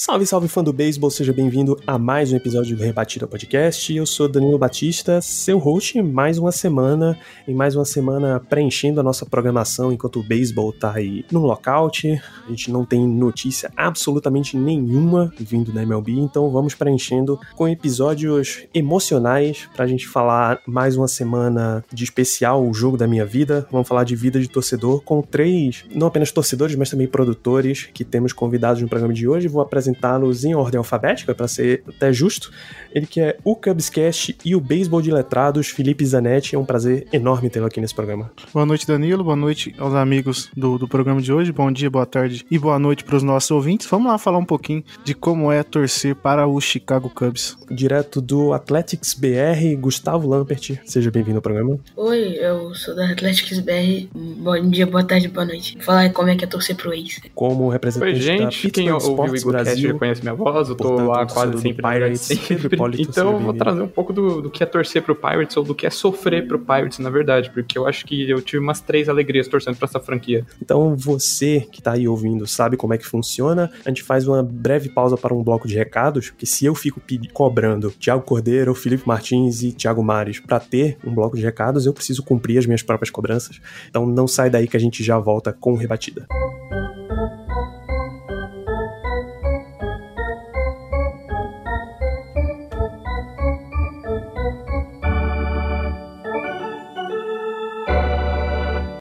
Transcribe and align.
Salve, 0.00 0.24
salve 0.26 0.46
fã 0.46 0.62
do 0.62 0.72
beisebol, 0.72 1.10
seja 1.10 1.32
bem-vindo 1.32 1.76
a 1.84 1.98
mais 1.98 2.32
um 2.32 2.36
episódio 2.36 2.76
do 2.76 2.84
Rebatida 2.84 3.26
Podcast. 3.26 3.92
Eu 3.92 4.06
sou 4.06 4.28
Danilo 4.28 4.56
Batista, 4.56 5.20
seu 5.20 5.58
host, 5.58 6.00
mais 6.00 6.38
uma 6.38 6.52
semana, 6.52 7.18
em 7.48 7.52
mais 7.52 7.74
uma 7.74 7.84
semana 7.84 8.38
preenchendo 8.38 9.00
a 9.00 9.02
nossa 9.02 9.26
programação 9.26 9.92
enquanto 9.92 10.20
o 10.20 10.22
beisebol 10.22 10.72
tá 10.72 10.92
aí 10.94 11.24
no 11.32 11.40
lockout. 11.40 12.08
A 12.46 12.48
gente 12.48 12.70
não 12.70 12.84
tem 12.84 13.04
notícia 13.08 13.72
absolutamente 13.76 14.56
nenhuma 14.56 15.32
vindo 15.36 15.72
da 15.72 15.82
MLB, 15.82 16.12
então 16.12 16.48
vamos 16.48 16.76
preenchendo 16.76 17.36
com 17.56 17.68
episódios 17.68 18.68
emocionais 18.72 19.68
pra 19.74 19.88
gente 19.88 20.06
falar 20.06 20.60
mais 20.64 20.96
uma 20.96 21.08
semana 21.08 21.84
de 21.92 22.04
especial, 22.04 22.64
o 22.64 22.72
jogo 22.72 22.96
da 22.96 23.08
minha 23.08 23.26
vida. 23.26 23.66
Vamos 23.68 23.88
falar 23.88 24.04
de 24.04 24.14
vida 24.14 24.38
de 24.38 24.48
torcedor 24.48 25.02
com 25.02 25.20
três, 25.22 25.84
não 25.92 26.06
apenas 26.06 26.30
torcedores, 26.30 26.76
mas 26.76 26.88
também 26.88 27.08
produtores 27.08 27.88
que 27.92 28.04
temos 28.04 28.32
convidados 28.32 28.80
no 28.80 28.88
programa 28.88 29.12
de 29.12 29.26
hoje. 29.26 29.48
Vou 29.48 29.60
apresentá-los 29.88 30.44
em 30.44 30.54
ordem 30.54 30.78
alfabética, 30.78 31.34
para 31.34 31.48
ser 31.48 31.82
até 31.88 32.12
justo. 32.12 32.50
Ele 32.92 33.06
que 33.06 33.20
é 33.20 33.36
o 33.44 33.54
Cubscast 33.54 34.36
e 34.44 34.54
o 34.54 34.60
Beisebol 34.60 35.02
de 35.02 35.10
Letrados, 35.10 35.68
Felipe 35.68 36.04
Zanetti. 36.04 36.54
É 36.54 36.58
um 36.58 36.64
prazer 36.64 37.06
enorme 37.12 37.50
tê-lo 37.50 37.66
aqui 37.66 37.80
nesse 37.80 37.94
programa. 37.94 38.30
Boa 38.52 38.64
noite, 38.64 38.86
Danilo. 38.86 39.22
Boa 39.22 39.36
noite 39.36 39.74
aos 39.78 39.94
amigos 39.94 40.50
do, 40.56 40.78
do 40.78 40.88
programa 40.88 41.20
de 41.20 41.32
hoje. 41.32 41.52
Bom 41.52 41.70
dia, 41.70 41.90
boa 41.90 42.06
tarde 42.06 42.46
e 42.50 42.58
boa 42.58 42.78
noite 42.78 43.04
para 43.04 43.16
os 43.16 43.22
nossos 43.22 43.50
ouvintes. 43.50 43.86
Vamos 43.90 44.10
lá 44.10 44.18
falar 44.18 44.38
um 44.38 44.44
pouquinho 44.44 44.82
de 45.04 45.14
como 45.14 45.52
é 45.52 45.62
torcer 45.62 46.14
para 46.14 46.46
o 46.46 46.60
Chicago 46.60 47.10
Cubs. 47.10 47.56
Direto 47.70 48.20
do 48.20 48.52
Athletics 48.52 49.14
BR, 49.14 49.76
Gustavo 49.78 50.26
Lampert. 50.26 50.78
Seja 50.84 51.10
bem-vindo 51.10 51.38
ao 51.38 51.42
programa. 51.42 51.78
Oi, 51.96 52.38
eu 52.40 52.74
sou 52.74 52.94
da 52.96 53.10
Athletics 53.10 53.60
BR. 53.60 54.08
Bom 54.14 54.70
dia, 54.70 54.86
boa 54.86 55.04
tarde, 55.04 55.28
boa 55.28 55.44
noite. 55.44 55.74
Vou 55.74 55.84
falar 55.84 56.10
como 56.10 56.30
é 56.30 56.36
que 56.36 56.44
é 56.44 56.48
torcer 56.48 56.74
pro 56.74 56.92
ex. 56.92 57.20
Como 57.34 57.66
Oi, 57.66 57.72
representante 57.72 58.20
gente. 58.20 58.66
da 58.66 58.70
Quem 58.70 58.86
Pittsburgh 58.86 59.18
ouviu 59.18 59.32
o 59.32 59.36
Sports 59.36 59.68
Eaglecast 59.68 59.68
Brasil. 59.68 59.77
Já 59.82 59.94
conhece 59.94 60.22
minha 60.22 60.34
voz. 60.34 60.68
Eu 60.68 60.74
tô 60.74 60.84
Portanto, 60.84 61.08
lá 61.08 61.26
quase 61.26 61.52
do 61.52 61.60
sempre. 61.60 61.82
Pirates, 61.82 62.30
Hipólito, 62.30 63.04
seja 63.04 63.10
Então 63.10 63.32
eu 63.32 63.38
vou 63.38 63.54
trazer 63.54 63.82
um 63.82 63.88
pouco 63.88 64.12
do, 64.12 64.42
do 64.42 64.50
que 64.50 64.62
é 64.62 64.66
torcer 64.66 65.02
pro 65.02 65.14
Pirates 65.14 65.56
ou 65.56 65.64
do 65.64 65.74
que 65.74 65.86
é 65.86 65.90
sofrer 65.90 66.46
pro 66.46 66.58
Pirates, 66.58 66.98
na 66.98 67.10
verdade. 67.10 67.50
Porque 67.50 67.78
eu 67.78 67.86
acho 67.86 68.04
que 68.04 68.28
eu 68.28 68.40
tive 68.40 68.62
umas 68.62 68.80
três 68.80 69.08
alegrias 69.08 69.48
torcendo 69.48 69.76
pra 69.76 69.86
essa 69.86 70.00
franquia. 70.00 70.44
Então 70.60 70.96
você 70.96 71.66
que 71.72 71.82
tá 71.82 71.92
aí 71.92 72.08
ouvindo 72.08 72.46
sabe 72.46 72.76
como 72.76 72.94
é 72.94 72.98
que 72.98 73.06
funciona. 73.06 73.70
A 73.84 73.88
gente 73.88 74.02
faz 74.02 74.26
uma 74.26 74.42
breve 74.42 74.88
pausa 74.88 75.16
para 75.16 75.34
um 75.34 75.42
bloco 75.42 75.68
de 75.68 75.74
recados, 75.74 76.30
porque 76.30 76.46
se 76.46 76.64
eu 76.64 76.74
fico 76.74 77.00
cobrando 77.32 77.90
Thiago 77.90 78.22
Cordeiro, 78.22 78.74
Felipe 78.74 79.06
Martins 79.06 79.62
e 79.62 79.72
Thiago 79.72 80.02
Mares 80.02 80.40
para 80.40 80.60
ter 80.60 80.98
um 81.04 81.14
bloco 81.14 81.36
de 81.36 81.42
recados, 81.42 81.86
eu 81.86 81.92
preciso 81.92 82.22
cumprir 82.22 82.58
as 82.58 82.66
minhas 82.66 82.82
próprias 82.82 83.10
cobranças. 83.10 83.60
Então 83.88 84.06
não 84.06 84.26
sai 84.26 84.50
daí 84.50 84.66
que 84.66 84.76
a 84.76 84.80
gente 84.80 85.02
já 85.02 85.18
volta 85.18 85.52
com 85.52 85.74
rebatida. 85.74 86.26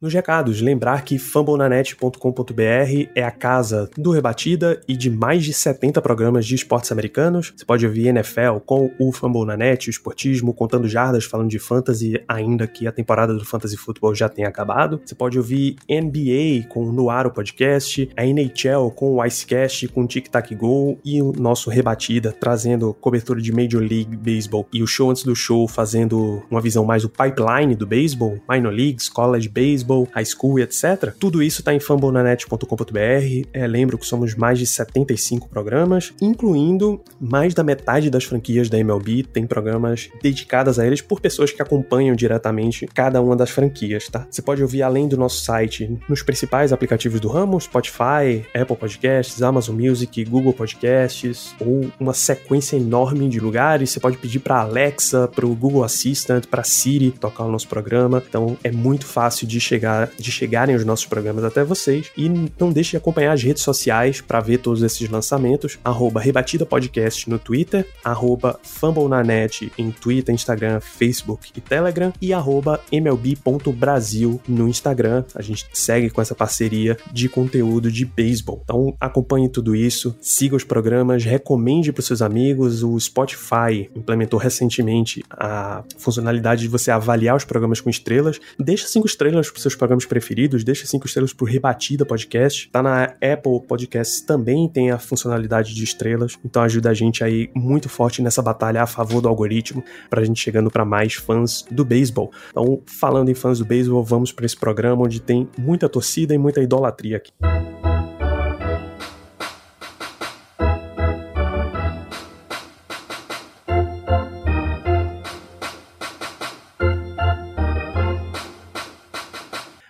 Nos 0.07 0.13
recados, 0.13 0.61
lembrar 0.61 1.03
que 1.03 1.19
fambonanet.com.br 1.19 3.09
é 3.13 3.23
a 3.23 3.29
casa 3.29 3.89
do 3.97 4.11
Rebatida 4.11 4.79
e 4.87 4.95
de 4.95 5.09
mais 5.09 5.43
de 5.43 5.51
70 5.51 6.01
programas 6.01 6.45
de 6.45 6.55
esportes 6.55 6.93
americanos. 6.93 7.51
Você 7.53 7.65
pode 7.65 7.85
ouvir 7.85 8.07
NFL 8.07 8.59
com 8.65 8.89
o 8.97 9.11
Fumble 9.11 9.45
na 9.45 9.57
Net, 9.57 9.89
o 9.89 9.91
esportismo, 9.91 10.53
contando 10.53 10.87
jardas, 10.87 11.25
falando 11.25 11.49
de 11.49 11.59
fantasy, 11.59 12.23
ainda 12.25 12.65
que 12.65 12.87
a 12.87 12.91
temporada 12.93 13.33
do 13.33 13.43
Fantasy 13.43 13.75
Football 13.75 14.15
já 14.15 14.29
tenha 14.29 14.47
acabado. 14.47 15.01
Você 15.05 15.13
pode 15.13 15.37
ouvir 15.37 15.75
NBA 15.89 16.69
com 16.69 16.85
o 16.85 16.93
Noar 16.93 17.27
o 17.27 17.31
podcast, 17.31 18.09
a 18.15 18.25
NHL 18.25 18.89
com 18.95 19.15
o 19.15 19.25
Icecast, 19.25 19.89
com 19.89 20.03
o 20.03 20.07
Tic 20.07 20.29
Tac 20.29 20.55
Go 20.55 20.97
e 21.03 21.21
o 21.21 21.33
nosso 21.33 21.69
Rebatida, 21.69 22.31
trazendo 22.31 22.93
cobertura 22.93 23.41
de 23.41 23.51
Major 23.51 23.81
League 23.81 24.15
Baseball 24.15 24.65
e 24.71 24.81
o 24.81 24.87
show 24.87 25.11
antes 25.11 25.23
do 25.23 25.35
show, 25.35 25.67
fazendo 25.67 26.41
uma 26.49 26.61
visão 26.61 26.85
mais 26.85 27.01
do 27.01 27.09
pipeline 27.09 27.75
do 27.75 27.85
beisebol, 27.85 28.39
minor 28.49 28.71
leagues, 28.71 29.09
college 29.09 29.49
baseball, 29.49 29.96
high 30.03 30.25
school 30.25 30.59
e 30.59 30.63
etc. 30.63 31.13
Tudo 31.19 31.41
isso 31.41 31.61
está 31.61 31.73
em 31.73 31.79
fambonanet.com.br. 31.79 33.47
É, 33.53 33.67
lembro 33.67 33.97
que 33.97 34.05
somos 34.05 34.35
mais 34.35 34.59
de 34.59 34.65
75 34.65 35.49
programas, 35.49 36.13
incluindo 36.21 37.01
mais 37.19 37.53
da 37.53 37.63
metade 37.63 38.09
das 38.09 38.23
franquias 38.23 38.69
da 38.69 38.77
MLB 38.77 39.23
tem 39.23 39.45
programas 39.45 40.09
dedicados 40.21 40.79
a 40.79 40.85
eles 40.85 41.01
por 41.01 41.19
pessoas 41.19 41.51
que 41.51 41.61
acompanham 41.61 42.15
diretamente 42.15 42.87
cada 42.93 43.21
uma 43.21 43.35
das 43.35 43.49
franquias, 43.49 44.07
tá? 44.07 44.27
Você 44.29 44.41
pode 44.41 44.61
ouvir 44.61 44.83
além 44.83 45.07
do 45.07 45.17
nosso 45.17 45.43
site 45.43 45.97
nos 46.07 46.21
principais 46.21 46.73
aplicativos 46.73 47.19
do 47.19 47.27
ramo, 47.27 47.59
Spotify, 47.59 48.45
Apple 48.53 48.75
Podcasts, 48.75 49.41
Amazon 49.41 49.75
Music, 49.75 50.23
Google 50.25 50.53
Podcasts, 50.53 51.55
ou 51.59 51.89
uma 51.99 52.13
sequência 52.13 52.75
enorme 52.75 53.29
de 53.29 53.39
lugares. 53.39 53.91
Você 53.91 53.99
pode 53.99 54.17
pedir 54.17 54.39
para 54.39 54.61
Alexa, 54.61 55.27
para 55.27 55.45
o 55.45 55.55
Google 55.55 55.83
Assistant, 55.83 56.45
para 56.45 56.63
Siri 56.63 57.11
tocar 57.11 57.45
o 57.45 57.51
nosso 57.51 57.67
programa. 57.67 58.23
Então 58.27 58.57
é 58.63 58.71
muito 58.71 59.05
fácil 59.05 59.47
de 59.47 59.59
chegar, 59.59 59.86
de 60.17 60.31
chegarem 60.31 60.75
os 60.75 60.85
nossos 60.85 61.05
programas 61.05 61.43
até 61.43 61.63
vocês. 61.63 62.11
E 62.17 62.29
não 62.59 62.71
deixe 62.71 62.91
de 62.91 62.97
acompanhar 62.97 63.33
as 63.33 63.43
redes 63.43 63.63
sociais 63.63 64.21
para 64.21 64.39
ver 64.39 64.59
todos 64.59 64.83
esses 64.83 65.09
lançamentos. 65.09 65.77
Arroba 65.83 66.19
Rebatida 66.19 66.65
Podcast 66.65 67.29
no 67.29 67.39
Twitter, 67.39 67.87
arroba 68.03 68.59
FumbleNanet 68.63 69.71
em 69.77 69.91
Twitter, 69.91 70.33
Instagram, 70.33 70.79
Facebook 70.79 71.51
e 71.55 71.61
Telegram 71.61 72.13
e 72.21 72.33
arroba 72.33 72.81
MLB.Brasil 72.91 74.41
no 74.47 74.67
Instagram. 74.67 75.23
A 75.35 75.41
gente 75.41 75.65
segue 75.73 76.09
com 76.09 76.21
essa 76.21 76.35
parceria 76.35 76.97
de 77.11 77.29
conteúdo 77.29 77.91
de 77.91 78.05
beisebol. 78.05 78.61
Então 78.63 78.95
acompanhe 78.99 79.49
tudo 79.49 79.75
isso, 79.75 80.15
siga 80.21 80.55
os 80.55 80.63
programas, 80.63 81.23
recomende 81.23 81.91
para 81.91 82.03
seus 82.03 82.21
amigos. 82.21 82.83
O 82.83 82.99
Spotify 82.99 83.89
implementou 83.95 84.39
recentemente 84.39 85.23
a 85.29 85.83
funcionalidade 85.97 86.61
de 86.61 86.67
você 86.67 86.91
avaliar 86.91 87.35
os 87.35 87.43
programas 87.43 87.81
com 87.81 87.89
estrelas. 87.89 88.39
Deixa 88.59 88.87
cinco 88.87 89.07
estrelas 89.07 89.49
para 89.49 89.61
seus 89.67 89.75
programas 89.75 90.05
preferidos, 90.05 90.63
deixa 90.63 90.85
cinco 90.85 91.05
estrelas 91.05 91.33
pro 91.33 91.45
Rebatida 91.45 92.05
Podcast. 92.05 92.69
Tá 92.69 92.81
na 92.81 93.03
Apple 93.03 93.61
Podcasts 93.67 94.21
também 94.21 94.67
tem 94.67 94.91
a 94.91 94.97
funcionalidade 94.97 95.73
de 95.73 95.83
estrelas, 95.83 96.37
então 96.43 96.61
ajuda 96.61 96.89
a 96.89 96.93
gente 96.93 97.23
aí 97.23 97.49
muito 97.53 97.89
forte 97.89 98.21
nessa 98.21 98.41
batalha 98.41 98.81
a 98.81 98.87
favor 98.87 99.21
do 99.21 99.27
algoritmo 99.27 99.83
pra 100.09 100.23
gente 100.23 100.39
chegando 100.39 100.71
para 100.71 100.85
mais 100.85 101.15
fãs 101.15 101.65
do 101.69 101.83
beisebol. 101.83 102.31
Então, 102.51 102.81
falando 102.85 103.29
em 103.29 103.33
fãs 103.33 103.59
do 103.59 103.65
beisebol, 103.65 104.03
vamos 104.03 104.31
para 104.31 104.45
esse 104.45 104.55
programa 104.55 105.03
onde 105.03 105.19
tem 105.19 105.47
muita 105.57 105.89
torcida 105.89 106.33
e 106.33 106.37
muita 106.37 106.61
idolatria 106.61 107.17
aqui. 107.17 107.31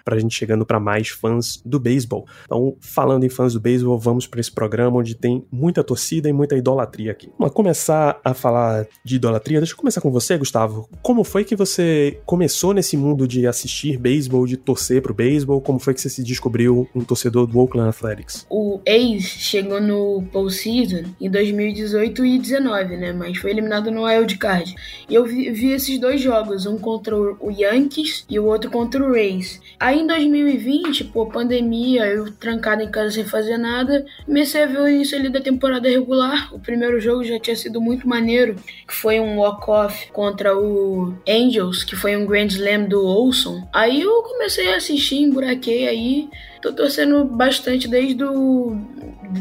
Pra 0.07 0.17
gente 0.17 0.33
chegando 0.33 0.65
para 0.65 0.79
mais 0.79 1.09
fãs 1.09 1.61
do 1.65 1.81
beisebol. 1.81 2.25
Então, 2.45 2.77
falando 2.79 3.25
em 3.25 3.29
fãs 3.29 3.53
do 3.53 3.59
beisebol, 3.59 3.99
vamos 3.99 4.25
para 4.25 4.39
esse 4.39 4.49
programa 4.49 4.99
onde 4.99 5.13
tem 5.13 5.45
muita 5.51 5.83
torcida 5.83 6.29
e 6.29 6.33
muita 6.33 6.55
idolatria 6.55 7.11
aqui. 7.11 7.29
Vamos 7.37 7.53
começar 7.53 8.21
a 8.23 8.33
falar 8.33 8.87
de 9.03 9.17
idolatria. 9.17 9.59
Deixa 9.59 9.73
eu 9.73 9.77
começar 9.77 9.99
com 9.99 10.09
você, 10.09 10.37
Gustavo. 10.37 10.87
Como 11.01 11.25
foi 11.25 11.43
que 11.43 11.57
você 11.57 12.21
começou 12.25 12.73
nesse 12.73 12.95
mundo 12.95 13.27
de 13.27 13.45
assistir 13.45 13.97
beisebol, 13.97 14.45
de 14.45 14.55
torcer 14.55 15.01
pro 15.01 15.13
beisebol? 15.13 15.59
Como 15.59 15.77
foi 15.77 15.93
que 15.93 15.99
você 15.99 16.09
se 16.09 16.23
descobriu 16.23 16.87
um 16.95 17.03
torcedor 17.03 17.45
do 17.45 17.59
Oakland 17.59 17.89
Athletics? 17.89 18.45
O 18.49 18.79
ex 18.85 19.23
chegou 19.23 19.81
no 19.81 20.23
postseason 20.31 21.03
em 21.19 21.29
2018 21.29 22.25
e 22.25 22.39
19, 22.39 22.95
né? 22.95 23.11
Mas 23.11 23.37
foi 23.37 23.51
eliminado 23.51 23.91
no 23.91 24.05
wild 24.05 24.37
card. 24.37 24.73
E 25.09 25.13
eu 25.13 25.25
vi, 25.25 25.51
vi 25.51 25.71
esses 25.71 25.99
dois 25.99 26.21
jogos, 26.21 26.65
um 26.65 26.77
contra 26.77 27.13
o 27.17 27.51
Yankees 27.51 28.25
e 28.29 28.39
o 28.39 28.45
outro 28.45 28.71
contra 28.71 29.03
o 29.03 29.11
Rays. 29.11 29.59
Aí 29.79 29.96
Em 29.97 30.05
2020, 30.05 31.05
pô, 31.05 31.25
pandemia, 31.25 32.05
eu 32.05 32.31
trancado 32.31 32.83
em 32.83 32.91
casa 32.91 33.09
sem 33.09 33.25
fazer 33.25 33.57
nada, 33.57 34.05
comecei 34.27 34.61
a 34.61 34.67
ver 34.67 34.79
o 34.79 34.87
início 34.87 35.17
ali 35.17 35.27
da 35.27 35.41
temporada 35.41 35.89
regular. 35.89 36.53
O 36.53 36.59
primeiro 36.59 36.99
jogo 36.99 37.23
já 37.23 37.39
tinha 37.39 37.55
sido 37.55 37.81
muito 37.81 38.07
maneiro, 38.07 38.57
que 38.87 38.93
foi 38.93 39.19
um 39.19 39.39
walk-off 39.39 40.11
contra 40.11 40.55
o 40.55 41.15
Angels, 41.27 41.83
que 41.83 41.95
foi 41.95 42.15
um 42.15 42.27
Grand 42.27 42.45
Slam 42.45 42.83
do 42.83 43.03
Olson. 43.03 43.67
Aí 43.73 44.01
eu 44.01 44.21
comecei 44.21 44.71
a 44.71 44.77
assistir, 44.77 45.17
emburaquei 45.17 45.87
aí. 45.87 46.29
Tô 46.61 46.71
torcendo 46.71 47.25
bastante 47.25 47.87
desde 47.87 48.23
o, 48.23 48.77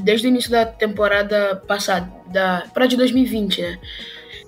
desde 0.02 0.26
o 0.26 0.30
início 0.30 0.50
da 0.50 0.64
temporada 0.64 1.62
passada, 1.68 2.10
da, 2.32 2.64
de 2.86 2.96
2020, 2.96 3.60
né? 3.60 3.78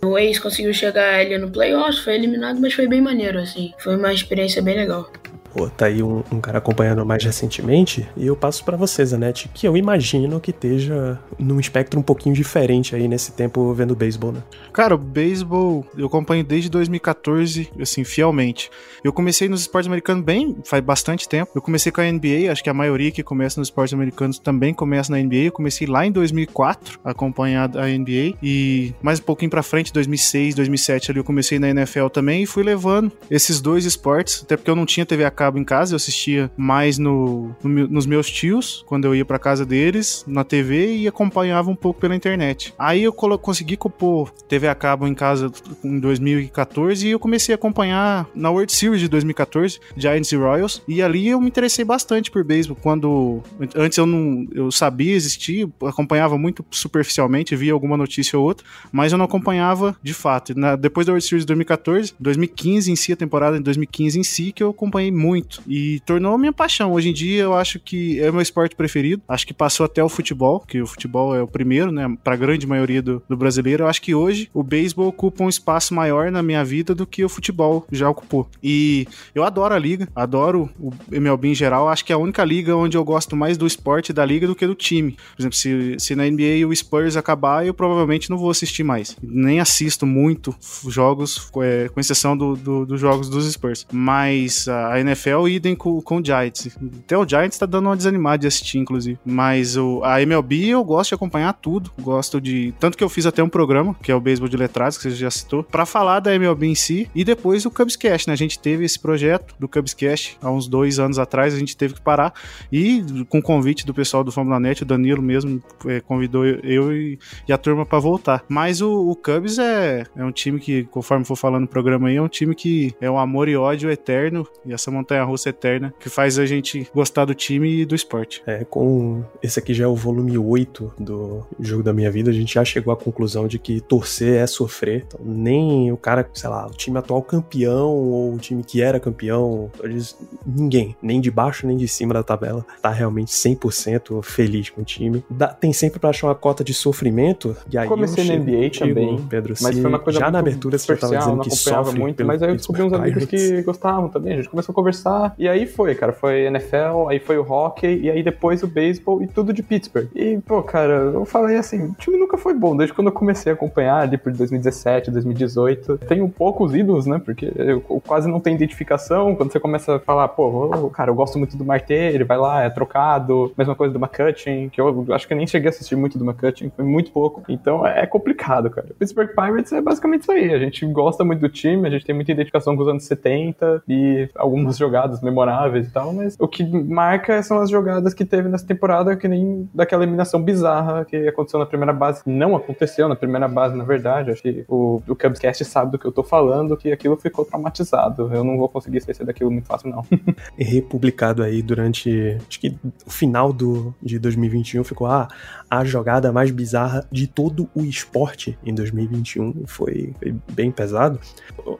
O 0.02 0.16
Ace 0.16 0.40
conseguiu 0.40 0.72
chegar 0.72 1.20
ali 1.20 1.36
no 1.36 1.50
playoffs, 1.50 1.98
foi 1.98 2.14
eliminado, 2.14 2.58
mas 2.60 2.72
foi 2.72 2.88
bem 2.88 3.02
maneiro, 3.02 3.38
assim. 3.38 3.74
Foi 3.78 3.94
uma 3.94 4.14
experiência 4.14 4.62
bem 4.62 4.74
legal. 4.74 5.12
Pô, 5.52 5.68
tá 5.68 5.86
aí 5.86 6.02
um, 6.02 6.22
um 6.30 6.40
cara 6.40 6.58
acompanhando 6.58 7.04
mais 7.04 7.24
recentemente, 7.24 8.06
e 8.16 8.26
eu 8.26 8.36
passo 8.36 8.64
para 8.64 8.76
vocês, 8.76 9.12
Anete, 9.12 9.50
que 9.52 9.66
eu 9.66 9.76
imagino 9.76 10.40
que 10.40 10.50
esteja 10.50 11.18
num 11.38 11.58
espectro 11.58 11.98
um 11.98 12.02
pouquinho 12.02 12.34
diferente 12.34 12.94
aí 12.94 13.08
nesse 13.08 13.32
tempo 13.32 13.72
vendo 13.72 13.94
beisebol, 13.94 14.32
né? 14.32 14.42
Cara, 14.72 14.94
o 14.94 14.98
beisebol 14.98 15.86
eu 15.96 16.06
acompanho 16.06 16.44
desde 16.44 16.68
2014, 16.68 17.70
assim, 17.80 18.04
fielmente. 18.04 18.70
Eu 19.02 19.12
comecei 19.12 19.48
nos 19.48 19.62
esportes 19.62 19.86
americanos 19.86 20.24
bem, 20.24 20.56
faz 20.64 20.82
bastante 20.82 21.28
tempo. 21.28 21.52
Eu 21.54 21.62
comecei 21.62 21.90
com 21.90 22.00
a 22.00 22.04
NBA, 22.04 22.50
acho 22.50 22.62
que 22.62 22.70
a 22.70 22.74
maioria 22.74 23.10
que 23.10 23.22
começa 23.22 23.60
nos 23.60 23.68
esportes 23.68 23.94
americanos 23.94 24.38
também 24.38 24.74
começa 24.74 25.10
na 25.10 25.18
NBA. 25.18 25.46
Eu 25.46 25.52
comecei 25.52 25.86
lá 25.86 26.06
em 26.06 26.12
2004 26.12 27.00
a 27.04 27.10
acompanhar 27.10 27.70
a 27.76 27.86
NBA 27.86 28.36
e 28.42 28.92
mais 29.02 29.20
um 29.20 29.22
pouquinho 29.22 29.50
para 29.50 29.62
frente, 29.62 29.92
2006, 29.92 30.54
2007 30.54 31.10
ali 31.10 31.20
eu 31.20 31.24
comecei 31.24 31.58
na 31.58 31.70
NFL 31.70 32.08
também 32.08 32.42
e 32.42 32.46
fui 32.46 32.62
levando 32.62 33.12
esses 33.30 33.60
dois 33.60 33.84
esportes, 33.84 34.42
até 34.42 34.56
porque 34.56 34.70
eu 34.70 34.76
não 34.76 34.86
tinha 34.86 35.06
TV 35.06 35.24
a 35.24 35.30
cabo 35.38 35.56
em 35.56 35.64
casa, 35.64 35.92
eu 35.92 35.96
assistia 35.96 36.50
mais 36.56 36.98
no, 36.98 37.54
no 37.62 37.86
nos 37.86 38.06
meus 38.06 38.28
tios, 38.28 38.82
quando 38.86 39.04
eu 39.04 39.14
ia 39.14 39.24
para 39.24 39.38
casa 39.38 39.64
deles, 39.64 40.24
na 40.26 40.42
TV 40.42 40.96
e 40.96 41.06
acompanhava 41.06 41.70
um 41.70 41.76
pouco 41.76 42.00
pela 42.00 42.16
internet. 42.16 42.74
Aí 42.76 43.04
eu 43.04 43.12
consegui 43.12 43.76
compor 43.76 44.32
TV 44.48 44.66
a 44.66 44.74
cabo 44.74 45.06
em 45.06 45.14
casa 45.14 45.50
em 45.84 46.00
2014 46.00 47.06
e 47.06 47.10
eu 47.12 47.20
comecei 47.20 47.54
a 47.54 47.56
acompanhar 47.56 48.28
na 48.34 48.50
World 48.50 48.72
Series 48.72 49.00
de 49.00 49.08
2014, 49.08 49.78
Giants 49.96 50.32
e 50.32 50.36
Royals, 50.36 50.82
e 50.88 51.00
ali 51.00 51.28
eu 51.28 51.40
me 51.40 51.46
interessei 51.46 51.84
bastante 51.84 52.30
por 52.32 52.42
beisebol, 52.42 52.76
quando 52.80 53.40
antes 53.76 53.96
eu 53.96 54.06
não 54.06 54.46
eu 54.52 54.72
sabia 54.72 55.14
existir, 55.14 55.68
acompanhava 55.86 56.36
muito 56.36 56.64
superficialmente, 56.70 57.54
via 57.54 57.72
alguma 57.72 57.96
notícia 57.96 58.36
ou 58.36 58.44
outra, 58.44 58.66
mas 58.90 59.12
eu 59.12 59.18
não 59.18 59.24
acompanhava 59.24 59.96
de 60.02 60.14
fato. 60.14 60.58
Na, 60.58 60.74
depois 60.74 61.06
da 61.06 61.12
World 61.12 61.24
Series 61.24 61.44
de 61.44 61.46
2014, 61.46 62.14
2015 62.18 62.90
em 62.90 62.96
si, 62.96 63.12
a 63.12 63.16
temporada 63.16 63.56
de 63.56 63.62
2015 63.62 64.18
em 64.18 64.24
si, 64.24 64.52
que 64.52 64.62
eu 64.62 64.70
acompanhei 64.70 65.12
muito 65.12 65.27
muito 65.28 65.62
e 65.66 66.00
tornou 66.00 66.38
minha 66.38 66.52
paixão. 66.52 66.92
Hoje 66.92 67.10
em 67.10 67.12
dia 67.12 67.42
eu 67.42 67.54
acho 67.54 67.78
que 67.78 68.20
é 68.20 68.30
o 68.30 68.32
meu 68.32 68.42
esporte 68.42 68.74
preferido. 68.74 69.22
Acho 69.28 69.46
que 69.46 69.54
passou 69.54 69.84
até 69.84 70.02
o 70.02 70.08
futebol, 70.08 70.60
que 70.60 70.80
o 70.80 70.86
futebol 70.86 71.34
é 71.34 71.42
o 71.42 71.46
primeiro, 71.46 71.92
né, 71.92 72.16
para 72.24 72.34
a 72.34 72.36
grande 72.36 72.66
maioria 72.66 73.02
do, 73.02 73.22
do, 73.28 73.36
brasileiro. 73.36 73.84
Eu 73.84 73.88
acho 73.88 74.00
que 74.00 74.14
hoje 74.14 74.48
o 74.54 74.62
beisebol 74.62 75.08
ocupa 75.08 75.44
um 75.44 75.48
espaço 75.48 75.94
maior 75.94 76.30
na 76.30 76.42
minha 76.42 76.64
vida 76.64 76.94
do 76.94 77.06
que 77.06 77.24
o 77.24 77.28
futebol 77.28 77.86
já 77.90 78.08
ocupou. 78.08 78.48
E 78.62 79.06
eu 79.34 79.44
adoro 79.44 79.74
a 79.74 79.78
liga, 79.78 80.08
adoro 80.14 80.70
o 80.78 80.92
MLB 81.10 81.48
em 81.48 81.54
geral. 81.54 81.88
Acho 81.88 82.04
que 82.04 82.12
é 82.12 82.14
a 82.14 82.18
única 82.18 82.44
liga 82.44 82.76
onde 82.76 82.96
eu 82.96 83.04
gosto 83.04 83.36
mais 83.36 83.56
do 83.56 83.66
esporte 83.66 84.12
da 84.12 84.24
liga 84.24 84.46
do 84.46 84.54
que 84.54 84.66
do 84.66 84.74
time. 84.74 85.12
Por 85.12 85.42
exemplo, 85.42 85.56
se, 85.56 85.96
se 85.98 86.14
na 86.14 86.24
NBA 86.24 86.66
o 86.66 86.74
Spurs 86.74 87.16
acabar, 87.16 87.66
eu 87.66 87.74
provavelmente 87.74 88.30
não 88.30 88.38
vou 88.38 88.50
assistir 88.50 88.82
mais. 88.82 89.16
Nem 89.22 89.60
assisto 89.60 90.06
muito 90.06 90.54
jogos, 90.86 91.50
é, 91.62 91.88
com 91.88 92.00
exceção 92.00 92.36
dos 92.36 92.58
do, 92.58 92.86
do 92.86 92.96
jogos 92.96 93.28
dos 93.28 93.50
Spurs. 93.50 93.86
Mas 93.92 94.68
a 94.68 95.00
NFL 95.00 95.17
NFL, 95.18 95.48
idem 95.48 95.74
com, 95.74 96.00
com 96.00 96.18
o 96.18 96.24
Giants. 96.24 96.76
Até 97.04 97.18
o 97.18 97.28
Giants 97.28 97.58
tá 97.58 97.66
dando 97.66 97.86
uma 97.86 97.96
desanimada 97.96 98.38
de 98.38 98.46
assistir, 98.46 98.78
inclusive. 98.78 99.18
Mas 99.24 99.76
o, 99.76 100.00
a 100.04 100.22
MLB 100.22 100.68
eu 100.68 100.84
gosto 100.84 101.10
de 101.10 101.14
acompanhar 101.16 101.52
tudo. 101.54 101.90
Gosto 102.00 102.40
de. 102.40 102.72
Tanto 102.78 102.96
que 102.96 103.02
eu 103.02 103.08
fiz 103.08 103.26
até 103.26 103.42
um 103.42 103.48
programa, 103.48 103.94
que 104.02 104.12
é 104.12 104.14
o 104.14 104.20
Beisebol 104.20 104.48
de 104.48 104.56
Letrados, 104.56 104.96
que 104.96 105.04
você 105.04 105.16
já 105.16 105.30
citou, 105.30 105.62
para 105.62 105.84
falar 105.84 106.20
da 106.20 106.34
MLB 106.34 106.66
em 106.66 106.74
si. 106.74 107.10
E 107.14 107.24
depois 107.24 107.66
o 107.66 107.70
Cubscast, 107.70 108.28
né? 108.28 108.34
A 108.34 108.36
gente 108.36 108.58
teve 108.58 108.84
esse 108.84 108.98
projeto 108.98 109.54
do 109.58 109.68
Cubscast 109.68 110.38
há 110.40 110.50
uns 110.50 110.68
dois 110.68 110.98
anos 110.98 111.18
atrás, 111.18 111.54
a 111.54 111.58
gente 111.58 111.76
teve 111.76 111.94
que 111.94 112.00
parar. 112.00 112.32
E 112.72 113.04
com 113.28 113.38
o 113.38 113.42
convite 113.42 113.84
do 113.84 113.92
pessoal 113.92 114.22
do 114.22 114.30
Fórmula 114.30 114.60
Net, 114.60 114.82
o 114.82 114.86
Danilo 114.86 115.22
mesmo 115.22 115.62
é, 115.86 116.00
convidou 116.00 116.46
eu 116.46 116.92
e, 116.92 117.18
e 117.46 117.52
a 117.52 117.58
turma 117.58 117.84
para 117.84 117.98
voltar. 117.98 118.44
Mas 118.48 118.80
o, 118.80 119.10
o 119.10 119.16
Cubs 119.16 119.58
é, 119.58 120.04
é 120.16 120.24
um 120.24 120.32
time 120.32 120.60
que, 120.60 120.84
conforme 120.84 121.24
for 121.24 121.36
falando 121.36 121.62
no 121.62 121.68
programa 121.68 122.08
aí, 122.08 122.16
é 122.16 122.22
um 122.22 122.28
time 122.28 122.54
que 122.54 122.94
é 123.00 123.10
um 123.10 123.18
amor 123.18 123.48
e 123.48 123.56
ódio 123.56 123.90
eterno. 123.90 124.46
E 124.64 124.72
essa 124.72 124.90
montanha 125.08 125.18
montanha 125.18 125.24
russa 125.24 125.48
eterna 125.48 125.94
que 125.98 126.10
faz 126.10 126.38
a 126.38 126.44
gente 126.44 126.88
gostar 126.94 127.24
do 127.24 127.34
time 127.34 127.80
e 127.80 127.86
do 127.86 127.94
esporte. 127.94 128.42
É, 128.46 128.64
com 128.64 129.24
esse 129.42 129.58
aqui 129.58 129.72
já 129.72 129.84
é 129.84 129.86
o 129.86 129.94
volume 129.94 130.36
8 130.36 130.94
do 130.98 131.46
jogo 131.58 131.82
da 131.82 131.92
minha 131.92 132.10
vida, 132.10 132.30
a 132.30 132.34
gente 132.34 132.54
já 132.54 132.64
chegou 132.64 132.92
à 132.92 132.96
conclusão 132.96 133.48
de 133.48 133.58
que 133.58 133.80
torcer 133.80 134.42
é 134.42 134.46
sofrer. 134.46 135.04
Então, 135.06 135.20
nem 135.24 135.90
o 135.90 135.96
cara, 135.96 136.28
sei 136.34 136.50
lá, 136.50 136.66
o 136.66 136.70
time 136.70 136.98
atual 136.98 137.22
campeão 137.22 137.88
ou 137.88 138.34
o 138.34 138.38
time 138.38 138.62
que 138.62 138.82
era 138.82 139.00
campeão, 139.00 139.70
eles, 139.82 140.16
ninguém, 140.44 140.94
nem 141.00 141.20
de 141.20 141.30
baixo 141.30 141.66
nem 141.66 141.76
de 141.76 141.88
cima 141.88 142.12
da 142.12 142.22
tabela, 142.22 142.64
tá 142.82 142.90
realmente 142.90 143.32
100% 143.32 144.22
feliz 144.22 144.70
com 144.70 144.82
o 144.82 144.84
time. 144.84 145.24
Dá, 145.30 145.48
tem 145.48 145.72
sempre 145.72 145.98
pra 145.98 146.10
achar 146.10 146.26
uma 146.26 146.34
cota 146.34 146.62
de 146.62 146.74
sofrimento. 146.74 147.56
E 147.70 147.78
aí 147.78 147.88
Comecei 147.88 148.24
na 148.24 148.36
NBA 148.36 148.64
contigo, 148.64 148.88
também, 148.88 149.26
Pedro, 149.28 149.54
mas 149.60 149.78
foi 149.78 149.88
uma 149.88 149.98
coisa 149.98 150.18
já 150.18 150.30
na 150.30 150.38
abertura 150.38 150.76
você 150.76 150.96
tava 150.96 151.16
dizendo 151.16 151.40
que 151.40 151.50
sofre 151.50 151.98
muito, 151.98 152.24
mas 152.24 152.42
aí 152.42 152.50
eu 152.50 152.56
descobri 152.56 152.82
uns 152.82 152.92
amigos 152.92 153.24
que 153.24 153.62
gostavam 153.62 154.08
também, 154.08 154.34
a 154.34 154.36
gente 154.36 154.48
começou 154.48 154.72
a 154.72 154.74
conversar 154.74 154.97
começar. 154.98 155.34
E 155.38 155.48
aí 155.48 155.66
foi, 155.66 155.94
cara. 155.94 156.12
Foi 156.12 156.40
NFL, 156.46 157.08
aí 157.08 157.18
foi 157.18 157.38
o 157.38 157.42
hockey, 157.42 158.00
e 158.02 158.10
aí 158.10 158.22
depois 158.22 158.62
o 158.62 158.66
beisebol 158.66 159.22
e 159.22 159.26
tudo 159.26 159.52
de 159.52 159.62
Pittsburgh. 159.62 160.08
E, 160.14 160.38
pô, 160.38 160.62
cara, 160.62 160.94
eu 161.14 161.24
falei 161.24 161.56
assim: 161.56 161.86
o 161.86 161.94
time 161.94 162.16
nunca 162.16 162.36
foi 162.36 162.54
bom, 162.54 162.76
desde 162.76 162.94
quando 162.94 163.08
eu 163.08 163.12
comecei 163.12 163.52
a 163.52 163.54
acompanhar 163.54 164.00
ali 164.02 164.18
por 164.18 164.32
2017, 164.32 165.10
2018. 165.10 165.98
Tenho 165.98 166.28
poucos 166.28 166.74
ídolos, 166.74 167.06
né? 167.06 167.20
Porque 167.24 167.52
eu 167.56 167.80
quase 168.06 168.28
não 168.28 168.40
tenho 168.40 168.56
identificação. 168.56 169.34
Quando 169.34 169.52
você 169.52 169.60
começa 169.60 169.96
a 169.96 170.00
falar, 170.00 170.28
pô, 170.28 170.90
cara, 170.90 171.10
eu 171.10 171.14
gosto 171.14 171.38
muito 171.38 171.56
do 171.56 171.64
Marte, 171.64 171.92
ele 171.92 172.24
vai 172.24 172.38
lá, 172.38 172.64
é 172.64 172.70
trocado. 172.70 173.52
Mesma 173.56 173.74
coisa 173.74 173.92
do 173.92 173.98
McCutcheon, 173.98 174.68
que 174.70 174.80
eu 174.80 175.06
acho 175.10 175.26
que 175.26 175.32
eu 175.32 175.38
nem 175.38 175.46
cheguei 175.46 175.68
a 175.68 175.70
assistir 175.70 175.96
muito 175.96 176.18
do 176.18 176.24
McCutcheon, 176.24 176.70
foi 176.74 176.84
muito 176.84 177.10
pouco. 177.10 177.42
Então 177.48 177.86
é 177.86 178.06
complicado, 178.06 178.70
cara. 178.70 178.88
Pittsburgh 178.98 179.30
Pirates 179.34 179.72
é 179.72 179.80
basicamente 179.80 180.22
isso 180.22 180.32
aí. 180.32 180.52
A 180.52 180.58
gente 180.58 180.84
gosta 180.86 181.24
muito 181.24 181.40
do 181.40 181.48
time, 181.48 181.86
a 181.86 181.90
gente 181.90 182.04
tem 182.04 182.14
muita 182.14 182.32
identificação 182.32 182.76
com 182.76 182.82
os 182.82 182.88
anos 182.88 183.04
70 183.04 183.82
e 183.88 184.28
algumas 184.34 184.76
jogadas 184.76 184.87
jogadas 184.88 185.20
memoráveis 185.20 185.86
e 185.86 185.90
tal, 185.90 186.12
mas 186.12 186.34
o 186.38 186.48
que 186.48 186.64
marca 186.64 187.42
são 187.42 187.60
as 187.60 187.68
jogadas 187.68 188.14
que 188.14 188.24
teve 188.24 188.48
nessa 188.48 188.66
temporada, 188.66 189.16
que 189.16 189.28
nem 189.28 189.68
daquela 189.74 190.02
eliminação 190.02 190.42
bizarra 190.42 191.04
que 191.04 191.28
aconteceu 191.28 191.60
na 191.60 191.66
primeira 191.66 191.92
base. 191.92 192.22
Não 192.26 192.56
aconteceu 192.56 193.06
na 193.08 193.14
primeira 193.14 193.46
base, 193.46 193.76
na 193.76 193.84
verdade. 193.84 194.30
Acho 194.30 194.42
que 194.42 194.64
o, 194.66 195.00
o 195.06 195.14
Cubscast 195.14 195.64
sabe 195.64 195.92
do 195.92 195.98
que 195.98 196.06
eu 196.06 196.12
tô 196.12 196.22
falando, 196.22 196.76
que 196.76 196.90
aquilo 196.90 197.16
ficou 197.16 197.44
traumatizado. 197.44 198.30
Eu 198.32 198.42
não 198.42 198.56
vou 198.56 198.68
conseguir 198.68 198.98
esquecer 198.98 199.24
daquilo 199.26 199.50
muito 199.50 199.66
fácil, 199.66 199.90
não. 199.90 200.04
Republicado 200.56 201.42
aí 201.42 201.62
durante. 201.62 202.38
Acho 202.48 202.60
que 202.60 202.76
o 203.06 203.10
final 203.10 203.52
do, 203.52 203.94
de 204.02 204.18
2021 204.18 204.82
ficou 204.84 205.06
ah, 205.06 205.28
a 205.70 205.84
jogada 205.84 206.32
mais 206.32 206.50
bizarra 206.50 207.06
de 207.12 207.26
todo 207.26 207.68
o 207.74 207.82
esporte 207.82 208.58
em 208.64 208.74
2021. 208.74 209.66
Foi, 209.66 210.14
foi 210.18 210.34
bem 210.52 210.70
pesado. 210.70 211.20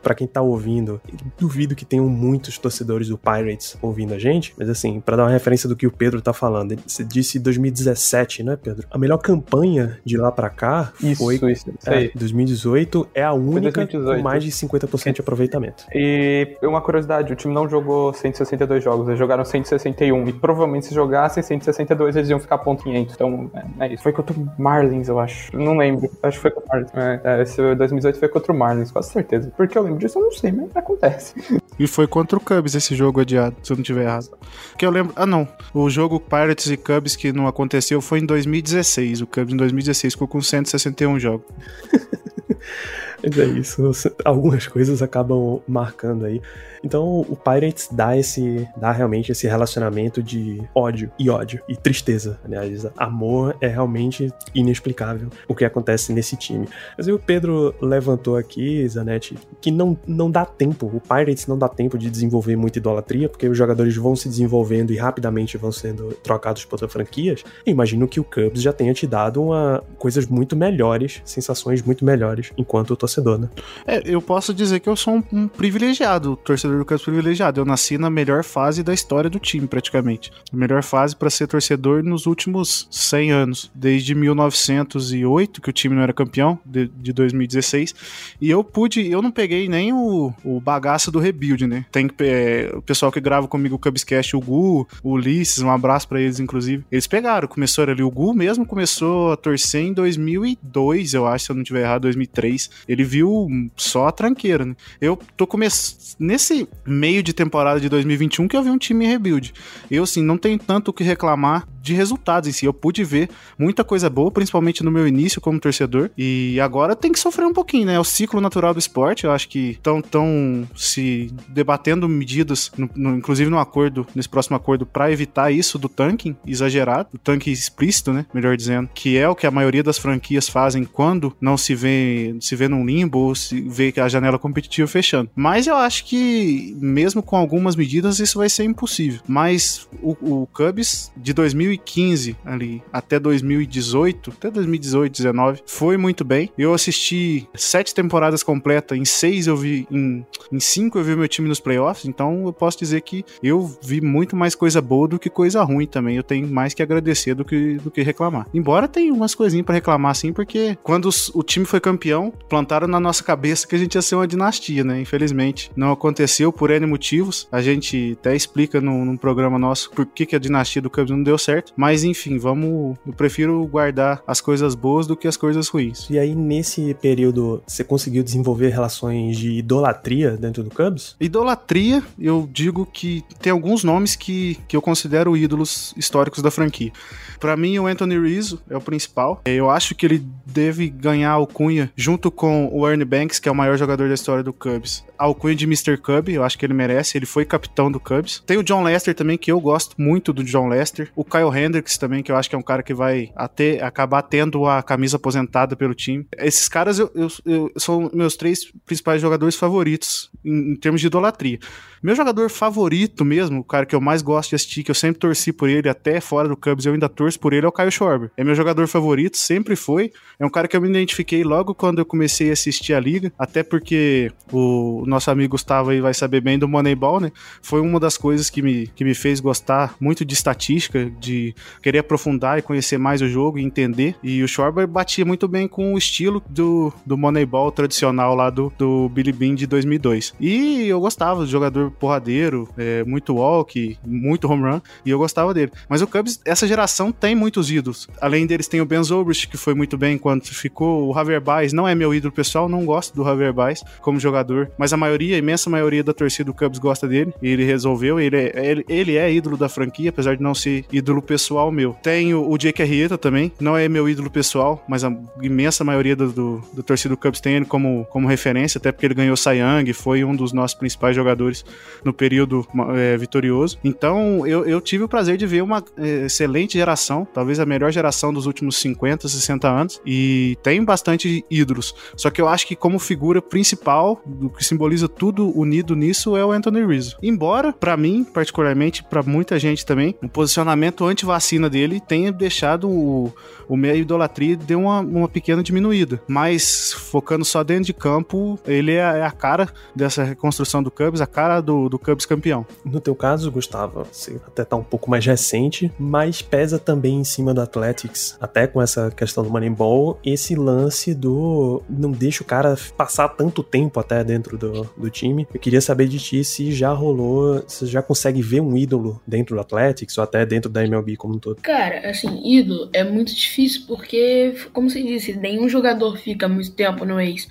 para 0.02 0.14
quem 0.14 0.26
tá 0.26 0.42
ouvindo, 0.42 1.00
duvido 1.38 1.74
que 1.74 1.84
tenham 1.84 2.08
muitos 2.08 2.58
torcedores 2.58 2.97
do 3.06 3.16
Pirates 3.16 3.76
ouvindo 3.80 4.14
a 4.14 4.18
gente, 4.18 4.54
mas 4.58 4.68
assim, 4.68 5.00
para 5.00 5.16
dar 5.16 5.24
uma 5.24 5.30
referência 5.30 5.68
do 5.68 5.76
que 5.76 5.86
o 5.86 5.90
Pedro 5.90 6.20
tá 6.20 6.32
falando, 6.32 6.76
você 6.86 7.04
disse 7.04 7.38
2017, 7.38 8.42
né, 8.42 8.58
Pedro? 8.60 8.86
A 8.90 8.98
melhor 8.98 9.18
campanha 9.18 9.98
de 10.04 10.16
lá 10.16 10.32
para 10.32 10.50
cá 10.50 10.92
isso, 11.02 11.22
foi 11.22 11.34
isso, 11.36 11.48
isso 11.50 11.68
é, 11.86 12.10
2018 12.14 13.08
é 13.14 13.22
a 13.22 13.32
única 13.32 13.86
com 13.86 14.22
mais 14.22 14.42
de 14.42 14.50
50% 14.50 15.14
de 15.14 15.20
aproveitamento. 15.20 15.84
E 15.94 16.56
uma 16.62 16.80
curiosidade, 16.80 17.32
o 17.32 17.36
time 17.36 17.54
não 17.54 17.68
jogou 17.68 18.12
162 18.12 18.82
jogos, 18.82 19.06
eles 19.08 19.18
jogaram 19.18 19.44
161 19.44 20.28
e 20.28 20.32
provavelmente 20.32 20.86
se 20.86 20.94
jogassem 20.94 21.42
162 21.42 22.16
eles 22.16 22.30
iam 22.30 22.40
ficar 22.40 22.58
ponto 22.58 22.82
500. 22.84 23.14
Então, 23.14 23.50
é, 23.54 23.86
é 23.86 23.94
isso. 23.94 24.02
Foi 24.02 24.12
contra 24.12 24.38
o 24.38 24.48
Marlins, 24.58 25.08
eu 25.08 25.18
acho. 25.18 25.56
Não 25.56 25.76
lembro. 25.76 26.10
Acho 26.22 26.38
que 26.38 26.42
foi 26.42 26.50
contra 26.50 26.66
o 26.66 26.72
Marlins. 26.72 26.90
É, 26.94 27.38
é, 27.38 27.42
esse 27.42 27.56
2018 27.74 28.18
foi 28.18 28.28
contra 28.28 28.52
o 28.52 28.56
Marlins, 28.56 28.90
quase 28.90 29.10
certeza. 29.10 29.52
Porque 29.56 29.76
eu 29.76 29.82
lembro 29.82 29.98
disso, 29.98 30.18
eu 30.18 30.22
não 30.22 30.32
sei, 30.32 30.52
mas 30.52 30.74
acontece. 30.74 31.34
E 31.78 31.86
foi 31.86 32.06
contra 32.06 32.36
o 32.36 32.40
Cubs 32.40 32.74
esse 32.74 32.87
jogo 32.94 33.20
adiado, 33.20 33.56
se 33.62 33.72
eu 33.72 33.76
não 33.76 33.82
tiver 33.82 34.04
errado. 34.04 34.30
Que 34.76 34.84
eu 34.84 34.90
lembro. 34.90 35.12
Ah, 35.16 35.26
não. 35.26 35.48
O 35.72 35.88
jogo 35.88 36.20
Pirates 36.20 36.70
e 36.70 36.76
Cubs 36.76 37.16
que 37.16 37.32
não 37.32 37.46
aconteceu 37.46 38.00
foi 38.00 38.20
em 38.20 38.26
2016. 38.26 39.22
O 39.22 39.26
Cubs 39.26 39.52
em 39.52 39.56
2016 39.56 40.14
ficou 40.14 40.28
com 40.28 40.40
161 40.40 41.18
jogos. 41.18 41.46
Mas 43.22 43.38
é 43.38 43.44
isso, 43.44 43.90
algumas 44.24 44.66
coisas 44.68 45.02
acabam 45.02 45.60
marcando 45.66 46.24
aí. 46.24 46.40
Então 46.82 47.20
o 47.20 47.36
Pirates 47.36 47.88
dá 47.90 48.16
esse, 48.16 48.66
dá 48.76 48.92
realmente 48.92 49.32
esse 49.32 49.46
relacionamento 49.46 50.22
de 50.22 50.62
ódio 50.74 51.10
e 51.18 51.28
ódio 51.28 51.60
e 51.68 51.76
tristeza. 51.76 52.38
Aliás, 52.44 52.86
amor 52.96 53.56
é 53.60 53.66
realmente 53.66 54.32
inexplicável 54.54 55.28
o 55.48 55.54
que 55.54 55.64
acontece 55.64 56.12
nesse 56.12 56.36
time. 56.36 56.68
Mas 56.96 57.08
aí 57.08 57.12
o 57.12 57.18
Pedro 57.18 57.74
levantou 57.80 58.36
aqui, 58.36 58.86
Zanetti, 58.88 59.36
que 59.60 59.70
não, 59.70 59.98
não 60.06 60.30
dá 60.30 60.44
tempo, 60.44 60.86
o 60.86 61.00
Pirates 61.00 61.46
não 61.46 61.58
dá 61.58 61.68
tempo 61.68 61.98
de 61.98 62.10
desenvolver 62.10 62.56
muita 62.56 62.78
idolatria, 62.78 63.28
porque 63.28 63.48
os 63.48 63.56
jogadores 63.56 63.96
vão 63.96 64.14
se 64.14 64.28
desenvolvendo 64.28 64.92
e 64.92 64.96
rapidamente 64.96 65.56
vão 65.56 65.72
sendo 65.72 66.14
trocados 66.22 66.64
por 66.64 66.74
outras 66.74 66.92
franquias. 66.92 67.44
Eu 67.66 67.72
imagino 67.72 68.06
que 68.06 68.20
o 68.20 68.24
Cubs 68.24 68.62
já 68.62 68.72
tenha 68.72 68.94
te 68.94 69.06
dado 69.06 69.42
uma, 69.42 69.82
coisas 69.98 70.26
muito 70.26 70.54
melhores, 70.54 71.20
sensações 71.24 71.82
muito 71.82 72.04
melhores 72.04 72.52
enquanto 72.56 72.92
torcedor, 73.08 73.38
né? 73.38 73.48
É, 73.86 74.02
eu 74.04 74.20
posso 74.20 74.52
dizer 74.54 74.80
que 74.80 74.88
eu 74.88 74.96
sou 74.96 75.16
um, 75.16 75.22
um 75.32 75.48
privilegiado, 75.48 76.36
torcedor 76.36 76.78
do 76.78 76.84
Cubs 76.84 77.02
privilegiado. 77.02 77.60
Eu 77.60 77.64
nasci 77.64 77.98
na 77.98 78.10
melhor 78.10 78.44
fase 78.44 78.82
da 78.82 78.92
história 78.92 79.30
do 79.30 79.38
time, 79.38 79.66
praticamente. 79.66 80.30
A 80.52 80.56
melhor 80.56 80.82
fase 80.82 81.16
para 81.16 81.30
ser 81.30 81.46
torcedor 81.46 82.02
nos 82.02 82.26
últimos 82.26 82.86
100 82.90 83.32
anos, 83.32 83.70
desde 83.74 84.14
1908, 84.14 85.60
que 85.60 85.70
o 85.70 85.72
time 85.72 85.94
não 85.94 86.02
era 86.02 86.12
campeão, 86.12 86.58
de, 86.64 86.88
de 86.88 87.12
2016. 87.12 87.94
E 88.40 88.50
eu 88.50 88.62
pude, 88.62 89.10
eu 89.10 89.22
não 89.22 89.30
peguei 89.30 89.68
nem 89.68 89.92
o, 89.92 90.32
o 90.44 90.60
bagaço 90.60 91.10
do 91.10 91.18
rebuild, 91.18 91.66
né? 91.66 91.84
Tem 91.90 92.08
é, 92.20 92.70
o 92.74 92.82
pessoal 92.82 93.10
que 93.10 93.20
grava 93.20 93.48
comigo 93.48 93.76
o 93.76 93.78
Cubscast, 93.78 94.36
o 94.36 94.40
Gu, 94.40 94.86
o 95.02 95.10
Ulisses, 95.12 95.62
um 95.62 95.70
abraço 95.70 96.06
para 96.08 96.20
eles, 96.20 96.40
inclusive. 96.40 96.84
Eles 96.90 97.06
pegaram, 97.06 97.48
começou 97.48 97.84
ali. 97.84 98.02
O 98.02 98.10
Gu 98.10 98.34
mesmo 98.34 98.66
começou 98.66 99.32
a 99.32 99.36
torcer 99.36 99.82
em 99.82 99.92
2002, 99.92 101.14
eu 101.14 101.26
acho, 101.26 101.46
se 101.46 101.50
eu 101.50 101.56
não 101.56 101.62
tiver 101.62 101.82
errado, 101.82 102.02
2003. 102.02 102.70
Ele 102.88 102.97
viu 103.04 103.48
só 103.76 104.08
a 104.08 104.12
tranqueira, 104.12 104.64
né? 104.64 104.76
Eu 105.00 105.18
tô 105.36 105.46
começando. 105.46 105.98
Nesse 106.18 106.68
meio 106.86 107.22
de 107.22 107.32
temporada 107.32 107.80
de 107.80 107.88
2021 107.88 108.48
que 108.48 108.56
eu 108.56 108.62
vi 108.62 108.70
um 108.70 108.78
time 108.78 109.06
rebuild. 109.06 109.52
Eu, 109.90 110.02
assim, 110.02 110.22
não 110.22 110.36
tenho 110.36 110.58
tanto 110.58 110.88
o 110.88 110.92
que 110.92 111.04
reclamar 111.04 111.66
de 111.88 111.94
resultados 111.94 112.48
em 112.48 112.52
si. 112.52 112.66
Eu 112.66 112.74
pude 112.74 113.02
ver 113.02 113.28
muita 113.58 113.82
coisa 113.82 114.10
boa, 114.10 114.30
principalmente 114.30 114.84
no 114.84 114.90
meu 114.90 115.06
início 115.06 115.40
como 115.40 115.58
torcedor. 115.58 116.10
E 116.16 116.60
agora 116.60 116.94
tem 116.94 117.10
que 117.12 117.18
sofrer 117.18 117.46
um 117.46 117.52
pouquinho, 117.52 117.86
né? 117.86 117.94
É 117.94 118.00
o 118.00 118.04
ciclo 118.04 118.40
natural 118.40 118.72
do 118.72 118.78
esporte. 118.78 119.24
Eu 119.24 119.32
acho 119.32 119.48
que 119.48 119.70
estão 119.70 120.02
tão 120.02 120.68
se 120.76 121.32
debatendo 121.48 122.08
medidas, 122.08 122.70
no, 122.76 122.90
no, 122.94 123.16
inclusive 123.16 123.50
no 123.50 123.58
acordo, 123.58 124.06
nesse 124.14 124.28
próximo 124.28 124.56
acordo, 124.56 124.84
para 124.84 125.10
evitar 125.10 125.50
isso 125.50 125.78
do 125.78 125.88
tanking 125.88 126.36
exagerado, 126.46 127.08
do 127.12 127.18
tanking 127.18 127.50
explícito, 127.50 128.12
né? 128.12 128.26
Melhor 128.34 128.56
dizendo, 128.56 128.88
que 128.94 129.16
é 129.16 129.28
o 129.28 129.34
que 129.34 129.46
a 129.46 129.50
maioria 129.50 129.82
das 129.82 129.98
franquias 129.98 130.48
fazem 130.48 130.84
quando 130.84 131.34
não 131.40 131.56
se 131.56 131.74
vê, 131.74 132.36
se 132.40 132.54
vê 132.54 132.68
num 132.68 132.84
limbo 132.88 133.18
ou 133.18 133.34
se 133.34 133.60
vê 133.60 133.92
a 133.96 134.08
janela 134.08 134.38
competitiva 134.38 134.88
fechando. 134.88 135.30
Mas 135.34 135.66
eu 135.66 135.76
acho 135.76 136.04
que, 136.04 136.76
mesmo 136.80 137.22
com 137.22 137.36
algumas 137.36 137.76
medidas, 137.76 138.18
isso 138.18 138.38
vai 138.38 138.48
ser 138.48 138.64
impossível. 138.64 139.20
Mas 139.26 139.88
o, 140.02 140.42
o 140.42 140.46
Cubs 140.46 141.12
de 141.16 141.32
2015 141.32 141.98
2015 141.98 142.36
ali 142.44 142.82
até 142.92 143.18
2018, 143.18 144.30
até 144.30 144.50
2018, 144.50 145.12
19, 145.12 145.62
foi 145.66 145.96
muito 145.96 146.24
bem. 146.24 146.50
Eu 146.56 146.74
assisti 146.74 147.48
sete 147.54 147.94
temporadas 147.94 148.42
completas, 148.42 148.98
em 148.98 149.04
seis 149.04 149.46
eu 149.46 149.56
vi, 149.56 149.86
em, 149.90 150.24
em 150.52 150.60
cinco 150.60 150.98
eu 150.98 151.04
vi 151.04 151.16
meu 151.16 151.28
time 151.28 151.48
nos 151.48 151.60
playoffs, 151.60 152.06
então 152.06 152.46
eu 152.46 152.52
posso 152.52 152.78
dizer 152.78 153.00
que 153.02 153.24
eu 153.42 153.66
vi 153.82 154.00
muito 154.00 154.36
mais 154.36 154.54
coisa 154.54 154.80
boa 154.80 155.08
do 155.08 155.18
que 155.18 155.30
coisa 155.30 155.62
ruim 155.62 155.86
também. 155.86 156.16
Eu 156.16 156.22
tenho 156.22 156.46
mais 156.46 156.74
que 156.74 156.82
agradecer 156.82 157.34
do 157.34 157.44
que, 157.44 157.74
do 157.76 157.90
que 157.90 158.02
reclamar. 158.02 158.46
Embora 158.52 158.88
tenha 158.88 159.12
umas 159.12 159.34
coisinhas 159.34 159.64
para 159.64 159.74
reclamar 159.74 160.12
assim, 160.12 160.32
porque 160.32 160.76
quando 160.82 161.08
o 161.34 161.42
time 161.42 161.64
foi 161.64 161.80
campeão, 161.80 162.32
plantaram 162.48 162.77
na 162.86 163.00
nossa 163.00 163.22
cabeça 163.22 163.66
que 163.66 163.74
a 163.74 163.78
gente 163.78 163.94
ia 163.94 164.02
ser 164.02 164.14
uma 164.14 164.26
dinastia, 164.26 164.84
né? 164.84 165.00
Infelizmente, 165.00 165.70
não 165.76 165.92
aconteceu 165.92 166.52
por 166.52 166.70
N 166.70 166.86
motivos. 166.86 167.48
A 167.50 167.60
gente 167.60 168.16
até 168.20 168.34
explica 168.34 168.80
num, 168.80 169.04
num 169.04 169.16
programa 169.16 169.58
nosso 169.58 169.90
por 169.90 170.06
que, 170.06 170.26
que 170.26 170.36
a 170.36 170.38
dinastia 170.38 170.80
do 170.80 170.90
Cubs 170.90 171.10
não 171.10 171.22
deu 171.22 171.36
certo 171.36 171.58
certo. 171.58 171.72
Mas 171.76 172.04
enfim, 172.04 172.38
vamos. 172.38 172.96
Eu 173.06 173.12
prefiro 173.12 173.66
guardar 173.66 174.22
as 174.26 174.40
coisas 174.40 174.74
boas 174.74 175.06
do 175.06 175.16
que 175.16 175.26
as 175.26 175.36
coisas 175.36 175.68
ruins. 175.68 176.08
E 176.10 176.18
aí, 176.18 176.34
nesse 176.34 176.94
período, 176.94 177.62
você 177.66 177.82
conseguiu 177.82 178.22
desenvolver 178.22 178.68
relações 178.68 179.36
de 179.36 179.52
idolatria 179.52 180.36
dentro 180.36 180.62
do 180.62 180.70
Cubs? 180.70 181.16
Idolatria, 181.20 182.02
eu 182.18 182.48
digo 182.50 182.86
que 182.86 183.24
tem 183.40 183.52
alguns 183.52 183.82
nomes 183.84 184.14
que, 184.14 184.58
que 184.68 184.76
eu 184.76 184.82
considero 184.82 185.36
ídolos 185.36 185.94
históricos 185.96 186.42
da 186.42 186.50
franquia. 186.50 186.92
Para 187.40 187.56
mim, 187.56 187.78
o 187.78 187.86
Anthony 187.86 188.18
Rizzo 188.18 188.60
é 188.68 188.76
o 188.76 188.80
principal. 188.80 189.40
Eu 189.44 189.70
acho 189.70 189.94
que 189.94 190.04
ele 190.04 190.24
deve 190.44 190.88
ganhar 190.88 191.30
a 191.30 191.34
alcunha 191.34 191.90
junto 191.96 192.30
com 192.30 192.67
o 192.70 192.88
Ernie 192.88 193.04
Banks, 193.04 193.38
que 193.38 193.48
é 193.48 193.52
o 193.52 193.54
maior 193.54 193.76
jogador 193.76 194.08
da 194.08 194.14
história 194.14 194.42
do 194.42 194.52
Cubs. 194.52 195.04
Alcunha 195.18 195.54
de 195.54 195.64
Mr. 195.64 195.96
Cub, 195.96 196.28
eu 196.28 196.44
acho 196.44 196.58
que 196.58 196.64
ele 196.64 196.74
merece. 196.74 197.18
Ele 197.18 197.26
foi 197.26 197.44
capitão 197.44 197.90
do 197.90 197.98
Cubs. 197.98 198.42
Tem 198.46 198.56
o 198.56 198.62
John 198.62 198.82
Lester 198.82 199.14
também, 199.14 199.36
que 199.36 199.50
eu 199.50 199.60
gosto 199.60 199.94
muito 200.00 200.32
do 200.32 200.44
John 200.44 200.68
Lester. 200.68 201.10
O 201.16 201.24
Kyle 201.24 201.54
Hendricks 201.54 201.98
também, 201.98 202.22
que 202.22 202.30
eu 202.30 202.36
acho 202.36 202.48
que 202.48 202.54
é 202.54 202.58
um 202.58 202.62
cara 202.62 202.82
que 202.82 202.94
vai 202.94 203.30
até 203.34 203.82
acabar 203.82 204.22
tendo 204.22 204.66
a 204.66 204.82
camisa 204.82 205.16
aposentada 205.16 205.76
pelo 205.76 205.94
time. 205.94 206.26
Esses 206.38 206.68
caras 206.68 206.98
eu, 206.98 207.10
eu, 207.14 207.28
eu 207.44 207.72
são 207.76 208.10
meus 208.14 208.36
três 208.36 208.70
principais 208.86 209.20
jogadores 209.20 209.56
favoritos 209.56 210.30
em, 210.44 210.72
em 210.72 210.76
termos 210.76 211.00
de 211.00 211.06
idolatria. 211.06 211.58
Meu 212.02 212.14
jogador 212.14 212.48
favorito 212.48 213.24
mesmo, 213.24 213.60
o 213.60 213.64
cara 213.64 213.84
que 213.84 213.94
eu 213.94 214.00
mais 214.00 214.22
gosto 214.22 214.50
de 214.50 214.56
assistir, 214.56 214.84
que 214.84 214.90
eu 214.90 214.94
sempre 214.94 215.18
torci 215.18 215.52
por 215.52 215.68
ele 215.68 215.88
até 215.88 216.20
fora 216.20 216.48
do 216.48 216.56
Cubs, 216.56 216.86
eu 216.86 216.92
ainda 216.92 217.08
torço 217.08 217.38
por 217.40 217.52
ele, 217.52 217.66
é 217.66 217.68
o 217.68 217.72
Kyle 217.72 217.90
Schwarber. 217.90 218.30
É 218.36 218.44
meu 218.44 218.54
jogador 218.54 218.86
favorito, 218.86 219.36
sempre 219.36 219.74
foi. 219.74 220.12
É 220.38 220.46
um 220.46 220.50
cara 220.50 220.68
que 220.68 220.76
eu 220.76 220.80
me 220.80 220.88
identifiquei 220.88 221.42
logo 221.42 221.74
quando 221.74 221.98
eu 221.98 222.06
comecei 222.06 222.50
a 222.50 222.52
assistir 222.52 222.94
a 222.94 223.00
liga, 223.00 223.32
até 223.38 223.62
porque 223.62 224.30
o 224.52 225.02
nosso 225.08 225.30
amigo 225.30 225.52
Gustavo 225.52 225.90
aí 225.90 226.00
vai 226.00 226.14
saber 226.14 226.40
bem 226.40 226.58
do 226.58 226.68
Moneyball, 226.68 227.20
né? 227.20 227.32
Foi 227.62 227.80
uma 227.80 227.98
das 227.98 228.16
coisas 228.16 228.50
que 228.50 228.62
me, 228.62 228.86
que 228.88 229.04
me 229.04 229.14
fez 229.14 229.40
gostar 229.40 229.94
muito 230.00 230.24
de 230.24 230.34
estatística, 230.34 231.10
de 231.18 231.54
querer 231.82 231.98
aprofundar 231.98 232.58
e 232.58 232.62
conhecer 232.62 232.98
mais 232.98 233.22
o 233.22 233.28
jogo 233.28 233.58
e 233.58 233.64
entender. 233.64 234.16
E 234.22 234.42
o 234.42 234.48
Schwarber 234.48 234.86
batia 234.86 235.24
muito 235.24 235.48
bem 235.48 235.66
com 235.66 235.94
o 235.94 235.98
estilo 235.98 236.42
do, 236.48 236.92
do 237.04 237.16
Moneyball 237.16 237.72
tradicional 237.72 238.34
lá 238.34 238.50
do, 238.50 238.72
do 238.76 239.08
Billy 239.08 239.32
Bean 239.32 239.54
de 239.54 239.66
2002. 239.66 240.34
E 240.40 240.86
eu 240.86 241.00
gostava 241.00 241.40
do 241.40 241.46
jogador 241.46 241.90
porradeiro, 241.92 242.68
é, 242.76 243.04
muito 243.04 243.34
walk, 243.34 243.98
muito 244.06 244.50
home 244.50 244.62
run, 244.62 244.80
e 245.04 245.10
eu 245.10 245.18
gostava 245.18 245.54
dele. 245.54 245.72
Mas 245.88 246.02
o 246.02 246.06
Cubs, 246.06 246.40
essa 246.44 246.66
geração 246.66 247.10
tem 247.10 247.34
muitos 247.34 247.70
ídolos. 247.70 248.08
Além 248.20 248.46
deles, 248.46 248.68
tem 248.68 248.80
o 248.80 248.86
Ben 248.86 249.02
Zobrist, 249.02 249.48
que 249.48 249.56
foi 249.56 249.74
muito 249.74 249.96
bem 249.96 250.14
enquanto 250.14 250.54
ficou. 250.54 251.08
O 251.08 251.14
Javier 251.14 251.40
Baez 251.40 251.72
não 251.72 251.88
é 251.88 251.94
meu 251.94 252.14
ídolo 252.14 252.32
pessoal, 252.32 252.68
não 252.68 252.84
gosto 252.84 253.14
do 253.14 253.24
Javier 253.24 253.52
Baez 253.52 253.82
como 254.00 254.20
jogador, 254.20 254.70
mas 254.78 254.92
a 254.92 254.96
maioria, 254.98 255.36
a 255.36 255.38
imensa 255.38 255.70
maioria 255.70 256.04
da 256.04 256.12
torcida 256.12 256.44
do 256.44 256.54
Cubs 256.54 256.78
gosta 256.78 257.08
dele, 257.08 257.32
e 257.40 257.48
ele 257.48 257.64
resolveu, 257.64 258.20
ele 258.20 258.36
é, 258.36 258.70
ele, 258.70 258.84
ele 258.88 259.16
é 259.16 259.32
ídolo 259.32 259.56
da 259.56 259.68
franquia, 259.68 260.10
apesar 260.10 260.36
de 260.36 260.42
não 260.42 260.54
ser 260.54 260.84
ídolo 260.92 261.22
pessoal 261.22 261.70
meu. 261.70 261.96
Tenho 262.02 262.48
o 262.48 262.58
Jake 262.58 262.82
Arrieta 262.82 263.16
também, 263.16 263.52
não 263.60 263.76
é 263.76 263.88
meu 263.88 264.08
ídolo 264.08 264.30
pessoal, 264.30 264.84
mas 264.88 265.04
a 265.04 265.16
imensa 265.40 265.84
maioria 265.84 266.16
do, 266.16 266.32
do, 266.32 266.62
do 266.72 266.82
torcida 266.82 267.14
do 267.14 267.16
Cubs 267.16 267.40
tem 267.40 267.54
ele 267.54 267.64
como, 267.64 268.06
como 268.10 268.28
referência, 268.28 268.78
até 268.78 268.92
porque 268.92 269.06
ele 269.06 269.14
ganhou 269.14 269.36
Cy 269.36 269.58
Young, 269.58 269.92
foi 269.92 270.24
um 270.24 270.34
dos 270.34 270.52
nossos 270.52 270.76
principais 270.76 271.14
jogadores 271.14 271.64
no 272.04 272.12
período 272.12 272.66
é, 272.96 273.16
vitorioso. 273.16 273.78
Então 273.84 274.46
eu, 274.46 274.64
eu, 274.66 274.80
tive 274.80 275.04
o 275.04 275.08
prazer 275.08 275.36
de 275.36 275.46
ver 275.46 275.62
uma 275.62 275.84
é, 275.96 276.26
excelente 276.26 276.78
geração, 276.78 277.26
talvez 277.32 277.60
a 277.60 277.66
melhor 277.66 277.92
geração 277.92 278.32
dos 278.32 278.46
últimos 278.46 278.76
50, 278.76 279.28
60 279.28 279.68
anos, 279.68 280.00
e 280.04 280.56
tem 280.62 280.84
bastante 280.84 281.44
ídolos. 281.50 281.94
Só 282.16 282.30
que 282.30 282.40
eu 282.40 282.48
acho 282.48 282.66
que 282.66 282.74
como 282.74 282.98
figura 282.98 283.40
principal, 283.40 284.20
do 284.26 284.48
que 284.50 284.64
simboliza 284.64 284.87
tudo 285.08 285.56
unido 285.58 285.94
nisso, 285.94 286.36
é 286.36 286.44
o 286.44 286.52
Anthony 286.52 286.86
Rizzo. 286.86 287.16
Embora, 287.22 287.72
para 287.72 287.96
mim, 287.96 288.24
particularmente, 288.24 289.02
para 289.02 289.22
muita 289.22 289.58
gente 289.58 289.84
também, 289.84 290.14
o 290.22 290.28
posicionamento 290.28 291.04
anti-vacina 291.04 291.68
dele 291.68 292.00
tenha 292.00 292.32
deixado 292.32 292.88
o, 292.88 293.32
o 293.68 293.76
meio 293.76 293.96
idolatria 293.96 294.56
deu 294.56 294.80
uma, 294.80 295.00
uma 295.00 295.28
pequena 295.28 295.62
diminuída. 295.62 296.20
Mas 296.26 296.92
focando 296.92 297.44
só 297.44 297.62
dentro 297.62 297.84
de 297.84 297.92
campo, 297.92 298.58
ele 298.66 298.92
é, 298.92 299.18
é 299.18 299.22
a 299.22 299.30
cara 299.30 299.68
dessa 299.94 300.24
reconstrução 300.24 300.82
do 300.82 300.90
Cubs, 300.90 301.20
a 301.20 301.26
cara 301.26 301.60
do, 301.60 301.88
do 301.88 301.98
Cubs 301.98 302.24
campeão. 302.26 302.66
No 302.84 303.00
teu 303.00 303.14
caso, 303.14 303.50
Gustavo, 303.50 304.06
você 304.10 304.40
até 304.46 304.64
tá 304.64 304.76
um 304.76 304.82
pouco 304.82 305.10
mais 305.10 305.24
recente, 305.24 305.92
mas 305.98 306.42
pesa 306.42 306.78
também 306.78 307.20
em 307.20 307.24
cima 307.24 307.52
do 307.52 307.60
Athletics, 307.60 308.36
até 308.40 308.66
com 308.66 308.80
essa 308.80 309.10
questão 309.10 309.42
do 309.44 309.50
Moneyball, 309.50 310.18
esse 310.24 310.54
lance 310.54 311.14
do 311.14 311.82
não 311.88 312.10
deixa 312.10 312.42
o 312.42 312.46
cara 312.46 312.76
passar 312.96 313.28
tanto 313.28 313.62
tempo 313.62 314.00
até 314.00 314.22
dentro 314.22 314.56
do, 314.56 314.77
do 314.96 315.10
time. 315.10 315.46
Eu 315.52 315.60
queria 315.60 315.80
saber 315.80 316.08
de 316.08 316.18
ti 316.18 316.44
se 316.44 316.72
já 316.72 316.92
rolou, 316.92 317.62
se 317.66 317.86
já 317.86 318.02
consegue 318.02 318.42
ver 318.42 318.60
um 318.60 318.76
ídolo 318.76 319.20
dentro 319.26 319.54
do 319.54 319.60
Athletics 319.60 320.16
ou 320.18 320.24
até 320.24 320.44
dentro 320.44 320.70
da 320.70 320.84
MLB 320.84 321.16
como 321.16 321.34
um 321.34 321.38
todo. 321.38 321.60
Cara, 321.62 322.08
assim, 322.08 322.40
ídolo 322.44 322.88
é 322.92 323.04
muito 323.04 323.34
difícil 323.34 323.82
porque, 323.86 324.54
como 324.72 324.90
você 324.90 325.02
disse, 325.02 325.34
nenhum 325.34 325.68
jogador 325.68 326.16
fica 326.18 326.48
muito 326.48 326.72
tempo 326.72 327.04
no 327.04 327.20
ex. 327.20 327.48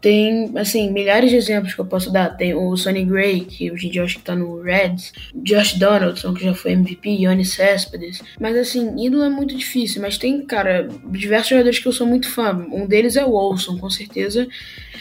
Tem, 0.00 0.52
assim, 0.56 0.90
milhares 0.92 1.30
de 1.30 1.36
exemplos 1.36 1.74
que 1.74 1.80
eu 1.80 1.86
posso 1.86 2.12
dar. 2.12 2.36
Tem 2.36 2.54
o 2.54 2.76
Sonny 2.76 3.04
Gray, 3.04 3.40
que 3.40 3.70
hoje 3.70 3.86
em 3.86 3.90
dia 3.90 4.00
eu 4.00 4.04
acho 4.04 4.18
que 4.18 4.24
tá 4.24 4.34
no 4.34 4.60
Reds. 4.62 5.12
Josh 5.34 5.74
Donaldson, 5.74 6.34
que 6.34 6.44
já 6.44 6.54
foi 6.54 6.72
MVP. 6.72 7.08
Yannis 7.08 7.54
Céspedes. 7.54 8.22
Mas, 8.40 8.56
assim, 8.56 8.94
ídolo 9.04 9.24
é 9.24 9.30
muito 9.30 9.56
difícil. 9.56 10.00
Mas 10.02 10.18
tem, 10.18 10.44
cara, 10.44 10.88
diversos 11.10 11.50
jogadores 11.50 11.78
que 11.78 11.88
eu 11.88 11.92
sou 11.92 12.06
muito 12.06 12.28
fã. 12.28 12.66
Um 12.72 12.86
deles 12.86 13.16
é 13.16 13.24
o 13.24 13.32
Olson, 13.32 13.78
com 13.78 13.90
certeza. 13.90 14.46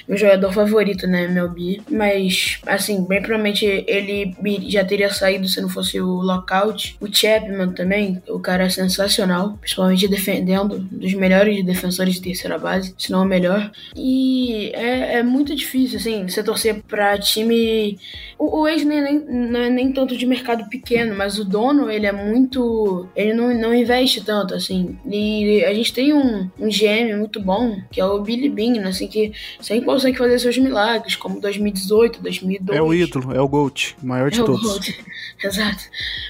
Meu 0.08 0.18
jogador 0.18 0.54
favorito, 0.54 1.06
né, 1.06 1.26
MLB. 1.26 1.82
Mas, 1.90 2.60
assim, 2.66 3.06
bem 3.06 3.22
provavelmente 3.22 3.66
ele 3.88 4.34
já 4.70 4.84
teria 4.86 5.14
saído 5.14 5.48
se 5.48 5.62
não 5.62 5.70
fosse 5.70 6.00
o 6.00 6.22
lockout. 6.22 6.96
O 7.00 7.14
Chapman 7.14 7.74
também, 7.74 8.22
o 8.28 8.40
cara 8.40 8.66
é 8.66 8.70
sensacional. 8.70 9.58
Principalmente 9.60 10.08
defendendo, 10.08 10.76
um 10.76 10.98
dos 10.98 11.14
melhores 11.14 11.64
defensores 11.66 12.16
de 12.16 12.22
terceira 12.22 12.58
base, 12.58 12.94
se 12.98 13.12
não 13.12 13.24
o 13.24 13.26
melhor. 13.26 13.72
E 13.96 14.72
é, 14.74 14.87
é 14.88 15.24
muito 15.24 15.56
difícil, 15.56 15.98
assim, 15.98 16.28
você 16.28 16.44
torcer 16.44 16.82
pra 16.84 17.18
time. 17.18 17.98
O, 18.38 18.62
o 18.62 18.68
ex 18.68 18.84
nem, 18.84 19.02
nem, 19.02 19.20
não 19.20 19.60
é 19.60 19.70
nem 19.70 19.92
tanto 19.92 20.18
de 20.18 20.26
mercado 20.26 20.70
pequeno, 20.70 21.16
mas 21.16 21.40
o 21.40 21.46
dono, 21.46 21.90
ele 21.90 22.06
é 22.06 22.12
muito. 22.12 23.08
Ele 23.16 23.34
não, 23.34 23.54
não 23.54 23.74
investe 23.74 24.24
tanto, 24.24 24.54
assim. 24.54 24.98
E 25.06 25.64
a 25.66 25.74
gente 25.74 25.94
tem 25.94 26.14
um, 26.14 26.50
um 26.60 26.70
GM 26.70 27.16
muito 27.18 27.42
bom, 27.42 27.80
que 27.92 28.00
é 28.00 28.06
o 28.06 28.22
Billy 28.22 28.50
Bean, 28.50 28.88
assim, 28.88 29.08
que 29.08 29.32
sempre 29.60 29.86
consegue 29.86 30.18
fazer 30.18 30.40
seus 30.40 30.58
milagres, 30.58 31.16
como 31.16 31.40
2018, 31.40 32.22
2002. 32.22 32.78
É 32.78 32.82
o 32.82 32.94
ídolo, 32.94 33.34
é 33.34 33.42
o 33.42 33.48
GOAT, 33.48 33.96
o 34.02 34.06
maior 34.06 34.30
de 34.30 34.42
é 34.42 34.44
todos. 34.44 34.64
O 34.64 34.74
GOAT. 34.74 35.06
Exato. 35.44 35.84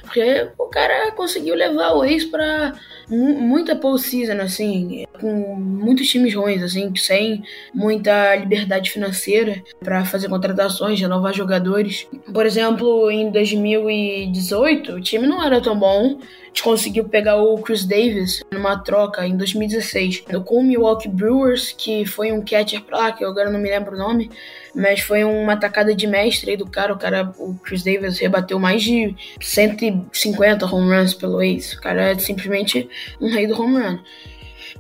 Porque 0.04 0.50
o 0.58 0.66
cara 0.66 1.12
conseguiu 1.12 1.56
levar 1.56 1.94
o 1.94 2.04
ex 2.04 2.26
pra 2.26 2.74
muita 3.10 3.76
postseason, 3.76 4.42
assim, 4.42 5.06
com 5.20 5.56
muitos 5.56 6.08
times 6.08 6.34
ruins, 6.34 6.62
assim, 6.62 6.94
sem 6.96 7.44
muita 7.74 8.36
liberdade 8.36 8.92
financeira 8.92 9.64
para 9.80 10.04
fazer 10.06 10.28
contratações, 10.30 11.00
renovar 11.00 11.34
jogadores. 11.34 12.08
Por 12.34 12.46
exemplo, 12.46 13.10
em 13.10 13.32
2018, 13.32 14.94
o 14.94 15.02
time 15.02 15.26
não 15.26 15.44
era 15.44 15.62
tão 15.62 15.78
bom. 15.78 16.20
Conseguiu 16.64 17.06
pegar 17.06 17.38
o 17.38 17.58
Chris 17.60 17.86
Davis 17.86 18.44
numa 18.52 18.78
troca 18.78 19.26
em 19.26 19.38
2016 19.38 20.26
com 20.46 20.60
o 20.60 20.64
Milwaukee 20.64 21.08
Brewers, 21.08 21.72
que 21.72 22.06
foi 22.06 22.32
um 22.32 22.44
catcher 22.44 22.82
pra 22.84 22.98
lá, 22.98 23.12
que 23.12 23.24
eu 23.24 23.30
agora 23.30 23.50
não 23.50 23.60
me 23.60 23.70
lembro 23.70 23.96
o 23.96 23.98
nome, 23.98 24.30
mas 24.74 25.02
foi 25.02 25.24
uma 25.24 25.54
atacada 25.54 25.96
de 25.96 26.08
mestre 26.08 26.52
aí 26.52 26.58
do 26.58 26.70
cara. 26.70 26.94
O 26.94 26.98
cara, 26.98 27.34
o 27.38 27.56
Chris 27.56 27.84
Davis, 27.84 28.20
rebateu 28.20 28.60
mais 28.60 28.84
de 28.84 29.16
150 29.42 30.66
home 30.66 30.96
runs 30.96 31.14
pelo 31.14 31.42
ex. 31.42 31.74
O 31.74 31.82
cara 31.82 32.12
é 32.12 32.20
simplesmente 32.20 32.90
um 33.22 33.30
rei 33.30 33.48
do 33.48 33.60
home 33.60 33.80
run. 33.80 34.00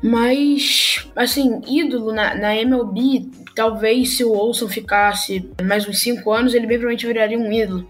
Mas, 0.02 1.08
assim, 1.16 1.62
ídolo 1.68 2.14
na, 2.14 2.36
na 2.36 2.56
MLB, 2.56 3.30
talvez 3.58 4.16
se 4.16 4.24
o 4.24 4.32
Olson 4.34 4.68
ficasse 4.68 5.50
mais 5.64 5.88
uns 5.88 6.00
5 6.02 6.32
anos, 6.32 6.54
ele 6.54 6.68
bem 6.68 6.78
provavelmente 6.78 7.08
viraria 7.08 7.40
um 7.40 7.52
ídolo. 7.52 7.90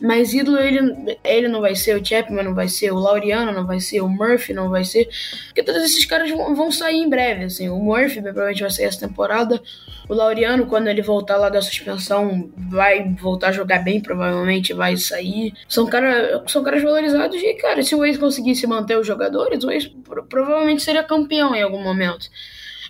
Mas 0.00 0.32
ídolo 0.32 0.58
ele, 0.58 1.18
ele 1.22 1.48
não 1.48 1.60
vai 1.60 1.76
ser, 1.76 1.94
o 1.94 2.04
Chapman 2.04 2.42
não 2.42 2.54
vai 2.54 2.66
ser, 2.66 2.90
o 2.90 2.98
Laureano 2.98 3.52
não 3.52 3.66
vai 3.66 3.78
ser, 3.78 4.00
o 4.00 4.08
Murphy 4.08 4.54
não 4.54 4.70
vai 4.70 4.84
ser. 4.84 5.06
Porque 5.48 5.62
todos 5.62 5.82
esses 5.82 6.06
caras 6.06 6.30
vão, 6.30 6.54
vão 6.54 6.72
sair 6.72 6.96
em 6.96 7.10
breve, 7.10 7.44
assim. 7.44 7.68
O 7.68 7.76
Murphy 7.76 8.22
provavelmente 8.22 8.62
vai 8.62 8.70
sair 8.70 8.86
essa 8.86 9.06
temporada. 9.06 9.62
O 10.08 10.14
Laureano, 10.14 10.66
quando 10.66 10.88
ele 10.88 11.02
voltar 11.02 11.36
lá 11.36 11.50
da 11.50 11.60
suspensão, 11.60 12.50
vai 12.56 13.14
voltar 13.20 13.48
a 13.48 13.52
jogar 13.52 13.84
bem, 13.84 14.00
provavelmente 14.00 14.72
vai 14.72 14.96
sair. 14.96 15.52
São, 15.68 15.86
cara, 15.86 16.42
são 16.46 16.64
caras 16.64 16.82
valorizados 16.82 17.36
e, 17.36 17.52
cara, 17.54 17.82
se 17.82 17.94
o 17.94 18.02
Ace 18.02 18.18
conseguisse 18.18 18.66
manter 18.66 18.98
os 18.98 19.06
jogadores, 19.06 19.62
o 19.62 19.70
Ace 19.70 19.94
provavelmente 20.28 20.82
seria 20.82 21.04
campeão 21.04 21.54
em 21.54 21.62
algum 21.62 21.82
momento. 21.82 22.30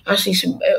Assim, 0.04 0.32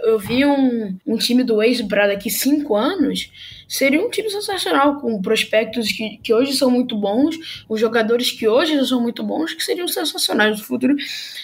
eu 0.03 0.19
vi 0.19 0.45
um, 0.45 0.97
um 1.05 1.17
time 1.17 1.43
do 1.43 1.61
Ace 1.61 1.83
para 1.87 2.07
daqui 2.07 2.29
cinco 2.29 2.75
anos 2.75 3.31
seria 3.67 4.01
um 4.01 4.09
time 4.09 4.29
sensacional, 4.29 4.99
com 4.99 5.21
prospectos 5.21 5.91
que, 5.91 6.17
que 6.17 6.33
hoje 6.33 6.53
são 6.53 6.69
muito 6.69 6.95
bons, 6.95 7.63
os 7.67 7.79
jogadores 7.79 8.31
que 8.31 8.47
hoje 8.47 8.85
são 8.87 9.01
muito 9.01 9.23
bons, 9.23 9.53
que 9.53 9.63
seriam 9.63 9.87
sensacionais 9.87 10.57
no 10.57 10.63
futuro, 10.63 10.95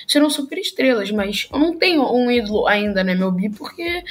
serão 0.07 0.29
super 0.29 0.57
estrelas, 0.57 1.11
mas 1.11 1.47
eu 1.51 1.59
não 1.59 1.77
tenho 1.77 2.03
um 2.11 2.29
ídolo 2.29 2.67
ainda 2.67 3.03
na 3.03 3.11
MLB, 3.11 3.49
porque 3.57 4.03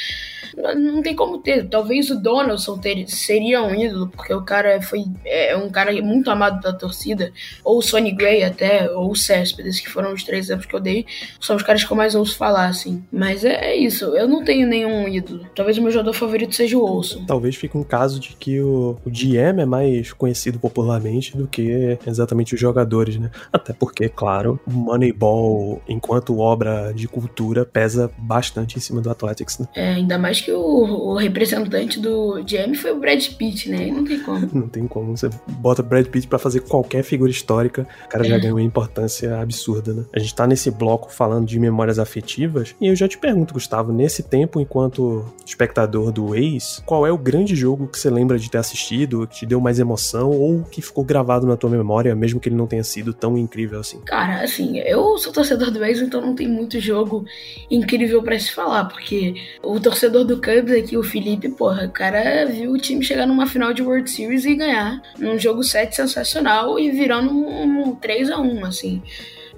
não 0.77 1.03
tem 1.03 1.15
como 1.15 1.39
ter. 1.39 1.69
Talvez 1.69 2.11
o 2.11 2.21
Donaldson 2.21 2.79
ter, 2.79 3.07
seria 3.09 3.63
um 3.63 3.75
ídolo, 3.75 4.09
porque 4.09 4.33
o 4.33 4.43
cara 4.43 4.81
foi 4.81 5.05
é 5.25 5.57
um 5.57 5.69
cara 5.71 5.93
muito 6.03 6.31
amado 6.31 6.61
da 6.61 6.73
torcida, 6.73 7.33
ou 7.65 7.79
o 7.79 7.83
Sonny 7.83 8.13
Gray 8.13 8.43
até, 8.45 8.91
ou 8.91 9.11
o 9.11 9.17
Céspedes, 9.17 9.81
que 9.81 9.89
foram 9.89 10.13
os 10.13 10.25
três 10.25 10.47
exemplos 10.47 10.67
que 10.67 10.75
eu 10.75 10.81
dei, 10.81 11.07
são 11.41 11.57
os 11.57 11.63
caras 11.63 11.85
que 11.85 11.93
eu 11.93 11.97
mais 11.97 12.15
ouço 12.15 12.37
falar, 12.37 12.69
assim. 12.69 13.03
Mas 13.13 13.45
é, 13.45 13.73
é 13.73 13.77
isso, 13.77 14.17
eu 14.17 14.29
não 14.29 14.45
tenho 14.45 14.67
nenhum 14.67 15.09
ídolo. 15.09 15.47
Talvez 15.55 15.79
o 15.79 15.83
meu 15.83 15.91
jogador 15.91 16.13
favorito 16.13 16.55
seja 16.55 16.77
o 16.77 16.85
Olson. 16.85 17.25
Talvez 17.27 17.57
fique 17.57 17.77
um 17.77 17.85
caso 17.85 18.08
caso 18.09 18.19
de 18.19 18.35
que 18.39 18.61
o, 18.61 18.97
o 19.05 19.11
GM 19.11 19.61
é 19.61 19.67
mais 19.67 20.13
conhecido 20.15 20.59
popularmente 20.59 21.37
do 21.37 21.47
que 21.47 21.99
exatamente 22.07 22.55
os 22.55 22.61
jogadores, 22.61 23.19
né? 23.19 23.31
Até 23.53 23.75
porque, 23.75 24.09
claro, 24.09 24.59
o 24.67 24.71
Moneyball, 24.71 25.83
enquanto 25.87 26.39
obra 26.39 26.93
de 26.95 27.07
cultura, 27.07 27.67
pesa 27.67 28.11
bastante 28.17 28.79
em 28.79 28.81
cima 28.81 29.03
do 29.03 29.11
Athletics, 29.11 29.59
né? 29.59 29.69
É, 29.75 29.93
ainda 29.95 30.17
mais 30.19 30.41
que 30.41 30.51
o, 30.51 30.61
o 30.61 31.17
representante 31.17 32.01
do 32.01 32.43
GM 32.45 32.75
foi 32.75 32.93
o 32.93 32.99
Brad 32.99 33.27
Pitt, 33.35 33.69
né? 33.69 33.87
Não 33.87 34.05
tem 34.05 34.21
como. 34.21 34.49
Não 34.59 34.69
tem 34.69 34.87
como. 34.87 35.17
Você 35.17 35.29
bota 35.47 35.83
Brad 35.83 36.07
Pitt 36.07 36.27
para 36.27 36.39
fazer 36.39 36.61
qualquer 36.61 37.03
figura 37.03 37.31
histórica, 37.31 37.87
o 38.07 38.09
cara 38.09 38.25
é. 38.25 38.29
já 38.29 38.39
ganhou 38.39 38.57
uma 38.57 38.63
importância 38.63 39.39
absurda, 39.39 39.93
né? 39.93 40.05
A 40.15 40.19
gente 40.19 40.35
tá 40.35 40.47
nesse 40.47 40.71
bloco 40.71 41.13
falando 41.13 41.47
de 41.47 41.59
memórias 41.59 41.99
afetivas, 41.99 42.75
e 42.81 42.87
eu 42.87 42.97
já 42.97 43.07
te 43.07 43.19
pergunto, 43.19 43.53
Gustavo, 43.53 43.93
nesse 43.93 44.23
tempo, 44.23 44.61
enquanto 44.61 45.27
espectador 45.45 46.11
do 46.11 46.35
Ace, 46.35 46.81
qual 46.83 47.07
é 47.07 47.13
o 47.13 47.19
grande 47.19 47.55
jogo 47.55 47.88
que 47.89 47.99
você 47.99 48.11
lembra 48.11 48.39
de 48.39 48.51
ter 48.51 48.59
assistido, 48.59 49.27
que 49.27 49.41
te 49.41 49.47
deu 49.47 49.61
mais 49.61 49.79
emoção 49.79 50.31
ou 50.31 50.63
que 50.65 50.83
ficou 50.83 51.05
gravado 51.05 51.47
na 51.47 51.57
tua 51.57 51.71
memória, 51.71 52.15
mesmo 52.15 52.41
que 52.41 52.49
ele 52.49 52.57
não 52.57 52.67
tenha 52.67 52.85
sido 52.85 53.13
tão 53.13 53.37
incrível 53.37 53.81
assim? 53.81 54.01
Cara, 54.01 54.43
assim, 54.43 54.79
eu 54.79 55.19
sou 55.19 55.33
torcedor 55.33 55.71
do 55.71 55.79
Bears, 55.79 56.01
então 56.01 56.21
não 56.21 56.35
tem 56.35 56.49
muito 56.49 56.81
jogo 56.81 57.25
incrível 57.71 58.23
para 58.23 58.39
se 58.39 58.53
falar, 58.53 58.87
porque 58.87 59.35
o 59.63 59.79
torcedor 59.81 60.25
do 60.25 60.37
Cubs 60.37 60.73
aqui, 60.73 60.97
o 60.97 61.03
Felipe, 61.03 61.49
porra, 61.49 61.87
o 61.87 61.91
cara 61.91 62.47
viu 62.47 62.73
o 62.73 62.79
time 62.79 63.05
chegar 63.05 63.27
numa 63.27 63.47
final 63.47 63.73
de 63.73 63.83
World 63.83 64.11
Series 64.11 64.45
e 64.45 64.55
ganhar 64.55 65.01
num 65.19 65.39
jogo 65.39 65.63
7 65.63 65.95
sensacional 65.95 66.79
e 66.79 66.91
virando 66.91 67.31
um, 67.31 67.89
um 67.89 67.95
3 67.95 68.31
a 68.31 68.39
1 68.39 68.65
assim. 68.65 69.03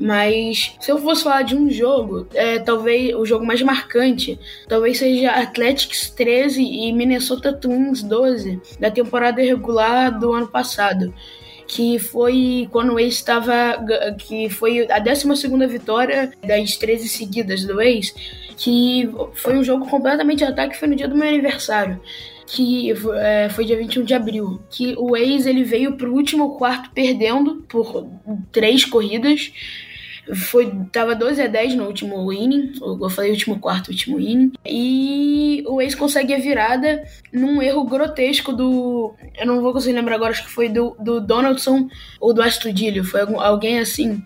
Mas 0.00 0.74
se 0.80 0.90
eu 0.90 0.98
fosse 0.98 1.24
falar 1.24 1.42
de 1.42 1.54
um 1.54 1.70
jogo, 1.70 2.26
é, 2.32 2.58
talvez 2.58 3.14
o 3.14 3.26
jogo 3.26 3.44
mais 3.44 3.60
marcante, 3.60 4.40
talvez 4.66 4.98
seja 4.98 5.30
Athletics 5.32 6.08
13 6.10 6.62
e 6.62 6.90
Minnesota 6.90 7.52
Twins 7.52 8.02
12 8.02 8.60
da 8.80 8.90
temporada 8.90 9.42
regular 9.42 10.18
do 10.18 10.32
ano 10.32 10.48
passado 10.48 11.12
que 11.70 12.00
foi 12.00 12.68
quando 12.72 12.94
o 12.94 12.98
Ace 12.98 13.18
estava. 13.18 13.78
que 14.18 14.48
foi 14.48 14.90
a 14.90 14.98
12 14.98 15.26
vitória 15.68 16.32
das 16.44 16.76
13 16.76 17.08
seguidas 17.08 17.64
do 17.64 17.80
Ace, 17.80 18.12
que 18.56 19.08
foi 19.34 19.56
um 19.56 19.62
jogo 19.62 19.86
completamente 19.86 20.38
de 20.38 20.44
ataque, 20.44 20.76
foi 20.76 20.88
no 20.88 20.96
dia 20.96 21.06
do 21.06 21.14
meu 21.14 21.28
aniversário. 21.28 22.00
Que 22.48 22.92
é, 23.14 23.48
foi 23.50 23.64
dia 23.64 23.76
21 23.76 24.02
de 24.02 24.14
abril. 24.14 24.60
Que 24.68 24.96
o 24.98 25.16
Ace 25.16 25.48
ele 25.48 25.62
veio 25.62 25.96
pro 25.96 26.12
último 26.12 26.56
quarto 26.56 26.90
perdendo 26.90 27.64
por 27.68 28.08
três 28.50 28.84
corridas 28.84 29.52
foi, 30.34 30.72
tava 30.92 31.14
12 31.14 31.42
a 31.42 31.46
10 31.46 31.74
no 31.74 31.86
último 31.86 32.32
inning, 32.32 32.72
eu 32.80 33.10
falei 33.10 33.30
último 33.30 33.58
quarto, 33.58 33.88
último 33.88 34.18
inning. 34.18 34.52
E 34.64 35.64
o 35.66 35.80
Ace 35.80 35.96
consegue 35.96 36.34
a 36.34 36.38
virada 36.38 37.04
num 37.32 37.62
erro 37.62 37.84
grotesco 37.84 38.52
do. 38.52 39.14
Eu 39.38 39.46
não 39.46 39.60
vou 39.60 39.72
conseguir 39.72 39.96
lembrar 39.96 40.16
agora, 40.16 40.32
acho 40.32 40.44
que 40.44 40.50
foi 40.50 40.68
do, 40.68 40.96
do 40.98 41.20
Donaldson 41.20 41.88
ou 42.20 42.32
do 42.32 42.42
Astudilho. 42.42 43.04
Foi 43.04 43.20
alguém 43.20 43.78
assim 43.78 44.22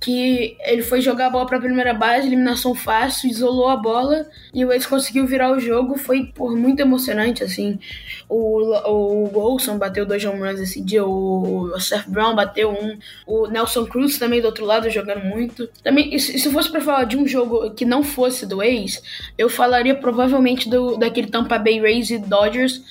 que 0.00 0.56
ele 0.64 0.82
foi 0.82 1.02
jogar 1.02 1.26
a 1.26 1.30
bola 1.30 1.46
para 1.46 1.58
a 1.58 1.60
primeira 1.60 1.92
base, 1.92 2.26
eliminação 2.26 2.74
fácil, 2.74 3.28
isolou 3.28 3.68
a 3.68 3.76
bola 3.76 4.26
e 4.54 4.64
o 4.64 4.72
Ace 4.72 4.88
conseguiu 4.88 5.26
virar 5.26 5.52
o 5.52 5.60
jogo. 5.60 5.98
Foi 5.98 6.24
por 6.34 6.56
muito 6.56 6.80
emocionante, 6.80 7.44
assim. 7.44 7.78
O, 8.26 8.72
o 8.88 9.58
bateu 9.78 10.06
dois 10.06 10.24
home 10.24 10.40
runs 10.40 10.58
esse 10.58 10.80
dia, 10.80 11.04
o, 11.04 11.78
Seth 11.78 12.08
Brown 12.08 12.34
bateu 12.34 12.70
um, 12.70 12.98
o 13.26 13.46
Nelson 13.46 13.84
Cruz 13.84 14.18
também 14.18 14.40
do 14.40 14.46
outro 14.46 14.64
lado 14.64 14.88
jogando 14.88 15.22
muito. 15.22 15.68
Também, 15.84 16.18
se, 16.18 16.38
se 16.38 16.50
fosse 16.50 16.70
para 16.70 16.80
falar 16.80 17.04
de 17.04 17.18
um 17.18 17.26
jogo 17.26 17.70
que 17.72 17.84
não 17.84 18.02
fosse 18.02 18.46
do 18.46 18.62
Ace, 18.62 19.02
eu 19.36 19.50
falaria 19.50 19.94
provavelmente 19.94 20.68
do, 20.68 20.96
daquele 20.96 21.28
Tampa 21.28 21.58
Bay 21.58 21.78
Rays 21.78 22.08
e 22.10 22.16
Dodgers 22.16 22.82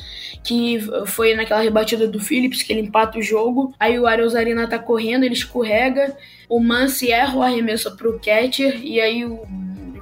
que 0.43 0.79
foi 1.05 1.35
naquela 1.35 1.61
rebatida 1.61 2.07
do 2.07 2.19
Phillips, 2.19 2.63
que 2.63 2.71
ele 2.71 2.81
empata 2.81 3.19
o 3.19 3.21
jogo. 3.21 3.73
Aí 3.79 3.99
o 3.99 4.07
Arias 4.07 4.35
Arena 4.35 4.67
tá 4.67 4.79
correndo, 4.79 5.23
ele 5.23 5.33
escorrega, 5.33 6.15
o 6.49 6.59
Mance 6.59 7.11
erra 7.11 7.37
o 7.37 7.43
arremesso 7.43 7.95
pro 7.95 8.19
catcher, 8.19 8.83
e 8.83 8.99
aí 8.99 9.23
o 9.23 9.47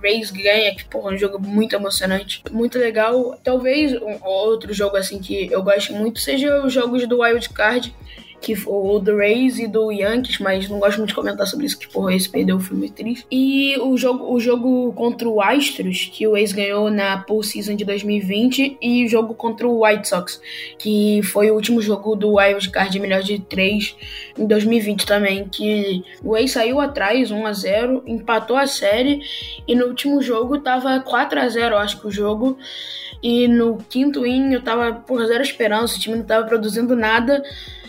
Rays 0.02 0.32
ganha, 0.32 0.74
que 0.74 0.86
porra, 0.86 1.12
é 1.12 1.16
um 1.16 1.18
jogo 1.18 1.40
muito 1.40 1.76
emocionante, 1.76 2.42
muito 2.52 2.80
legal. 2.80 3.38
Talvez 3.44 3.94
um 3.94 4.24
outro 4.24 4.74
jogo 4.74 4.96
assim 4.96 5.20
que 5.20 5.52
eu 5.52 5.62
gosto 5.62 5.94
muito 5.94 6.20
seja 6.20 6.64
os 6.64 6.72
jogos 6.72 7.06
do 7.06 7.22
Wild 7.22 7.50
Card 7.50 7.94
que 8.40 8.56
o 8.66 9.00
do 9.00 9.18
Rays 9.18 9.60
e 9.60 9.68
do 9.68 9.92
Yankees, 9.92 10.40
mas 10.40 10.70
não 10.70 10.80
gosto 10.80 10.98
muito 10.98 11.10
de 11.10 11.16
comentar 11.16 11.48
sobre 11.48 11.66
isso, 11.66 11.78
que 11.78 11.88
porra, 11.88 12.14
esse 12.14 12.30
perdeu, 12.30 12.60
fui 12.60 12.78
muito 12.78 12.94
triste. 12.94 13.26
E 13.32 13.78
o 13.80 13.98
jogo, 13.98 14.32
o 14.34 14.40
jogo 14.40 14.94
contra 14.94 15.28
o 15.28 15.42
Astros, 15.42 16.10
que 16.14 16.28
o 16.28 16.38
Ace 16.38 16.54
ganhou 16.54 16.90
na 16.90 17.18
postseason 17.18 17.76
de 17.76 17.84
2020, 17.84 18.78
e 18.82 19.06
o 19.06 19.10
jogo 19.10 19.34
contra 19.34 19.68
o 19.68 19.84
White 19.84 20.08
Sox, 20.08 20.42
que 20.78 21.22
foi 21.24 21.52
o 21.52 21.56
último 21.56 21.82
jogo 21.82 22.16
do 22.16 22.36
Wild 22.36 22.70
Card 22.70 23.00
melhor 23.00 23.22
de 23.22 23.40
3 23.40 23.96
em 24.38 24.46
2020 24.46 25.06
também, 25.06 25.48
que 25.48 26.04
o 26.24 26.36
Ace 26.38 26.54
saiu 26.54 26.80
atrás, 26.80 27.32
1 27.32 27.46
a 27.46 27.54
0 27.54 28.04
empatou 28.06 28.56
a 28.56 28.68
série, 28.68 29.22
e 29.68 29.76
no 29.76 29.88
último 29.88 30.22
jogo 30.22 30.60
tava 30.60 31.00
4 31.00 31.40
a 31.40 31.50
0 31.50 31.78
acho 31.78 32.00
que 32.00 32.08
o 32.08 32.12
jogo, 32.12 32.58
e 33.22 33.48
no 33.48 33.78
quinto 33.90 34.26
inning 34.26 34.54
eu 34.54 34.62
tava 34.62 34.94
por 34.94 35.26
zero 35.26 35.42
esperança, 35.42 35.98
o 35.98 36.00
time 36.00 36.18
não 36.18 36.26
tava 36.26 36.46
produzindo 36.46 36.96
nada. 36.96 37.44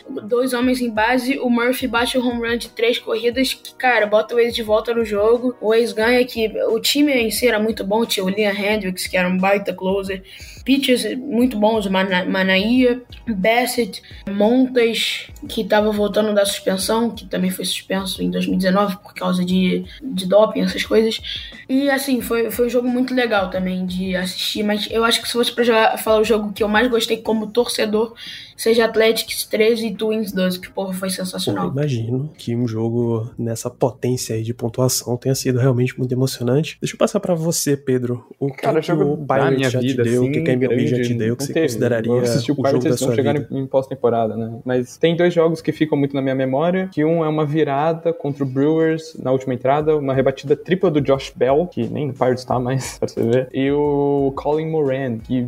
Dois 0.09 0.53
homens 0.55 0.81
em 0.81 0.91
base, 0.91 1.39
o 1.39 1.51
Murphy 1.51 1.87
bate 1.87 2.17
o 2.17 2.27
home 2.27 2.49
run 2.49 2.57
de 2.57 2.69
três 2.71 2.99
corridas, 2.99 3.53
que, 3.53 3.75
cara, 3.75 4.07
bota 4.07 4.35
o 4.35 4.39
Ace 4.39 4.55
de 4.55 4.63
volta 4.63 4.95
no 4.95 5.05
jogo. 5.05 5.57
O 5.61 5.75
Ace 5.75 5.95
ganha, 5.95 6.25
que 6.25 6.49
o 6.65 6.81
time 6.81 7.13
em 7.13 7.31
si 7.31 7.47
era 7.47 7.59
muito 7.59 7.85
bom, 7.85 8.05
tinha 8.07 8.25
o 8.25 8.29
Liam 8.29 8.53
Hendricks, 8.53 9.07
que 9.07 9.17
era 9.17 9.29
um 9.29 9.37
baita 9.37 9.73
closer. 9.73 10.23
Pitchers 10.69 11.17
muito 11.17 11.59
bons, 11.59 11.87
Mana 11.87 12.27
Manaia, 12.27 13.01
Bassett, 13.27 14.03
Montas, 14.29 15.29
que 15.49 15.63
estava 15.63 15.91
voltando 15.91 16.35
da 16.35 16.45
suspensão, 16.45 17.11
que 17.11 17.25
também 17.25 17.49
foi 17.49 17.65
suspenso 17.65 18.23
em 18.23 18.31
2019 18.31 18.99
por 18.99 19.15
causa 19.15 19.43
de, 19.43 19.87
de 20.03 20.27
doping, 20.27 20.61
essas 20.61 20.85
coisas. 20.85 21.23
E 21.67 21.89
assim, 21.89 22.21
foi, 22.21 22.51
foi 22.51 22.67
um 22.67 22.69
jogo 22.69 22.87
muito 22.87 23.15
legal 23.15 23.49
também 23.49 23.87
de 23.87 24.15
assistir, 24.15 24.63
mas 24.63 24.87
eu 24.91 25.05
acho 25.05 25.23
que 25.23 25.29
se 25.29 25.33
fosse 25.33 25.53
pra 25.53 25.65
jogar, 25.65 25.97
falar 25.97 26.21
o 26.21 26.25
jogo 26.25 26.53
que 26.53 26.63
eu 26.63 26.69
mais 26.69 26.87
gostei 26.89 27.17
como 27.17 27.47
torcedor, 27.47 28.15
seja 28.59 28.85
Athletics 28.85 29.45
13 29.45 29.87
e 29.87 29.95
Twins 29.95 30.33
12, 30.33 30.61
que 30.61 30.69
porra 30.69 30.93
foi 30.93 31.09
sensacional. 31.09 31.67
Eu 31.67 31.73
imagino 31.73 32.31
que 32.37 32.55
um 32.57 32.67
jogo 32.67 33.31
nessa 33.39 33.71
potência 33.71 34.35
aí 34.35 34.43
de 34.43 34.53
pontuação 34.53 35.17
tenha 35.17 35.35
sido 35.35 35.59
realmente 35.59 35.97
muito 35.97 36.13
emocionante. 36.13 36.77
Deixa 36.81 36.95
eu 36.95 36.99
passar 36.99 37.21
para 37.21 37.35
você, 37.35 37.77
Pedro. 37.77 38.27
O 38.39 38.49
que, 38.49 38.63
Cara, 38.63 38.81
que 38.81 38.91
o 38.91 39.17
Pirates 39.17 39.73
já 39.73 39.81
vida, 39.81 40.03
te 40.03 40.11
deu, 40.11 40.23
assim, 40.23 40.31
o 40.31 40.33
que, 40.33 40.41
que 40.43 40.51
a 40.51 40.55
MLB 40.67 40.87
já 40.87 40.97
te 41.03 41.15
que 41.15 41.45
você 41.45 41.53
consideraria 41.53 42.13
o, 42.13 42.17
o 42.19 42.23
jogo 42.23 42.85
da 42.85 42.97
sua 42.97 43.15
chegaram 43.15 43.47
em, 43.51 43.61
em 43.61 43.67
pós-temporada, 43.67 44.37
né? 44.37 44.61
Mas 44.65 44.97
tem 44.97 45.17
dois 45.17 45.33
jogos 45.33 45.61
que 45.61 45.73
ficam 45.73 45.97
muito 45.97 46.15
na 46.15 46.23
minha 46.23 46.35
memória, 46.35 46.89
que 46.93 47.05
um 47.05 47.25
é 47.25 47.29
uma 47.29 47.45
virada 47.45 48.13
contra 48.13 48.45
o 48.45 48.47
Brewers 48.47 49.17
na 49.23 49.31
última 49.31 49.55
entrada, 49.55 49.97
uma 49.97 50.15
rebatida 50.15 50.57
tripla 50.57 50.91
do 50.91 51.01
Josh 51.01 51.33
Bell, 51.35 51.67
que 51.67 51.87
nem 51.89 52.07
no 52.07 52.13
Pirates 52.13 52.45
tá 52.45 52.59
mais, 52.59 52.99
pra 52.99 53.09
você 53.09 53.23
ver, 53.23 53.49
e 53.53 53.71
o 53.71 54.33
Colin 54.37 54.71
Moran, 54.71 55.19
que 55.19 55.47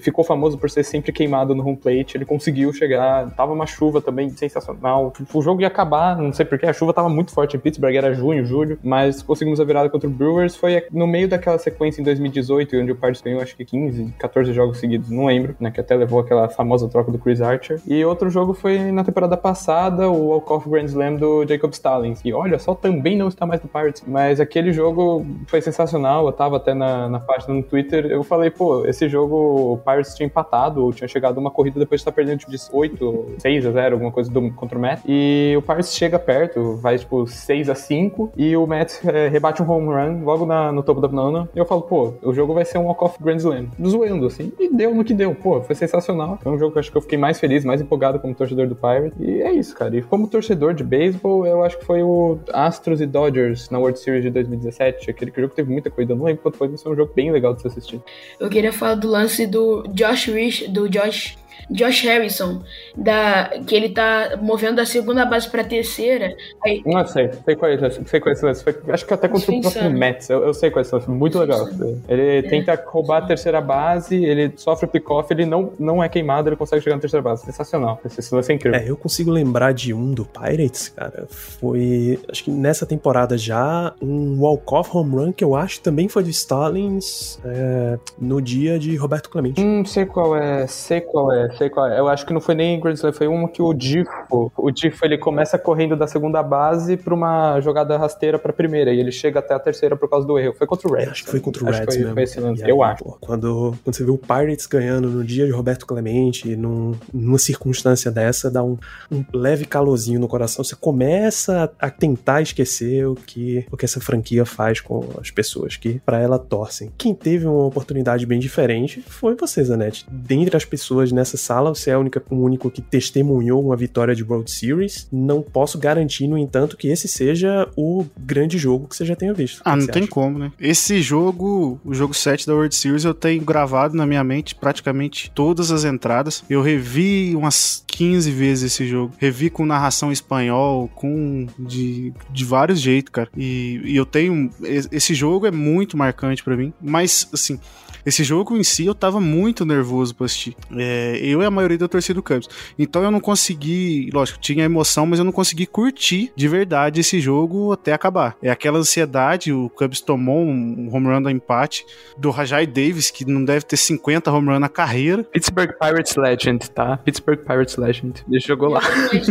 ficou 0.00 0.24
famoso 0.24 0.58
por 0.58 0.70
ser 0.70 0.84
sempre 0.84 1.12
queimado 1.12 1.54
no 1.54 1.66
home 1.66 1.76
plate, 1.76 2.16
ele 2.16 2.24
conseguiu 2.24 2.72
chegar, 2.72 3.30
tava 3.30 3.52
uma 3.52 3.66
chuva 3.66 4.00
também 4.00 4.30
sensacional, 4.30 5.12
o 5.32 5.42
jogo 5.42 5.60
ia 5.60 5.66
acabar, 5.66 6.16
não 6.16 6.32
sei 6.32 6.44
porquê, 6.44 6.66
a 6.66 6.72
chuva 6.72 6.92
tava 6.92 7.08
muito 7.08 7.32
forte 7.32 7.56
em 7.56 7.60
Pittsburgh, 7.60 7.94
era 7.94 8.14
junho, 8.14 8.44
julho, 8.44 8.78
mas 8.82 9.22
conseguimos 9.22 9.60
a 9.60 9.64
virada 9.64 9.88
contra 9.88 10.08
o 10.08 10.12
Brewers, 10.12 10.56
foi 10.56 10.84
no 10.90 11.06
meio 11.06 11.28
daquela 11.28 11.58
sequência 11.58 12.00
em 12.00 12.04
2018, 12.04 12.76
onde 12.76 12.92
o 12.92 12.96
Pirates 12.96 13.20
ganhou 13.22 13.40
acho 13.40 13.56
que 13.56 13.64
15, 13.64 14.14
14 14.18 14.51
jogos 14.54 14.78
seguidos, 14.78 15.10
não 15.10 15.26
lembro, 15.26 15.54
né, 15.58 15.70
que 15.70 15.80
até 15.80 15.94
levou 15.94 16.20
aquela 16.20 16.48
famosa 16.48 16.88
troca 16.88 17.10
do 17.10 17.18
Chris 17.18 17.40
Archer, 17.40 17.80
e 17.86 18.04
outro 18.04 18.30
jogo 18.30 18.52
foi 18.54 18.78
na 18.92 19.04
temporada 19.04 19.36
passada, 19.36 20.08
o 20.08 20.28
walk-off 20.28 20.68
Grand 20.68 20.84
Slam 20.84 21.16
do 21.16 21.46
Jacob 21.46 21.72
Stallings, 21.72 22.20
e 22.24 22.32
olha 22.32 22.58
só, 22.58 22.74
também 22.74 23.16
não 23.16 23.28
está 23.28 23.46
mais 23.46 23.62
no 23.62 23.68
Pirates, 23.68 24.02
mas 24.06 24.40
aquele 24.40 24.72
jogo 24.72 25.24
foi 25.46 25.60
sensacional, 25.60 26.26
eu 26.26 26.32
tava 26.32 26.56
até 26.56 26.74
na, 26.74 27.08
na 27.08 27.20
página 27.20 27.54
no 27.54 27.62
Twitter, 27.62 28.06
eu 28.06 28.22
falei, 28.22 28.50
pô, 28.50 28.84
esse 28.86 29.08
jogo 29.08 29.72
o 29.72 29.78
Pirates 29.78 30.14
tinha 30.14 30.26
empatado, 30.26 30.84
ou 30.84 30.92
tinha 30.92 31.08
chegado 31.08 31.38
uma 31.38 31.50
corrida 31.50 31.78
depois 31.78 32.00
de 32.00 32.02
estar 32.02 32.12
perdendo 32.12 32.38
de 32.38 32.56
8, 32.72 33.34
6 33.38 33.66
a 33.66 33.70
0, 33.70 33.94
alguma 33.94 34.12
coisa 34.12 34.30
do, 34.30 34.50
contra 34.52 34.78
o 34.78 34.80
Matt, 34.80 35.00
e 35.06 35.54
o 35.56 35.62
Pirates 35.62 35.94
chega 35.94 36.18
perto, 36.18 36.76
vai 36.76 36.98
tipo 36.98 37.26
6 37.26 37.70
a 37.70 37.74
5, 37.74 38.32
e 38.36 38.56
o 38.56 38.66
Matt 38.66 39.04
é, 39.04 39.28
rebate 39.28 39.62
um 39.62 39.70
home 39.70 39.88
run 39.88 40.24
logo 40.24 40.46
na, 40.46 40.72
no 40.72 40.82
topo 40.82 41.00
da 41.00 41.08
nona, 41.08 41.48
e 41.54 41.58
eu 41.58 41.64
falo, 41.64 41.82
pô, 41.82 42.14
o 42.22 42.32
jogo 42.32 42.54
vai 42.54 42.64
ser 42.64 42.78
um 42.78 42.86
walk-off 42.86 43.22
Grand 43.22 43.36
Slam, 43.36 43.66
zoando, 43.84 44.28
assim, 44.32 44.52
e 44.58 44.68
deu 44.68 44.94
no 44.94 45.04
que 45.04 45.14
deu, 45.14 45.34
pô, 45.34 45.60
foi 45.62 45.74
sensacional, 45.74 46.38
foi 46.42 46.52
um 46.52 46.58
jogo 46.58 46.72
que 46.72 46.78
eu 46.78 46.80
acho 46.80 46.90
que 46.90 46.96
eu 46.96 47.02
fiquei 47.02 47.18
mais 47.18 47.38
feliz, 47.38 47.64
mais 47.64 47.80
empolgado 47.80 48.18
como 48.18 48.34
torcedor 48.34 48.66
do 48.66 48.74
Pirates, 48.74 49.12
e 49.20 49.42
é 49.42 49.52
isso, 49.52 49.74
cara, 49.74 49.96
e 49.96 50.02
como 50.02 50.26
torcedor 50.26 50.74
de 50.74 50.84
beisebol, 50.84 51.46
eu 51.46 51.62
acho 51.62 51.78
que 51.78 51.84
foi 51.84 52.02
o 52.02 52.38
Astros 52.52 53.00
e 53.00 53.06
Dodgers 53.06 53.70
na 53.70 53.78
World 53.78 53.98
Series 53.98 54.22
de 54.22 54.30
2017, 54.30 55.10
aquele 55.10 55.32
jogo 55.34 55.54
teve 55.54 55.70
muita 55.70 55.90
corrida, 55.90 56.12
eu 56.12 56.16
não 56.16 56.24
lembro 56.24 56.42
quanto 56.42 56.56
foi, 56.56 56.68
mas 56.68 56.82
foi 56.82 56.92
um 56.92 56.96
jogo 56.96 57.12
bem 57.14 57.30
legal 57.30 57.54
de 57.54 57.62
se 57.62 57.68
assistir. 57.68 58.00
Eu 58.38 58.48
queria 58.48 58.72
falar 58.72 58.94
do 58.94 59.08
lance 59.08 59.46
do 59.46 59.82
Josh 59.88 60.26
Rich, 60.26 60.68
do 60.68 60.88
Josh 60.88 61.36
Josh 61.70 62.02
Harrison, 62.02 62.62
da, 62.96 63.50
que 63.66 63.74
ele 63.74 63.88
tá 63.88 64.38
movendo 64.40 64.76
da 64.76 64.86
segunda 64.86 65.24
base 65.24 65.48
pra 65.48 65.64
terceira. 65.64 66.34
Aí... 66.64 66.82
Não 66.84 67.06
sei, 67.06 67.30
sei 67.44 67.56
qual 67.56 67.70
é 67.70 67.74
esse, 67.74 68.04
sei 68.04 68.20
qual 68.20 68.30
é 68.30 68.32
esse 68.32 68.44
lance. 68.44 68.64
Acho 68.88 69.06
que 69.06 69.14
até 69.14 69.28
contra 69.28 69.52
o 69.52 69.60
próprio 69.60 69.90
Mets, 69.90 70.28
eu, 70.30 70.44
eu, 70.44 70.54
sei 70.54 70.70
qual 70.70 70.80
é 70.80 70.82
esse 70.82 70.94
lance, 70.94 71.10
muito 71.10 71.38
legal. 71.38 71.66
Ele 72.08 72.38
é. 72.38 72.42
tenta 72.42 72.80
roubar 72.86 73.18
a 73.18 73.26
terceira 73.26 73.60
base, 73.60 74.22
ele 74.24 74.52
sofre 74.56 74.86
o 74.86 74.88
pick-off, 74.88 75.32
ele 75.32 75.46
não, 75.46 75.72
não 75.78 76.02
é 76.02 76.08
queimado, 76.08 76.48
ele 76.48 76.56
consegue 76.56 76.82
chegar 76.82 76.96
na 76.96 77.00
terceira 77.00 77.22
base. 77.22 77.44
Sensacional, 77.44 78.00
esse 78.04 78.34
lance 78.34 78.52
é 78.52 78.54
incrível. 78.54 78.78
É, 78.78 78.88
eu 78.88 78.96
consigo 78.96 79.30
lembrar 79.30 79.72
de 79.72 79.94
um 79.94 80.12
do 80.12 80.24
Pirates, 80.24 80.88
cara, 80.88 81.26
foi, 81.28 82.18
acho 82.30 82.44
que 82.44 82.50
nessa 82.50 82.84
temporada 82.84 83.36
já, 83.38 83.94
um 84.00 84.40
walk-off 84.40 84.90
home 84.96 85.16
run 85.16 85.32
que 85.32 85.44
eu 85.44 85.54
acho 85.54 85.80
também 85.80 86.08
foi 86.08 86.22
do 86.22 86.30
Stallings 86.30 87.40
é, 87.44 87.98
no 88.18 88.40
dia 88.40 88.78
de 88.78 88.96
Roberto 88.96 89.30
Clemente. 89.30 89.60
Hum, 89.60 89.84
sei 89.84 90.06
qual 90.06 90.36
é, 90.36 90.66
sei 90.66 91.00
qual 91.00 91.32
é 91.32 91.41
sei 91.52 91.70
qual 91.70 91.86
é. 91.86 91.98
Eu 91.98 92.08
acho 92.08 92.24
que 92.26 92.32
não 92.32 92.40
foi 92.40 92.54
nem 92.54 92.78
Grand 92.80 92.94
Slam, 92.94 93.12
foi 93.12 93.28
um 93.28 93.46
que 93.46 93.62
o 93.62 93.72
Difo, 93.72 94.52
o 94.56 94.70
Difo 94.70 95.04
ele 95.04 95.18
começa 95.18 95.58
correndo 95.58 95.96
da 95.96 96.06
segunda 96.06 96.42
base 96.42 96.96
pra 96.96 97.14
uma 97.14 97.60
jogada 97.60 97.96
rasteira 97.96 98.38
pra 98.38 98.52
primeira, 98.52 98.92
e 98.92 99.00
ele 99.00 99.12
chega 99.12 99.38
até 99.38 99.54
a 99.54 99.58
terceira 99.58 99.96
por 99.96 100.08
causa 100.08 100.26
do 100.26 100.38
erro. 100.38 100.54
Foi 100.54 100.66
contra 100.66 100.88
o 100.88 100.92
Reds. 100.92 101.08
É, 101.08 101.10
acho 101.10 101.24
que 101.24 101.30
foi 101.30 101.40
contra 101.40 101.64
o 101.64 101.66
Reds 101.66 101.84
foi, 101.84 101.98
mesmo. 101.98 102.14
Foi 102.14 102.22
esse 102.22 102.40
lance, 102.40 102.68
eu 102.68 102.82
acho. 102.82 103.04
Pô, 103.04 103.16
quando, 103.20 103.74
quando 103.82 103.94
você 103.94 104.04
vê 104.04 104.10
o 104.10 104.18
Pirates 104.18 104.66
ganhando 104.66 105.08
no 105.08 105.24
dia 105.24 105.46
de 105.46 105.52
Roberto 105.52 105.86
Clemente, 105.86 106.54
num, 106.56 106.94
numa 107.12 107.38
circunstância 107.38 108.10
dessa, 108.10 108.50
dá 108.50 108.62
um, 108.62 108.78
um 109.10 109.24
leve 109.32 109.64
calorzinho 109.64 110.20
no 110.20 110.28
coração. 110.28 110.64
Você 110.64 110.76
começa 110.76 111.72
a, 111.78 111.86
a 111.86 111.90
tentar 111.90 112.42
esquecer 112.42 113.06
o 113.06 113.14
que, 113.14 113.66
o 113.70 113.76
que 113.76 113.84
essa 113.84 114.00
franquia 114.00 114.44
faz 114.44 114.80
com 114.80 115.04
as 115.20 115.30
pessoas 115.30 115.76
que 115.76 116.00
para 116.04 116.18
ela 116.18 116.38
torcem. 116.38 116.92
Quem 116.96 117.14
teve 117.14 117.46
uma 117.46 117.66
oportunidade 117.66 118.26
bem 118.26 118.38
diferente 118.38 119.02
foi 119.06 119.34
você, 119.34 119.62
Zanetti. 119.62 120.06
Dentre 120.10 120.56
as 120.56 120.64
pessoas 120.64 121.12
nessa 121.12 121.31
sala, 121.36 121.74
você 121.74 121.90
é 121.90 121.94
a 121.94 121.98
única, 121.98 122.22
o 122.30 122.36
único 122.36 122.70
que 122.70 122.80
testemunhou 122.80 123.64
uma 123.64 123.76
vitória 123.76 124.14
de 124.14 124.22
World 124.22 124.50
Series. 124.50 125.08
Não 125.12 125.42
posso 125.42 125.78
garantir, 125.78 126.26
no 126.26 126.38
entanto, 126.38 126.76
que 126.76 126.88
esse 126.88 127.08
seja 127.08 127.68
o 127.76 128.04
grande 128.18 128.58
jogo 128.58 128.88
que 128.88 128.96
você 128.96 129.04
já 129.04 129.16
tenha 129.16 129.34
visto. 129.34 129.60
Ah, 129.64 129.76
não 129.76 129.86
tem 129.86 130.02
acha? 130.02 130.10
como, 130.10 130.38
né? 130.38 130.52
Esse 130.60 131.02
jogo, 131.02 131.80
o 131.84 131.94
jogo 131.94 132.14
7 132.14 132.46
da 132.46 132.54
World 132.54 132.74
Series, 132.74 133.04
eu 133.04 133.14
tenho 133.14 133.42
gravado 133.42 133.96
na 133.96 134.06
minha 134.06 134.24
mente 134.24 134.54
praticamente 134.54 135.30
todas 135.34 135.70
as 135.70 135.84
entradas. 135.84 136.44
Eu 136.48 136.62
revi 136.62 137.34
umas 137.36 137.84
15 137.86 138.30
vezes 138.30 138.72
esse 138.72 138.86
jogo. 138.86 139.12
Revi 139.18 139.50
com 139.50 139.66
narração 139.66 140.10
em 140.10 140.12
espanhol, 140.12 140.88
com 140.94 141.46
de, 141.58 142.12
de 142.30 142.44
vários 142.44 142.80
jeitos, 142.80 143.12
cara. 143.12 143.28
E, 143.36 143.80
e 143.84 143.96
eu 143.96 144.06
tenho. 144.06 144.50
Esse 144.62 145.14
jogo 145.14 145.46
é 145.46 145.50
muito 145.50 145.96
marcante 145.96 146.42
para 146.42 146.56
mim. 146.56 146.72
Mas, 146.80 147.28
assim, 147.32 147.58
esse 148.04 148.24
jogo 148.24 148.56
em 148.56 148.62
si 148.62 148.86
eu 148.86 148.94
tava 148.94 149.20
muito 149.20 149.64
nervoso 149.64 150.14
pra 150.14 150.26
assistir. 150.26 150.56
É, 150.76 151.18
eu 151.22 151.42
e 151.42 151.44
a 151.44 151.50
maioria 151.50 151.78
da 151.78 151.88
torcida 151.88 152.14
do 152.14 152.22
Cubs. 152.22 152.48
Então 152.78 153.02
eu 153.02 153.10
não 153.10 153.20
consegui, 153.20 154.10
lógico, 154.12 154.40
tinha 154.40 154.64
emoção, 154.64 155.06
mas 155.06 155.18
eu 155.18 155.24
não 155.24 155.32
consegui 155.32 155.66
curtir 155.66 156.32
de 156.34 156.48
verdade 156.48 157.00
esse 157.00 157.20
jogo 157.20 157.72
até 157.72 157.92
acabar. 157.92 158.36
É 158.42 158.50
aquela 158.50 158.78
ansiedade, 158.78 159.52
o 159.52 159.68
Cubs 159.70 160.00
tomou 160.00 160.44
um 160.44 160.88
home 160.92 161.06
run 161.06 161.22
do 161.22 161.30
empate 161.30 161.84
do 162.16 162.30
Rajai 162.30 162.66
Davis, 162.66 163.10
que 163.10 163.24
não 163.24 163.44
deve 163.44 163.64
ter 163.64 163.76
50 163.76 164.30
home 164.30 164.48
run 164.48 164.58
na 164.58 164.68
carreira. 164.68 165.24
Pittsburgh 165.24 165.72
Pirates 165.78 166.16
Legend, 166.16 166.70
tá? 166.70 166.96
Pittsburgh 166.98 167.38
Pirates 167.38 167.76
Legend. 167.76 168.24
Ele 168.28 168.40
jogou 168.40 168.68
lá. 168.68 168.80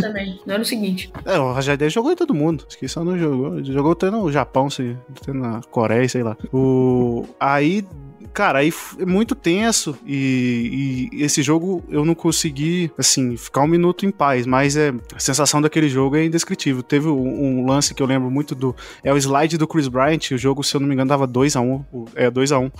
também, 0.00 0.40
não 0.46 0.54
era 0.54 0.62
o 0.62 0.66
seguinte. 0.66 1.12
É, 1.24 1.38
o 1.38 1.52
Rajai 1.52 1.76
Davis 1.76 1.92
jogou 1.92 2.12
em 2.12 2.16
todo 2.16 2.34
mundo. 2.34 2.64
Só 2.86 3.04
não 3.04 3.18
jogou. 3.18 3.64
Jogou 3.64 3.92
até 3.92 4.10
no 4.10 4.30
Japão, 4.30 4.68
até 4.68 5.32
na 5.32 5.60
Coreia, 5.70 6.08
sei 6.08 6.22
lá. 6.22 6.36
O... 6.52 7.24
Aí 7.40 7.84
cara, 8.32 8.60
aí 8.60 8.72
é 8.98 9.04
muito 9.04 9.34
tenso 9.34 9.96
e, 10.06 11.10
e, 11.12 11.22
esse 11.22 11.42
jogo 11.42 11.84
eu 11.88 12.04
não 12.04 12.14
consegui, 12.14 12.90
assim, 12.98 13.36
ficar 13.36 13.62
um 13.62 13.66
minuto 13.66 14.06
em 14.06 14.10
paz, 14.10 14.46
mas 14.46 14.76
é, 14.76 14.92
a 15.14 15.18
sensação 15.18 15.60
daquele 15.60 15.88
jogo 15.88 16.16
é 16.16 16.24
indescritível. 16.24 16.82
Teve 16.82 17.08
um, 17.08 17.60
um 17.60 17.66
lance 17.66 17.94
que 17.94 18.02
eu 18.02 18.06
lembro 18.06 18.30
muito 18.30 18.54
do, 18.54 18.74
é 19.02 19.12
o 19.12 19.16
slide 19.16 19.58
do 19.58 19.66
Chris 19.66 19.88
Bryant, 19.88 20.30
o 20.32 20.38
jogo, 20.38 20.62
se 20.62 20.74
eu 20.74 20.80
não 20.80 20.88
me 20.88 20.94
engano, 20.94 21.08
dava 21.08 21.28
2x1, 21.28 21.84
um, 21.92 22.04
é 22.14 22.30
2x1. 22.30 22.66
Um, 22.66 22.70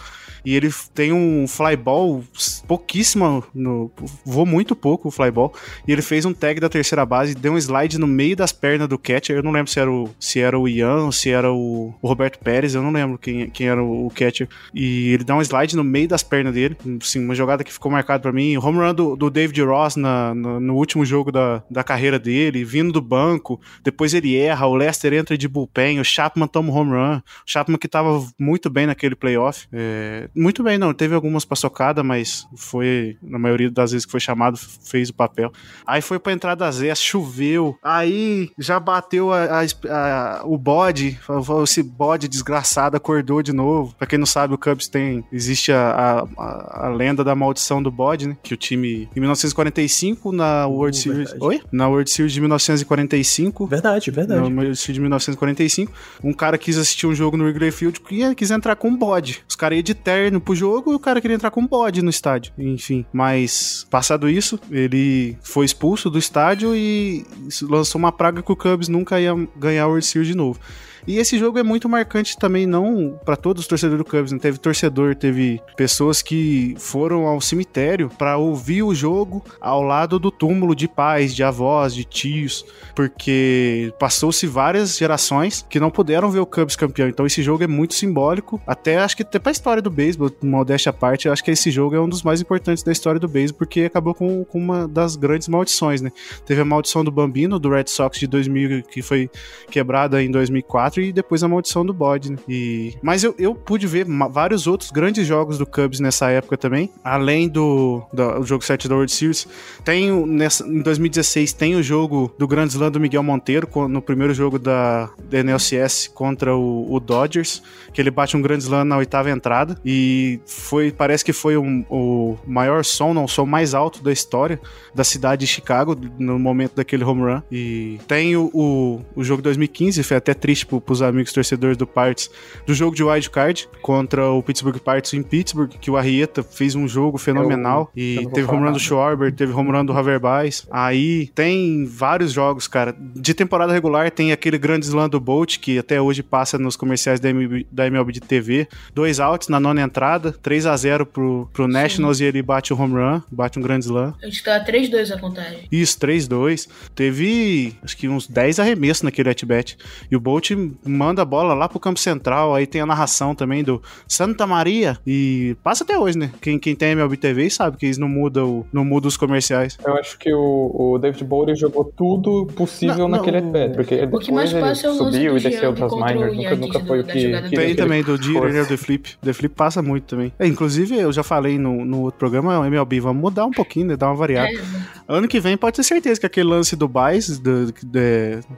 e 0.45 0.57
ele 0.57 0.71
tem 0.93 1.13
um 1.13 1.47
flyball 1.47 2.25
pouquíssimo, 2.67 3.45
no, 3.55 3.91
voou 4.25 4.47
muito 4.47 4.75
pouco 4.75 5.09
o 5.09 5.11
flyball, 5.11 5.55
e 5.87 5.93
ele 5.93 6.03
fez 6.03 6.25
um 6.25 6.33
tag 6.33 6.59
da 6.59 6.69
terceira 6.69 7.07
base, 7.07 7.35
deu 7.35 7.53
um 7.53 7.59
slide 7.59 7.99
no 7.99 8.07
meio 8.07 8.35
das 8.35 8.53
pernas 8.53 8.89
do 8.89 8.99
catcher, 8.99 9.37
eu 9.37 9.43
não 9.43 9.53
lembro 9.53 9.71
se 9.71 9.79
era 9.79 9.91
o, 9.91 10.11
se 10.19 10.41
era 10.41 10.59
o 10.59 10.69
Ian, 10.69 11.13
se 11.13 11.31
era 11.31 11.53
o, 11.53 11.95
o 12.01 12.09
Roberto 12.09 12.39
Pérez, 12.39 12.75
eu 12.75 12.83
não 12.83 12.91
lembro 12.91 13.19
quem, 13.19 13.49
quem 13.51 13.69
era 13.69 13.83
o 13.83 14.11
catcher, 14.15 14.49
e 14.75 15.13
ele 15.13 15.25
dá 15.25 15.37
um 15.37 15.42
um 15.43 15.45
slide 15.45 15.77
no 15.77 15.85
meio 15.85 16.09
das 16.09 16.23
pernas 16.23 16.55
dele. 16.55 16.77
Assim, 17.01 17.25
uma 17.25 17.35
jogada 17.35 17.65
que 17.65 17.73
ficou 17.73 17.91
marcada 17.91 18.23
para 18.23 18.33
mim. 18.33 18.57
O 18.57 18.65
home 18.65 18.79
run 18.79 18.95
do, 18.95 19.17
do 19.17 19.31
David 19.31 19.63
Ross 19.63 19.97
na, 19.97 20.35
na, 20.35 20.61
no 20.61 20.75
último 20.75 21.05
jogo 21.05 21.31
da, 21.31 21.63
da 21.71 21.85
carreira 21.85 22.19
dele, 22.19 22.65
vindo 22.65 22.93
do 22.93 23.01
banco. 23.01 23.61
Depois 23.83 24.15
ele 24.15 24.37
erra, 24.37 24.67
o 24.67 24.75
Lester 24.75 25.13
entra 25.13 25.37
de 25.37 25.49
bullpen, 25.49 26.01
o 26.01 26.05
Chapman 26.05 26.47
toma 26.47 26.71
um 26.71 26.77
home 26.77 26.93
run. 26.93 27.17
O 27.19 27.23
Chapman 27.47 27.79
que 27.79 27.89
tava 27.89 28.25
muito 28.39 28.71
bem 28.71 28.87
naquele 28.87 29.15
playoff. 29.15 29.67
É, 29.73 30.29
muito 30.35 30.63
bem, 30.63 30.79
não. 30.79 30.95
Teve 30.95 31.15
algumas 31.15 31.45
paçocadas, 31.45 32.05
mas 32.05 32.47
foi, 32.57 33.17
na 33.23 33.39
maioria 33.39 33.71
das 33.71 33.93
vezes 33.93 34.07
que 34.07 34.13
foi 34.13 34.21
chamado, 34.21 34.59
fez 34.59 35.09
o 35.11 35.15
papel. 35.15 35.53
Aí 35.87 36.01
foi 36.01 36.19
pra 36.19 36.33
entrada 36.33 36.71
Zé, 36.71 36.95
choveu. 36.95 37.77
Aí 37.83 38.51
já 38.59 38.79
bateu 38.79 39.33
a, 39.33 39.61
a, 39.61 39.65
a, 39.91 40.43
o 40.45 40.57
bode. 40.57 41.19
Esse 41.63 41.83
bode 41.83 42.29
desgraçado 42.29 42.97
acordou 42.97 43.43
de 43.43 43.53
novo. 43.53 43.95
Pra 43.97 44.07
quem 44.07 44.19
não 44.19 44.27
sabe, 44.27 44.55
o 44.55 44.59
Cubs 44.59 44.89
tem. 44.89 45.25
Existe 45.33 45.73
a, 45.73 46.27
a, 46.37 46.87
a 46.87 46.89
lenda 46.89 47.25
da 47.25 47.35
maldição 47.35 47.83
do 47.83 47.91
bode, 47.91 48.29
né? 48.29 48.37
Que 48.43 48.53
o 48.53 48.57
time. 48.57 49.09
Em 49.17 49.21
1945, 49.21 50.31
na 50.31 50.67
World 50.67 50.97
uh, 50.97 51.01
Series. 51.01 51.31
Verdade. 51.31 51.45
Oi? 51.45 51.61
Na 51.73 51.89
World 51.89 52.11
Series 52.11 52.33
de 52.33 52.41
1945. 52.41 53.67
Verdade, 53.67 54.11
verdade. 54.11 54.41
Na 54.41 54.47
World 54.47 54.77
Series 54.77 54.95
de 54.95 55.01
1945. 55.01 55.93
Um 56.23 56.33
cara 56.33 56.59
quis 56.59 56.77
assistir 56.77 57.07
um 57.07 57.15
jogo 57.15 57.37
no 57.37 57.45
Wrigley 57.45 57.71
Field 57.71 58.01
e 58.11 58.35
quis 58.35 58.51
entrar 58.51 58.77
com 58.77 58.89
um 58.89 58.97
bode. 58.97 59.43
Os 59.49 59.57
caras 59.57 59.77
iam 59.77 59.83
de 59.83 59.95
terno 59.95 60.41
pro 60.41 60.55
jogo 60.55 60.93
e 60.93 60.95
o 60.95 60.99
cara 60.99 61.21
queria 61.21 61.35
entrar 61.35 61.51
com 61.51 61.61
um 61.61 61.67
bode 61.67 62.03
no 62.03 62.11
estádio. 62.11 62.53
Enfim. 62.59 63.07
Mas, 63.13 63.87
passado 63.91 64.29
isso, 64.29 64.61
ele 64.71 65.37
foi 65.43 65.65
expulso 65.65 66.11
do 66.11 66.19
estádio 66.19 66.75
e 66.77 67.25
lançou 67.63 67.99
uma 67.99 68.13
praga 68.13 68.43
que 68.43 68.53
o 68.53 68.57
Cubs 68.57 68.89
nunca 68.89 69.21
ia 69.21 69.33
ganhar 69.57 69.87
o 69.87 69.91
World 69.91 70.05
Series 70.05 70.29
de 70.29 70.37
novo. 70.37 70.61
E 71.07 71.19
esse 71.19 71.39
jogo 71.39 71.59
é 71.59 71.63
muito 71.63 71.89
marcante 71.89 72.39
também, 72.39 72.67
não 72.67 73.19
para 73.25 73.37
todos 73.37 73.63
os 73.63 73.67
torcedores 73.67 74.05
do 74.05 74.09
Cubs, 74.09 74.33
né? 74.33 74.39
Teve 74.39 74.59
torcedor, 74.59 75.15
teve 75.15 75.61
pessoas 75.77 76.23
que 76.23 76.75
foram 76.79 77.27
ao 77.27 77.41
cemitério 77.41 78.09
para 78.09 78.37
ouvir 78.37 78.83
o 78.83 78.95
jogo 78.95 79.45
ao 79.61 79.83
lado 79.83 80.19
do 80.19 80.31
túmulo 80.31 80.75
de 80.75 80.87
pais, 80.87 81.35
de 81.35 81.43
avós, 81.43 81.95
de 81.95 82.05
tios, 82.05 82.65
porque 82.95 83.93
passou-se 83.99 84.47
várias 84.47 84.97
gerações 84.97 85.67
que 85.69 85.81
não 85.81 85.91
puderam 85.91 86.31
ver 86.31 86.41
o 86.41 86.47
Cubs 86.47 86.77
campeão. 86.77 87.09
Então 87.09 87.27
esse 87.27 87.43
jogo 87.43 87.65
é 87.65 87.67
muito 87.67 87.95
simbólico, 87.95 88.61
até 88.67 88.99
acho 88.99 89.17
que 89.17 89.23
até 89.23 89.39
pra 89.39 89.53
história 89.53 89.83
do 89.83 89.91
beisebol, 89.91 90.31
modéstia 90.43 90.91
à 90.91 90.93
parte, 90.93 91.29
acho 91.29 91.43
que 91.43 91.51
esse 91.51 91.71
jogo 91.71 91.97
é 91.97 92.01
um 92.01 92.09
dos 92.09 92.23
mais 92.23 92.41
importantes 92.41 92.83
da 92.83 92.93
história 92.93 93.19
do 93.19 93.29
beisebol, 93.29 93.59
porque 93.59 93.83
acabou 93.83 94.15
com, 94.15 94.45
com 94.45 94.59
uma 94.59 94.87
das 94.87 95.17
grandes 95.17 95.49
maldições, 95.49 96.01
né? 96.01 96.13
Teve 96.47 96.61
a 96.61 96.65
maldição 96.65 97.05
do 97.05 97.11
Bambino, 97.11 97.59
do 97.59 97.71
Red 97.71 97.87
Sox 97.89 98.19
de 98.19 98.27
2000, 98.27 98.83
que 98.85 99.03
foi 99.03 99.29
quebrada 99.71 100.23
em 100.23 100.31
2004, 100.31 100.92
4 100.93 101.01
e 101.01 101.13
depois 101.13 101.43
a 101.43 101.49
maldição 101.49 101.85
do 101.85 101.95
bode, 101.95 102.33
né? 102.33 102.39
E... 102.47 102.95
Mas 103.03 103.25
eu, 103.25 103.35
eu 103.39 103.55
pude 103.55 103.87
ver 103.87 104.07
vários 104.31 104.67
outros 104.67 104.91
grandes 104.91 105.27
jogos 105.27 105.57
do 105.57 105.67
Cubs 105.67 106.01
nessa 106.01 106.31
época 106.31 106.57
também, 106.57 106.91
além 107.03 107.49
do, 107.49 108.03
do 108.13 108.45
jogo 108.45 108.65
7 108.65 108.89
da 108.89 108.95
World 108.95 109.11
Series. 109.11 109.49
Tem, 109.85 110.11
nessa, 110.27 110.67
em 110.67 110.81
2016 110.81 111.53
tem 111.55 111.75
o 111.75 111.83
jogo 111.83 112.33
do 112.39 112.47
Grand 112.47 112.67
Slam 112.67 112.91
do 112.91 113.01
Miguel 113.01 113.23
Monteiro, 113.23 113.69
no 113.89 114.03
primeiro 114.03 114.35
jogo 114.35 114.59
da, 114.59 115.09
da 115.31 115.39
NLCS 115.39 116.09
contra 116.09 116.55
o, 116.55 116.93
o 116.93 117.01
Dodgers, 117.01 117.63
que 117.93 118.01
ele 118.01 118.11
bate 118.11 118.37
um 118.37 118.43
Grand 118.43 118.59
Slam 118.59 118.85
na 118.85 118.99
oitava 118.99 119.31
entrada 119.31 119.79
e 119.85 120.41
foi, 120.47 120.93
parece 120.93 121.25
que 121.25 121.33
foi 121.33 121.57
um, 121.57 121.85
o 121.89 122.37
maior 122.47 122.85
som, 122.85 123.15
não, 123.15 123.25
o 123.25 123.29
som 123.29 123.47
mais 123.47 123.73
alto 123.75 124.03
da 124.03 124.13
história 124.13 124.61
da 124.95 125.05
cidade 125.05 125.41
de 125.41 125.47
Chicago 125.47 125.97
no 126.19 126.39
momento 126.39 126.77
daquele 126.77 127.05
home 127.05 127.23
run. 127.23 127.43
E 127.51 127.99
tem 128.07 128.37
o, 128.37 128.51
o, 128.53 129.01
o 129.15 129.25
jogo 129.25 129.41
2015, 129.43 130.03
foi 130.03 130.17
até 130.17 130.35
triste 130.35 130.67
pro, 130.67 130.82
pros 130.85 131.03
amigos 131.03 131.33
torcedores 131.33 131.77
do 131.77 131.87
Parts, 131.87 132.31
do 132.67 132.75
jogo 132.75 132.95
de 132.95 133.03
wild 133.03 133.31
card 133.31 133.69
contra 133.81 134.31
o 134.31 134.43
Pittsburgh 134.43 134.79
Parts 134.79 135.15
em 135.15 135.23
Pittsburgh, 135.23 135.71
que 135.81 135.91
o 135.91 135.97
Arrieta 135.97 136.43
fez 136.43 136.75
um 136.75 136.87
jogo 136.87 137.19
fenomenal 137.19 137.91
eu, 137.97 138.03
e 138.03 138.17
eu 138.17 138.31
teve 138.31 138.51
home 138.51 138.67
run 138.67 138.73
do 138.73 138.81
Schwarber, 138.81 139.33
teve 139.33 139.53
home 139.53 139.71
run 139.71 139.85
do 139.85 139.93
Haverbaes. 139.93 140.67
Aí 140.71 141.29
tem 141.35 141.85
vários 141.87 142.33
jogos, 142.33 142.67
cara. 142.67 142.95
De 142.99 143.35
temporada 143.35 143.73
regular 143.73 144.11
tem 144.11 144.33
aquele 144.33 144.59
grande 144.59 144.87
slam 144.87 145.09
do 145.09 145.21
Bolt, 145.21 145.59
que 145.59 145.79
até 145.79 146.01
hoje 146.01 146.23
passa 146.23 146.59
nos 146.59 146.77
comerciais 146.77 147.21
da 147.21 147.31
MLB, 147.31 147.67
da 147.71 147.87
MLB 147.87 148.13
de 148.13 148.21
TV. 148.21 148.69
Dois 148.95 149.21
outs 149.21 149.49
na 149.49 149.61
nona 149.61 149.83
entrada, 149.83 150.33
3 150.33 150.67
a 150.67 150.77
0 150.77 151.07
pro, 151.07 151.49
pro 151.53 151.69
Nationals 151.69 152.21
e 152.21 152.25
ele 152.25 152.43
bate 152.43 152.73
o 152.73 152.81
home 152.81 152.95
run, 152.95 153.23
bate 153.31 153.59
um 153.59 153.63
grande 153.63 153.87
slam. 153.87 154.15
A 154.23 154.27
gente 154.27 154.43
tá 154.43 154.65
3-2 154.65 155.15
a 155.15 155.19
contagem. 155.19 155.67
Isso, 155.71 155.99
3-2. 155.99 156.69
Teve 156.95 157.75
acho 157.83 157.97
que 157.97 158.09
uns 158.09 158.27
10 158.27 158.61
arremessos 158.61 159.03
naquele 159.03 159.31
at-bat. 159.31 159.77
E 160.11 160.17
o 160.17 160.21
Bolt 160.21 160.51
manda 160.85 161.23
a 161.23 161.25
bola 161.25 161.55
lá 161.55 161.69
pro 161.69 161.81
campo 161.81 161.99
central, 161.99 162.55
aí 162.55 162.67
tem 162.67 162.81
a 162.81 162.87
narração 162.87 163.35
também 163.35 163.63
do 163.63 163.83
Santa 164.07 164.47
Maria, 164.47 164.99
e 165.07 165.57
passa 165.63 165.85
até 165.85 165.99
hoje, 165.99 166.19
né? 166.19 166.31
Quem, 166.41 166.59
quem 166.59 166.75
tem 166.75 166.93
MLB 166.93 167.17
TV 167.17 167.51
sabe 167.51 167.77
que 167.77 167.87
eles 167.87 167.99
não 167.99 168.09
mudam, 168.09 168.65
não 168.73 168.85
mudam 168.85 169.09
os 169.09 169.17
comerciais. 169.17 169.79
Eu 169.85 169.95
acho 169.97 170.19
que 170.19 170.33
o, 170.33 170.93
o 170.95 170.99
David 170.99 171.25
Bowie 171.25 171.55
jogou 171.55 171.85
tudo 171.85 172.47
possível 172.55 173.09
não, 173.09 173.09
naquele 173.09 173.41
não, 173.41 173.53
pad, 173.53 173.75
porque 173.75 174.09
o 174.11 174.19
que 174.19 174.33
mais 174.33 174.53
passa 174.53 174.87
ele 174.87 174.99
é 174.99 175.01
o 175.01 175.05
subiu 175.05 175.37
e 175.37 175.41
desceu 175.41 175.73
das 175.73 175.93
minors, 175.93 176.37
nunca, 176.37 176.57
nunca 176.57 176.81
foi 176.81 177.01
o 177.01 177.05
que... 177.05 177.41
que 177.43 177.57
tem 177.57 177.75
também 177.75 178.03
do 178.03 178.17
né, 178.17 178.65
do 178.65 178.79
Flip. 178.79 179.17
The 179.21 179.33
Flip 179.33 179.55
passa 179.55 179.83
muito 179.83 180.05
também. 180.05 180.33
É, 180.39 180.47
inclusive, 180.47 180.99
eu 180.99 181.13
já 181.13 181.23
falei 181.23 181.59
no, 181.59 181.85
no 181.85 182.03
outro 182.03 182.19
programa, 182.19 182.59
o 182.59 182.65
MLB, 182.65 183.01
vamos 183.01 183.21
mudar 183.21 183.47
um 183.47 183.51
pouquinho, 183.51 183.87
né? 183.87 183.97
Dar 183.97 184.09
uma 184.09 184.17
variada. 184.17 184.49
É. 184.49 184.63
Ano 185.13 185.29
que 185.29 185.39
vem 185.39 185.59
pode 185.59 185.77
ter 185.77 185.83
certeza 185.83 186.19
que 186.19 186.25
aquele 186.25 186.49
lance 186.49 186.75
do 186.75 186.89
Bice, 186.89 187.41
do, 187.41 187.67
do, 187.67 188.01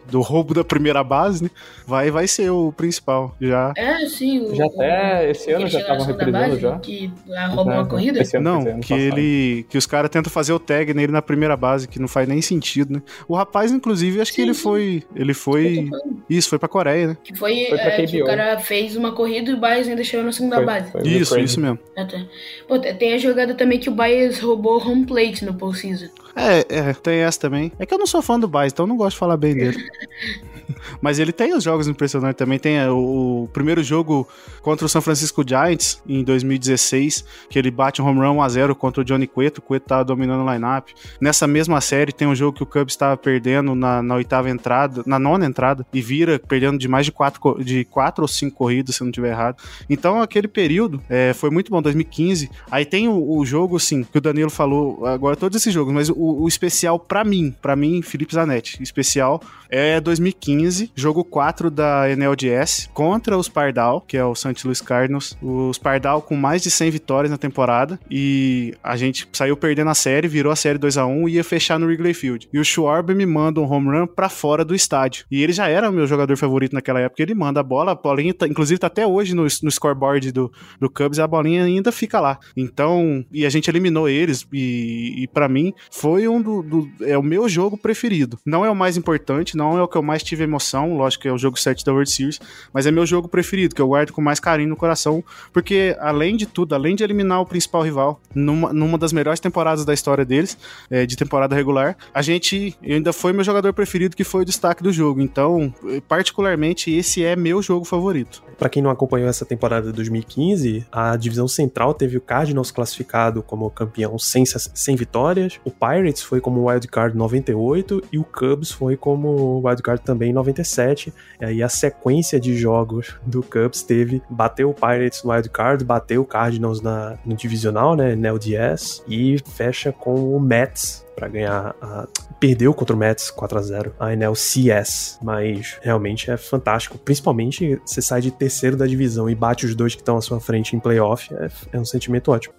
do 0.09 0.21
roubo 0.21 0.55
da 0.55 0.63
primeira 0.63 1.03
base, 1.03 1.43
né? 1.43 1.51
Vai, 1.85 2.13
vai 2.13 2.29
ser 2.29 2.49
o 2.51 2.73
principal 2.73 3.35
já. 3.41 3.73
É, 3.77 4.07
sim. 4.07 4.41
O, 4.41 4.55
já 4.55 4.67
até 4.67 5.31
esse 5.31 5.51
ano 5.51 5.67
já 5.67 5.81
estavam 5.81 6.07
reprisando 6.07 6.61
já. 6.61 6.79
Que 6.79 7.13
roubou 7.51 7.75
uma 7.75 7.87
corrida? 7.87 8.21
Esse 8.23 8.37
ano, 8.37 8.65
não, 8.65 8.81
que 8.81 8.95
ele 8.95 9.67
que 9.69 9.77
os 9.77 9.85
caras 9.85 10.11
tentam 10.11 10.31
fazer 10.31 10.53
o 10.53 10.59
tag 10.61 10.95
nele 10.95 11.11
na 11.11 11.21
primeira 11.21 11.57
base, 11.57 11.89
que 11.89 11.99
não 11.99 12.07
faz 12.07 12.29
nem 12.29 12.41
sentido, 12.41 12.95
né? 12.95 13.03
O 13.27 13.35
rapaz, 13.35 13.73
inclusive, 13.73 14.21
acho 14.21 14.31
sim, 14.31 14.37
que 14.37 14.43
ele 14.43 14.55
sim. 14.55 14.63
foi, 14.63 15.03
ele 15.17 15.35
foi, 15.35 15.91
isso, 16.31 16.49
foi 16.49 16.59
pra 16.59 16.69
Coreia, 16.69 17.09
né? 17.09 17.17
Que 17.25 17.37
foi, 17.37 17.67
foi 17.69 17.79
é, 17.79 18.07
que 18.07 18.23
o 18.23 18.27
cara 18.27 18.59
fez 18.61 18.95
uma 18.95 19.11
corrida 19.11 19.51
e 19.51 19.55
o 19.55 19.59
Baez 19.59 19.89
ainda 19.89 20.05
chegou 20.05 20.25
na 20.25 20.33
segunda 20.33 20.57
foi, 20.57 20.65
base. 20.65 20.93
Foi 20.93 21.03
isso, 21.03 21.39
isso 21.39 21.61
mesmo. 21.61 21.81
Ah, 21.97 22.05
tá. 22.05 22.25
Pô, 22.69 22.79
tem 22.79 23.15
a 23.15 23.19
jogada 23.19 23.55
também 23.55 23.81
que 23.81 23.89
o 23.89 23.93
Baez 23.93 24.39
roubou 24.39 24.81
home 24.81 25.05
plate 25.05 25.45
no 25.45 25.55
postseason. 25.55 26.09
É, 26.37 26.67
é, 26.69 26.93
tem 26.95 27.21
essa 27.21 27.41
também. 27.41 27.73
É 27.79 27.87
que 27.87 27.95
eu 27.95 27.99
não 27.99 28.07
sou 28.07 28.21
fã 28.23 28.39
do 28.39 28.49
Baez, 28.49 28.73
então 28.73 28.85
eu 28.85 28.89
não 28.89 28.97
gosto 28.97 29.15
de 29.15 29.21
falar 29.21 29.37
bem 29.37 29.55
dele. 29.55 29.77
Mas 31.01 31.19
ele 31.19 31.33
tem 31.33 31.55
os 31.55 31.65
jogos 31.65 31.89
impressionantes 31.89 32.39
também. 32.39 32.59
Tem 32.59 32.79
é, 32.79 32.91
o, 32.91 33.45
o, 33.45 33.49
primeiro 33.53 33.83
jogo 33.83 34.29
contra 34.63 34.87
o 34.87 34.89
San 34.89 35.01
Francisco 35.01 35.45
Giants 35.47 36.03
em 36.09 36.23
2016, 36.23 37.25
que 37.49 37.59
ele 37.59 37.71
bate 37.71 38.01
um 38.01 38.07
home 38.07 38.21
run 38.21 38.37
1x0 38.37 38.75
contra 38.75 39.03
o 39.03 39.05
Johnny 39.05 39.27
Cueto. 39.27 39.61
O 39.61 39.63
Cueto 39.63 39.87
tava 39.87 40.05
dominando 40.05 40.45
o 40.45 40.53
lineup. 40.53 40.89
Nessa 41.21 41.47
mesma 41.47 41.81
série 41.81 42.13
tem 42.13 42.27
um 42.27 42.35
jogo 42.35 42.57
que 42.57 42.63
o 42.63 42.67
Cubs 42.67 42.95
estava 42.95 43.17
perdendo 43.17 43.75
na, 43.75 44.03
na, 44.03 44.15
oitava 44.15 44.51
entrada, 44.51 45.03
na 45.07 45.19
nona 45.19 45.47
entrada, 45.47 45.87
e 45.93 46.01
vira 46.01 46.39
perdendo 46.39 46.79
de 46.79 46.89
mais 46.89 47.07
de 47.07 47.13
quatro, 47.13 47.63
de 47.63 47.85
quatro 47.85 48.23
ou 48.23 48.29
cinco 48.29 48.57
corridas, 48.57 48.97
se 48.97 49.03
não 49.03 49.11
estiver 49.11 49.31
errado. 49.31 49.57
Então 49.89 50.21
aquele 50.21 50.49
período 50.49 51.03
é, 51.09 51.33
foi 51.33 51.51
muito 51.51 51.71
bom, 51.71 51.83
2015. 51.83 52.51
Aí 52.71 52.85
tem 52.85 53.09
o, 53.09 53.39
o, 53.39 53.45
jogo, 53.45 53.77
assim, 53.77 54.05
que 54.05 54.19
o 54.19 54.21
Danilo 54.21 54.51
falou, 54.51 55.07
agora 55.07 55.37
todos 55.37 55.57
esses 55.57 55.73
jogos, 55.73 55.93
mas 55.93 56.09
o, 56.09 56.43
o 56.43 56.49
especial 56.49 56.99
para 56.99 57.25
mim, 57.25 57.55
para 57.61 57.77
mim, 57.77 58.03
Felipe 58.03 58.35
Zanetti, 58.35 58.83
especial 58.83 59.41
é 59.69 60.01
2015, 60.01 60.54
jogo 60.95 61.25
4 61.25 61.71
da 61.71 62.09
NLDS 62.11 62.89
contra 62.93 63.37
os 63.37 63.49
Pardal, 63.49 64.01
que 64.01 64.17
é 64.17 64.25
o 64.25 64.35
St. 64.35 64.65
Louis 64.65 64.81
Cardinals. 64.81 65.37
Os 65.43 65.79
Pardal 65.79 66.23
com 66.23 66.37
mais 66.37 66.63
de 66.63 66.71
100 66.71 66.91
vitórias 66.91 67.31
na 67.31 67.39
temporada 67.39 67.99
e 68.11 68.75
a 68.83 68.97
gente 68.97 69.29
saiu 69.33 69.57
perdendo 69.57 69.91
a 69.91 69.95
série, 69.95 70.29
virou 70.29 70.53
a 70.53 70.57
série 70.57 70.79
2 70.79 70.99
a 70.99 71.07
1 71.07 71.29
e 71.29 71.33
ia 71.33 71.45
fechar 71.45 71.79
no 71.79 71.87
Wrigley 71.87 72.15
Field. 72.15 72.49
E 72.53 72.59
o 72.59 72.65
Schwarber 72.65 73.17
me 73.17 73.27
manda 73.27 73.61
um 73.61 73.71
home 73.71 73.89
run 73.89 74.07
para 74.07 74.29
fora 74.29 74.65
do 74.65 74.75
estádio. 74.75 75.25
E 75.31 75.43
ele 75.43 75.53
já 75.53 75.69
era 75.69 75.91
o 75.91 75.93
meu 75.93 76.07
jogador 76.07 76.37
favorito 76.37 76.73
naquela 76.73 77.01
época. 77.01 77.23
Ele 77.23 77.35
manda 77.35 77.61
a 77.61 77.63
bola, 77.63 77.93
a 77.93 77.95
bolinha, 77.95 78.35
tá, 78.35 78.47
inclusive 78.47 78.79
tá 78.79 78.87
até 78.87 79.07
hoje 79.07 79.35
no, 79.35 79.43
no 79.43 79.71
scoreboard 79.71 80.33
do, 80.33 80.53
do 80.81 80.91
Cubs, 80.91 81.19
a 81.19 81.27
bolinha 81.27 81.65
ainda 81.65 81.91
fica 81.91 82.21
lá. 82.21 82.39
Então, 82.57 83.25
e 83.33 83.45
a 83.45 83.51
gente 83.51 83.69
eliminou 83.69 84.09
eles 84.09 84.47
e, 84.53 85.23
e 85.23 85.29
para 85.29 85.49
mim 85.49 85.73
foi 85.91 86.29
um 86.29 86.41
do, 86.41 86.63
do, 86.63 86.89
é 87.03 87.17
o 87.17 87.23
meu 87.23 87.49
jogo 87.49 87.77
preferido. 87.77 88.39
Não 88.45 88.65
é 88.65 88.71
o 88.71 88.77
mais 88.77 88.97
importante, 88.97 89.57
não 89.57 89.77
é 89.79 89.83
o 89.83 89.89
que 89.89 89.97
eu 89.97 90.03
mais 90.03 90.23
tive 90.23 90.44
emoção, 90.45 90.97
lógico 90.97 91.23
que 91.23 91.29
é 91.29 91.33
o 91.33 91.39
jogo 91.39 91.59
7 91.59 91.85
da 91.85 91.93
World 91.93 92.11
Series, 92.11 92.41
mas 92.73 92.87
é 92.87 92.91
meu 92.91 93.07
jogo 93.07 93.29
preferido, 93.29 93.75
que 93.75 93.83
eu 93.83 93.89
guardo 93.89 94.13
com 94.13 94.21
mais 94.21 94.41
carinho 94.41 94.69
no 94.69 94.77
coração, 94.77 95.23
porque 95.53 95.97
além 96.01 96.37
de 96.37 96.47
tudo, 96.47 96.75
além 96.75 96.95
de 96.95 97.03
eliminar 97.03 97.41
o 97.41 97.47
principal 97.47 97.83
rival 97.83 98.21
numa, 98.35 98.73
numa 98.73 98.99
das 98.99 99.13
melhores 99.13 99.41
temporadas 99.41 99.85
da 99.85 99.95
história 99.95 100.25
deles, 100.25 100.57
é, 100.91 101.07
de 101.07 101.17
temporada 101.17 101.55
regular, 101.55 101.97
a 102.13 102.23
gente 102.23 102.77
ainda 102.83 103.13
foi 103.13 103.33
meu 103.33 103.45
jogador 103.45 103.73
preferido, 103.73 104.17
que 104.17 104.25
foi 104.25 104.43
o 104.43 104.45
destaque 104.45 104.83
do 104.83 104.93
jogo. 104.93 105.21
Então, 105.21 105.75
particularmente, 106.09 106.91
esse 106.91 107.25
é 107.25 107.37
meu 107.37 107.63
jogo 107.63 107.85
favorito. 107.85 108.43
Para 108.59 108.69
quem 108.69 108.83
não 108.83 108.91
acompanhou 108.91 109.29
essa 109.29 109.45
temporada 109.45 109.89
de 109.89 109.93
2015, 109.93 110.87
a 110.91 111.17
divisão 111.17 111.49
central 111.49 111.93
teve 111.93 112.17
o 112.17 112.21
Cardinals 112.21 112.71
classificado 112.71 113.43
como 113.43 113.69
campeão 113.71 114.19
sem, 114.19 114.45
sem 114.47 114.97
vitórias, 114.97 115.59
o 115.65 115.71
Pirates 115.71 116.23
foi 116.23 116.41
como 116.41 116.69
wildcard 116.69 117.17
98 117.17 118.03
e 118.13 118.19
o 118.19 118.25
Cubs 118.25 118.71
foi 118.71 118.97
como 118.97 119.61
wildcard 119.65 120.03
também 120.03 120.33
97. 120.35 121.13
E 121.41 121.45
aí 121.45 121.63
a 121.63 121.69
sequência 121.69 122.39
de 122.39 122.57
jogos 122.57 123.17
do 123.25 123.43
Cubs 123.43 123.83
teve 123.83 124.23
bateu 124.29 124.71
o 124.71 124.75
Pirates 124.75 125.23
no 125.23 125.31
Wild 125.31 125.49
Card, 125.51 125.85
bateu 125.85 126.23
o 126.23 126.25
Cardinals 126.25 126.81
na, 126.81 127.19
no 127.25 127.35
divisional, 127.35 127.97
né, 127.97 128.15
NLDS, 128.15 129.03
e 129.09 129.39
fecha 129.55 129.93
com 129.93 130.37
o 130.37 130.41
Mets 130.41 131.05
para 131.15 131.29
ganhar 131.29 131.75
a... 131.81 132.07
perdeu 132.41 132.75
contra 132.75 132.95
o 132.95 132.99
Mets 132.99 133.31
4 133.31 133.59
a 133.59 133.63
0 133.63 133.95
a 133.99 134.13
NLCS, 134.13 135.19
mas 135.23 135.79
realmente 135.81 136.31
é 136.31 136.37
fantástico, 136.37 136.99
principalmente 136.99 137.81
você 137.85 138.03
sai 138.03 138.21
de 138.21 138.31
terceiro 138.31 138.77
da 138.77 138.87
divisão 138.87 139.31
e 139.31 139.35
bate 139.35 139.65
os 139.65 139.75
dois 139.75 139.95
que 139.95 140.03
estão 140.03 140.17
à 140.17 140.21
sua 140.21 140.41
frente 140.41 140.75
em 140.75 140.81
playoff, 140.81 141.33
é, 141.35 141.49
é 141.73 141.79
um 141.79 141.85
sentimento 141.85 142.31
ótimo. 142.31 142.55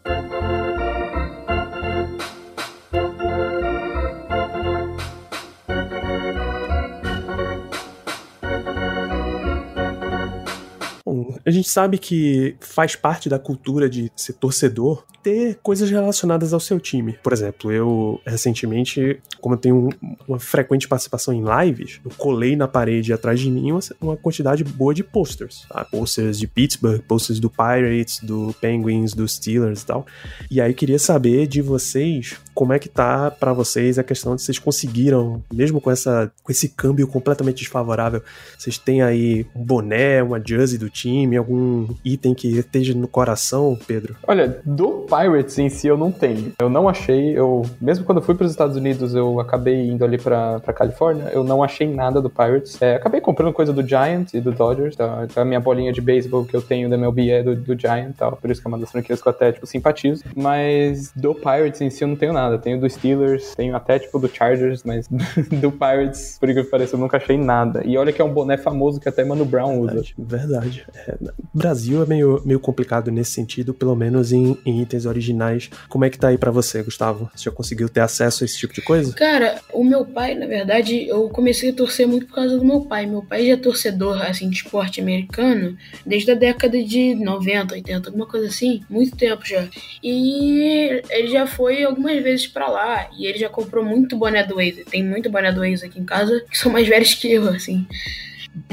A 11.46 11.52
gente 11.52 11.70
sabe 11.70 11.98
que 11.98 12.56
faz 12.60 12.96
parte 12.96 13.30
da 13.30 13.38
cultura 13.38 13.90
de 13.90 14.12
ser 14.16 14.34
torcedor 14.34 15.06
ter 15.26 15.58
coisas 15.64 15.90
relacionadas 15.90 16.54
ao 16.54 16.60
seu 16.60 16.80
time. 16.80 17.18
Por 17.24 17.34
exemplo, 17.34 17.72
eu 17.72 18.22
recentemente, 18.28 19.20
como 19.42 19.56
eu 19.56 19.60
tenho 19.60 19.90
uma 20.28 20.38
frequente 20.38 20.88
participação 20.88 21.34
em 21.34 21.44
lives, 21.44 22.00
eu 22.06 22.12
colei 22.16 22.56
na 22.56 22.68
parede 22.68 23.12
atrás 23.12 23.40
de 23.40 23.50
mim 23.50 23.72
uma, 24.00 24.16
quantidade 24.16 24.64
boa 24.64 24.94
de 24.94 25.04
posters. 25.04 25.66
Tá? 25.68 25.84
Posters 25.84 26.38
de 26.38 26.46
Pittsburgh, 26.46 27.02
posters 27.02 27.40
do 27.40 27.50
Pirates, 27.50 28.20
do 28.20 28.56
Penguins, 28.62 29.16
dos 29.16 29.34
Steelers 29.34 29.82
e 29.82 29.86
tal. 29.88 30.06
E 30.52 30.62
aí 30.62 30.76
queria 30.76 31.00
saber 31.00 31.48
de 31.48 31.60
vocês 31.60 32.38
como 32.56 32.72
é 32.72 32.80
que 32.80 32.88
tá 32.88 33.30
para 33.30 33.52
vocês 33.52 34.00
a 34.00 34.04
questão 34.04 34.36
de 34.36 34.42
vocês 34.42 34.58
conseguiram, 34.58 35.44
mesmo 35.54 35.82
com 35.82 35.92
essa 35.92 36.32
com 36.42 36.52
esse 36.52 36.70
câmbio 36.70 37.06
completamente 37.06 37.58
desfavorável, 37.58 38.24
vocês 38.58 38.78
têm 38.78 39.02
aí 39.02 39.46
um 39.54 39.64
boné, 39.64 40.24
uma 40.24 40.42
jersey 40.44 40.80
do 40.80 40.90
time, 40.90 41.36
algum 41.36 41.88
item 42.04 42.34
que 42.34 42.48
esteja 42.58 42.94
no 42.94 43.08
coração, 43.08 43.78
Pedro? 43.86 44.16
Olha, 44.26 44.60
do 44.66 45.06
Pirates 45.06 45.60
em 45.60 45.70
si 45.70 45.88
eu 45.88 45.98
não 45.98 46.12
tenho. 46.12 46.54
Eu 46.58 46.70
não 46.70 46.88
achei, 46.88 47.38
eu 47.38 47.64
mesmo 47.82 48.06
quando 48.06 48.20
eu 48.20 48.24
fui 48.24 48.36
para 48.36 48.46
os 48.46 48.52
Estados 48.52 48.78
Unidos, 48.78 49.14
eu 49.14 49.40
acabei 49.40 49.90
indo 49.90 50.06
ali 50.06 50.18
para 50.18 50.62
Califórnia, 50.74 51.30
eu 51.34 51.44
não 51.44 51.62
achei 51.62 51.88
nada 51.94 52.22
do 52.22 52.30
Pirates. 52.30 52.82
É, 52.82 52.96
acabei 52.96 53.20
comprando 53.20 53.52
coisa 53.52 53.74
do 53.74 53.86
Giants 53.86 54.34
e 54.34 54.40
do 54.40 54.52
Dodgers, 54.52 54.96
tá? 54.96 55.28
a 55.36 55.46
minha 55.46 55.60
bolinha 55.60 55.92
de 55.92 56.00
beisebol 56.00 56.46
que 56.46 56.56
eu 56.56 56.62
tenho 56.62 56.90
da 56.90 56.96
MLB 56.96 57.30
é 57.30 57.44
do, 57.44 57.56
do 57.56 57.78
Giant, 57.78 58.14
tal, 58.18 58.38
por 58.38 58.50
isso 58.50 58.62
que 58.62 58.68
é 58.68 58.70
uma 58.70 58.80
das 58.80 58.92
franquias 58.92 59.22
que 59.22 59.28
eu 59.28 59.32
até 59.32 59.52
tipo 59.52 59.68
simpatizo, 59.68 60.24
mas 60.36 61.12
do 61.14 61.36
Pirates 61.36 61.82
em 61.82 61.90
si 61.90 62.04
eu 62.04 62.08
não 62.08 62.16
tenho 62.16 62.32
nada. 62.32 62.45
Tenho 62.58 62.80
do 62.80 62.90
Steelers, 62.90 63.54
tenho 63.56 63.76
até 63.76 64.00
tipo 64.00 64.20
do 64.20 64.28
Chargers, 64.28 64.84
mas 64.84 65.08
do 65.62 65.72
Pirates, 65.72 66.38
por 66.40 66.50
incrível 66.50 66.66
que 66.66 66.72
pareça, 66.72 66.96
eu 66.96 67.00
nunca 67.00 67.18
achei 67.18 67.38
nada. 67.38 67.82
E 67.86 67.98
olha 67.98 68.12
que 68.12 68.22
é 68.22 68.26
um 68.26 68.34
boné 68.34 68.58
famoso 68.58 69.00
que 69.00 69.10
até 69.10 69.24
Mano 69.24 69.46
Brown 69.46 69.80
usa. 69.80 70.04
Verdade. 70.18 70.18
verdade. 70.18 70.86
É, 70.96 71.18
Brasil 71.54 72.04
é 72.04 72.06
meio, 72.06 72.42
meio 72.46 72.60
complicado 72.60 73.12
nesse 73.12 73.32
sentido, 73.32 73.74
pelo 73.74 73.96
menos 73.96 74.32
em, 74.32 74.58
em 74.66 74.82
itens 74.82 75.06
originais. 75.06 75.70
Como 75.90 76.06
é 76.06 76.10
que 76.10 76.18
tá 76.18 76.30
aí 76.30 76.38
para 76.38 76.52
você, 76.52 76.82
Gustavo? 76.84 77.30
Você 77.36 77.46
já 77.46 77.52
conseguiu 77.52 77.90
ter 77.90 78.02
acesso 78.02 78.44
a 78.44 78.46
esse 78.46 78.58
tipo 78.58 78.74
de 78.74 78.82
coisa? 78.82 79.14
Cara, 79.14 79.60
o 79.74 79.84
meu 79.84 80.06
pai, 80.06 80.36
na 80.36 80.46
verdade, 80.46 81.08
eu 81.08 81.30
comecei 81.30 81.70
a 81.70 81.74
torcer 81.74 82.08
muito 82.08 82.28
por 82.28 82.36
causa 82.36 82.58
do 82.58 82.66
meu 82.66 82.82
pai. 82.82 83.06
Meu 83.06 83.24
pai 83.24 83.46
já 83.46 83.54
é 83.54 83.58
torcedor, 83.58 84.22
assim, 84.22 84.50
de 84.50 84.58
esporte 84.58 85.02
americano 85.02 85.78
desde 86.06 86.32
a 86.32 86.36
década 86.36 86.82
de 86.84 87.16
90, 87.16 87.76
80, 87.76 88.10
alguma 88.10 88.28
coisa 88.28 88.48
assim. 88.48 88.82
Muito 88.90 89.16
tempo 89.16 89.46
já. 89.46 89.68
E 90.04 91.02
ele 91.10 91.28
já 91.28 91.48
foi 91.48 91.84
algumas 91.84 92.22
vezes 92.22 92.35
para 92.48 92.68
lá. 92.68 93.10
E 93.18 93.28
ele 93.28 93.38
já 93.38 93.50
comprou 93.50 93.86
muito 93.86 94.18
boné 94.18 94.44
do 94.44 94.56
Waze. 94.56 94.86
Tem 94.86 95.04
muito 95.04 95.30
boné 95.30 95.52
do 95.52 95.62
Waze 95.62 95.86
aqui 95.86 96.00
em 96.00 96.06
casa, 96.06 96.44
que 96.50 96.58
são 96.58 96.72
mais 96.72 96.88
velhos 96.88 97.14
que 97.14 97.32
eu, 97.32 97.48
assim. 97.50 97.86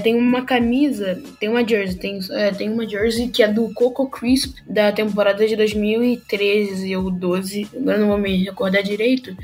Tem 0.02 0.14
uma 0.14 0.44
camisa, 0.44 1.20
tem 1.40 1.48
uma 1.48 1.66
jersey, 1.66 1.98
tem, 1.98 2.20
é, 2.30 2.52
tem 2.52 2.70
uma 2.70 2.88
jersey 2.88 3.28
que 3.28 3.42
é 3.42 3.48
do 3.48 3.72
Coco 3.74 4.08
Crisp 4.08 4.54
da 4.66 4.92
temporada 4.92 5.46
de 5.46 5.56
2013 5.56 6.96
ou 6.96 7.10
12, 7.10 7.68
agora 7.76 7.98
não 7.98 8.08
vou 8.08 8.18
me 8.18 8.44
recordar 8.44 8.82
direito. 8.82 9.36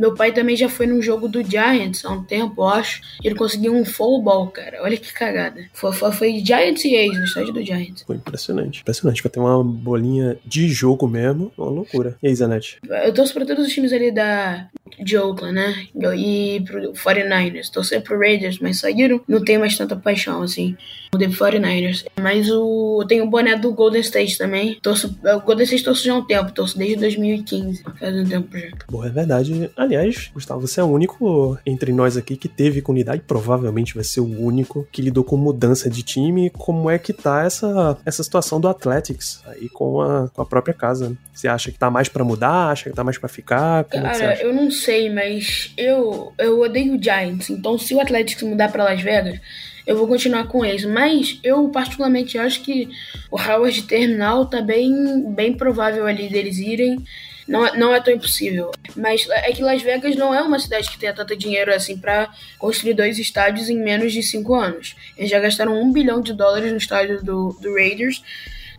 Meu 0.00 0.14
pai 0.14 0.32
também 0.32 0.56
já 0.56 0.66
foi 0.66 0.86
num 0.86 1.02
jogo 1.02 1.28
do 1.28 1.44
Giants 1.44 2.06
há 2.06 2.10
um 2.10 2.24
tempo, 2.24 2.62
eu 2.62 2.68
acho. 2.68 3.02
Ele 3.22 3.34
conseguiu 3.34 3.74
um 3.74 3.84
full 3.84 4.22
ball, 4.22 4.46
cara. 4.48 4.82
Olha 4.82 4.96
que 4.96 5.12
cagada. 5.12 5.66
Foi, 5.74 5.92
foi, 5.92 6.10
foi 6.10 6.38
Giants 6.38 6.82
e 6.86 6.94
Ace 6.94 7.18
no 7.18 7.24
estádio 7.24 7.52
do 7.52 7.62
Giants. 7.62 8.02
Foi 8.06 8.16
impressionante. 8.16 8.80
Impressionante. 8.80 9.20
Pra 9.20 9.30
ter 9.30 9.40
uma 9.40 9.62
bolinha 9.62 10.38
de 10.42 10.68
jogo 10.68 11.06
mesmo, 11.06 11.52
uma 11.54 11.68
loucura. 11.68 12.16
E 12.22 12.28
aí, 12.28 12.34
Zanetti? 12.34 12.78
Eu 13.04 13.12
torço 13.12 13.34
pra 13.34 13.44
todos 13.44 13.66
os 13.66 13.72
times 13.74 13.92
ali 13.92 14.10
da, 14.10 14.68
de 14.98 15.18
Oakland, 15.18 15.54
né? 15.54 15.86
E 16.16 16.62
pro 16.66 16.92
49ers. 16.92 17.70
Torcer 17.70 18.02
pro 18.02 18.18
Raiders, 18.18 18.58
mas 18.58 18.80
saíram. 18.80 19.20
Não 19.28 19.44
tenho 19.44 19.60
mais 19.60 19.76
tanta 19.76 19.96
paixão, 19.96 20.42
assim. 20.42 20.76
Mudei 21.12 21.28
pro 21.28 21.46
49ers. 21.46 22.04
Mas 22.20 22.48
o, 22.50 23.00
eu 23.02 23.06
tenho 23.06 23.24
o 23.24 23.30
boné 23.30 23.56
do 23.56 23.72
Golden 23.72 24.00
State 24.00 24.38
também. 24.38 24.78
Torço, 24.80 25.14
o 25.22 25.40
Golden 25.40 25.64
State 25.64 25.84
torço 25.84 26.04
já 26.04 26.12
há 26.14 26.16
um 26.16 26.24
tempo. 26.24 26.52
Torço 26.52 26.78
desde 26.78 26.96
2015. 26.96 27.82
Faz 27.98 28.16
um 28.16 28.24
tempo 28.24 28.58
já. 28.58 28.68
Bom, 28.88 29.04
é 29.04 29.10
verdade. 29.10 29.70
Aliás, 29.90 30.30
Gustavo, 30.32 30.60
você 30.60 30.78
é 30.78 30.84
o 30.84 30.86
único 30.86 31.58
entre 31.66 31.92
nós 31.92 32.16
aqui 32.16 32.36
que 32.36 32.46
teve 32.46 32.80
com 32.80 32.92
unidade. 32.92 33.22
Provavelmente 33.26 33.92
vai 33.92 34.04
ser 34.04 34.20
o 34.20 34.40
único 34.40 34.86
que 34.92 35.02
lidou 35.02 35.24
com 35.24 35.36
mudança 35.36 35.90
de 35.90 36.04
time. 36.04 36.48
Como 36.50 36.88
é 36.88 36.96
que 36.96 37.12
tá 37.12 37.44
essa, 37.44 37.98
essa 38.06 38.22
situação 38.22 38.60
do 38.60 38.68
Athletics 38.68 39.42
aí 39.46 39.68
com 39.68 40.00
a, 40.00 40.28
com 40.28 40.42
a 40.42 40.46
própria 40.46 40.72
casa? 40.72 41.16
Você 41.34 41.48
acha 41.48 41.72
que 41.72 41.78
tá 41.78 41.90
mais 41.90 42.08
para 42.08 42.22
mudar? 42.22 42.70
Acha 42.70 42.88
que 42.88 42.94
tá 42.94 43.02
mais 43.02 43.18
para 43.18 43.28
ficar? 43.28 43.82
Como 43.82 44.06
é 44.06 44.12
Cara, 44.12 44.32
acha? 44.32 44.42
eu 44.44 44.54
não 44.54 44.70
sei, 44.70 45.10
mas 45.10 45.72
eu, 45.76 46.32
eu 46.38 46.60
odeio 46.60 46.96
o 46.96 47.02
Giants. 47.02 47.50
Então, 47.50 47.76
se 47.76 47.92
o 47.92 48.00
Athletics 48.00 48.44
mudar 48.44 48.70
pra 48.70 48.84
Las 48.84 49.02
Vegas, 49.02 49.40
eu 49.84 49.96
vou 49.96 50.06
continuar 50.06 50.46
com 50.46 50.64
eles. 50.64 50.84
Mas 50.84 51.40
eu, 51.42 51.68
particularmente, 51.68 52.38
acho 52.38 52.62
que 52.62 52.88
o 53.28 53.36
Howard 53.36 53.82
Terminal 53.82 54.46
tá 54.46 54.62
bem, 54.62 55.24
bem 55.32 55.52
provável 55.52 56.06
ali 56.06 56.28
deles 56.28 56.58
irem. 56.58 57.04
Não, 57.50 57.66
é- 57.66 57.76
não 57.76 57.92
é 57.94 58.00
tão 58.00 58.14
impossível. 58.14 58.70
Mas 58.96 59.26
é 59.28 59.50
que 59.52 59.62
Las 59.62 59.82
Vegas 59.82 60.14
não 60.14 60.32
é 60.34 60.40
uma 60.40 60.58
cidade 60.58 60.88
que 60.88 60.98
tenha 60.98 61.12
tanto 61.12 61.36
dinheiro 61.36 61.74
assim 61.74 61.96
pra 61.98 62.28
construir 62.58 62.94
dois 62.94 63.18
estádios 63.18 63.68
em 63.68 63.76
menos 63.76 64.12
de 64.12 64.22
cinco 64.22 64.54
anos. 64.54 64.94
Eles 65.18 65.30
já 65.30 65.40
gastaram 65.40 65.80
um 65.82 65.92
bilhão 65.92 66.20
de 66.20 66.32
dólares 66.32 66.70
no 66.70 66.78
estádio 66.78 67.22
do, 67.24 67.56
do 67.60 67.74
Raiders. 67.74 68.22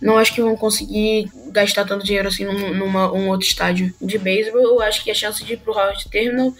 Não 0.01 0.17
acho 0.17 0.33
que 0.33 0.41
vão 0.41 0.55
conseguir 0.55 1.29
gastar 1.51 1.85
tanto 1.85 2.05
dinheiro 2.05 2.27
assim 2.27 2.45
num 2.45 2.73
numa, 2.73 3.11
um 3.13 3.27
outro 3.27 3.45
estádio 3.45 3.93
de 4.01 4.17
beisebol. 4.17 4.61
Eu 4.61 4.81
acho 4.81 5.03
que 5.03 5.11
a 5.11 5.15
chance 5.15 5.43
de 5.43 5.53
ir 5.53 5.57
pro 5.57 5.73
Howard 5.73 6.07
Terminal 6.09 6.53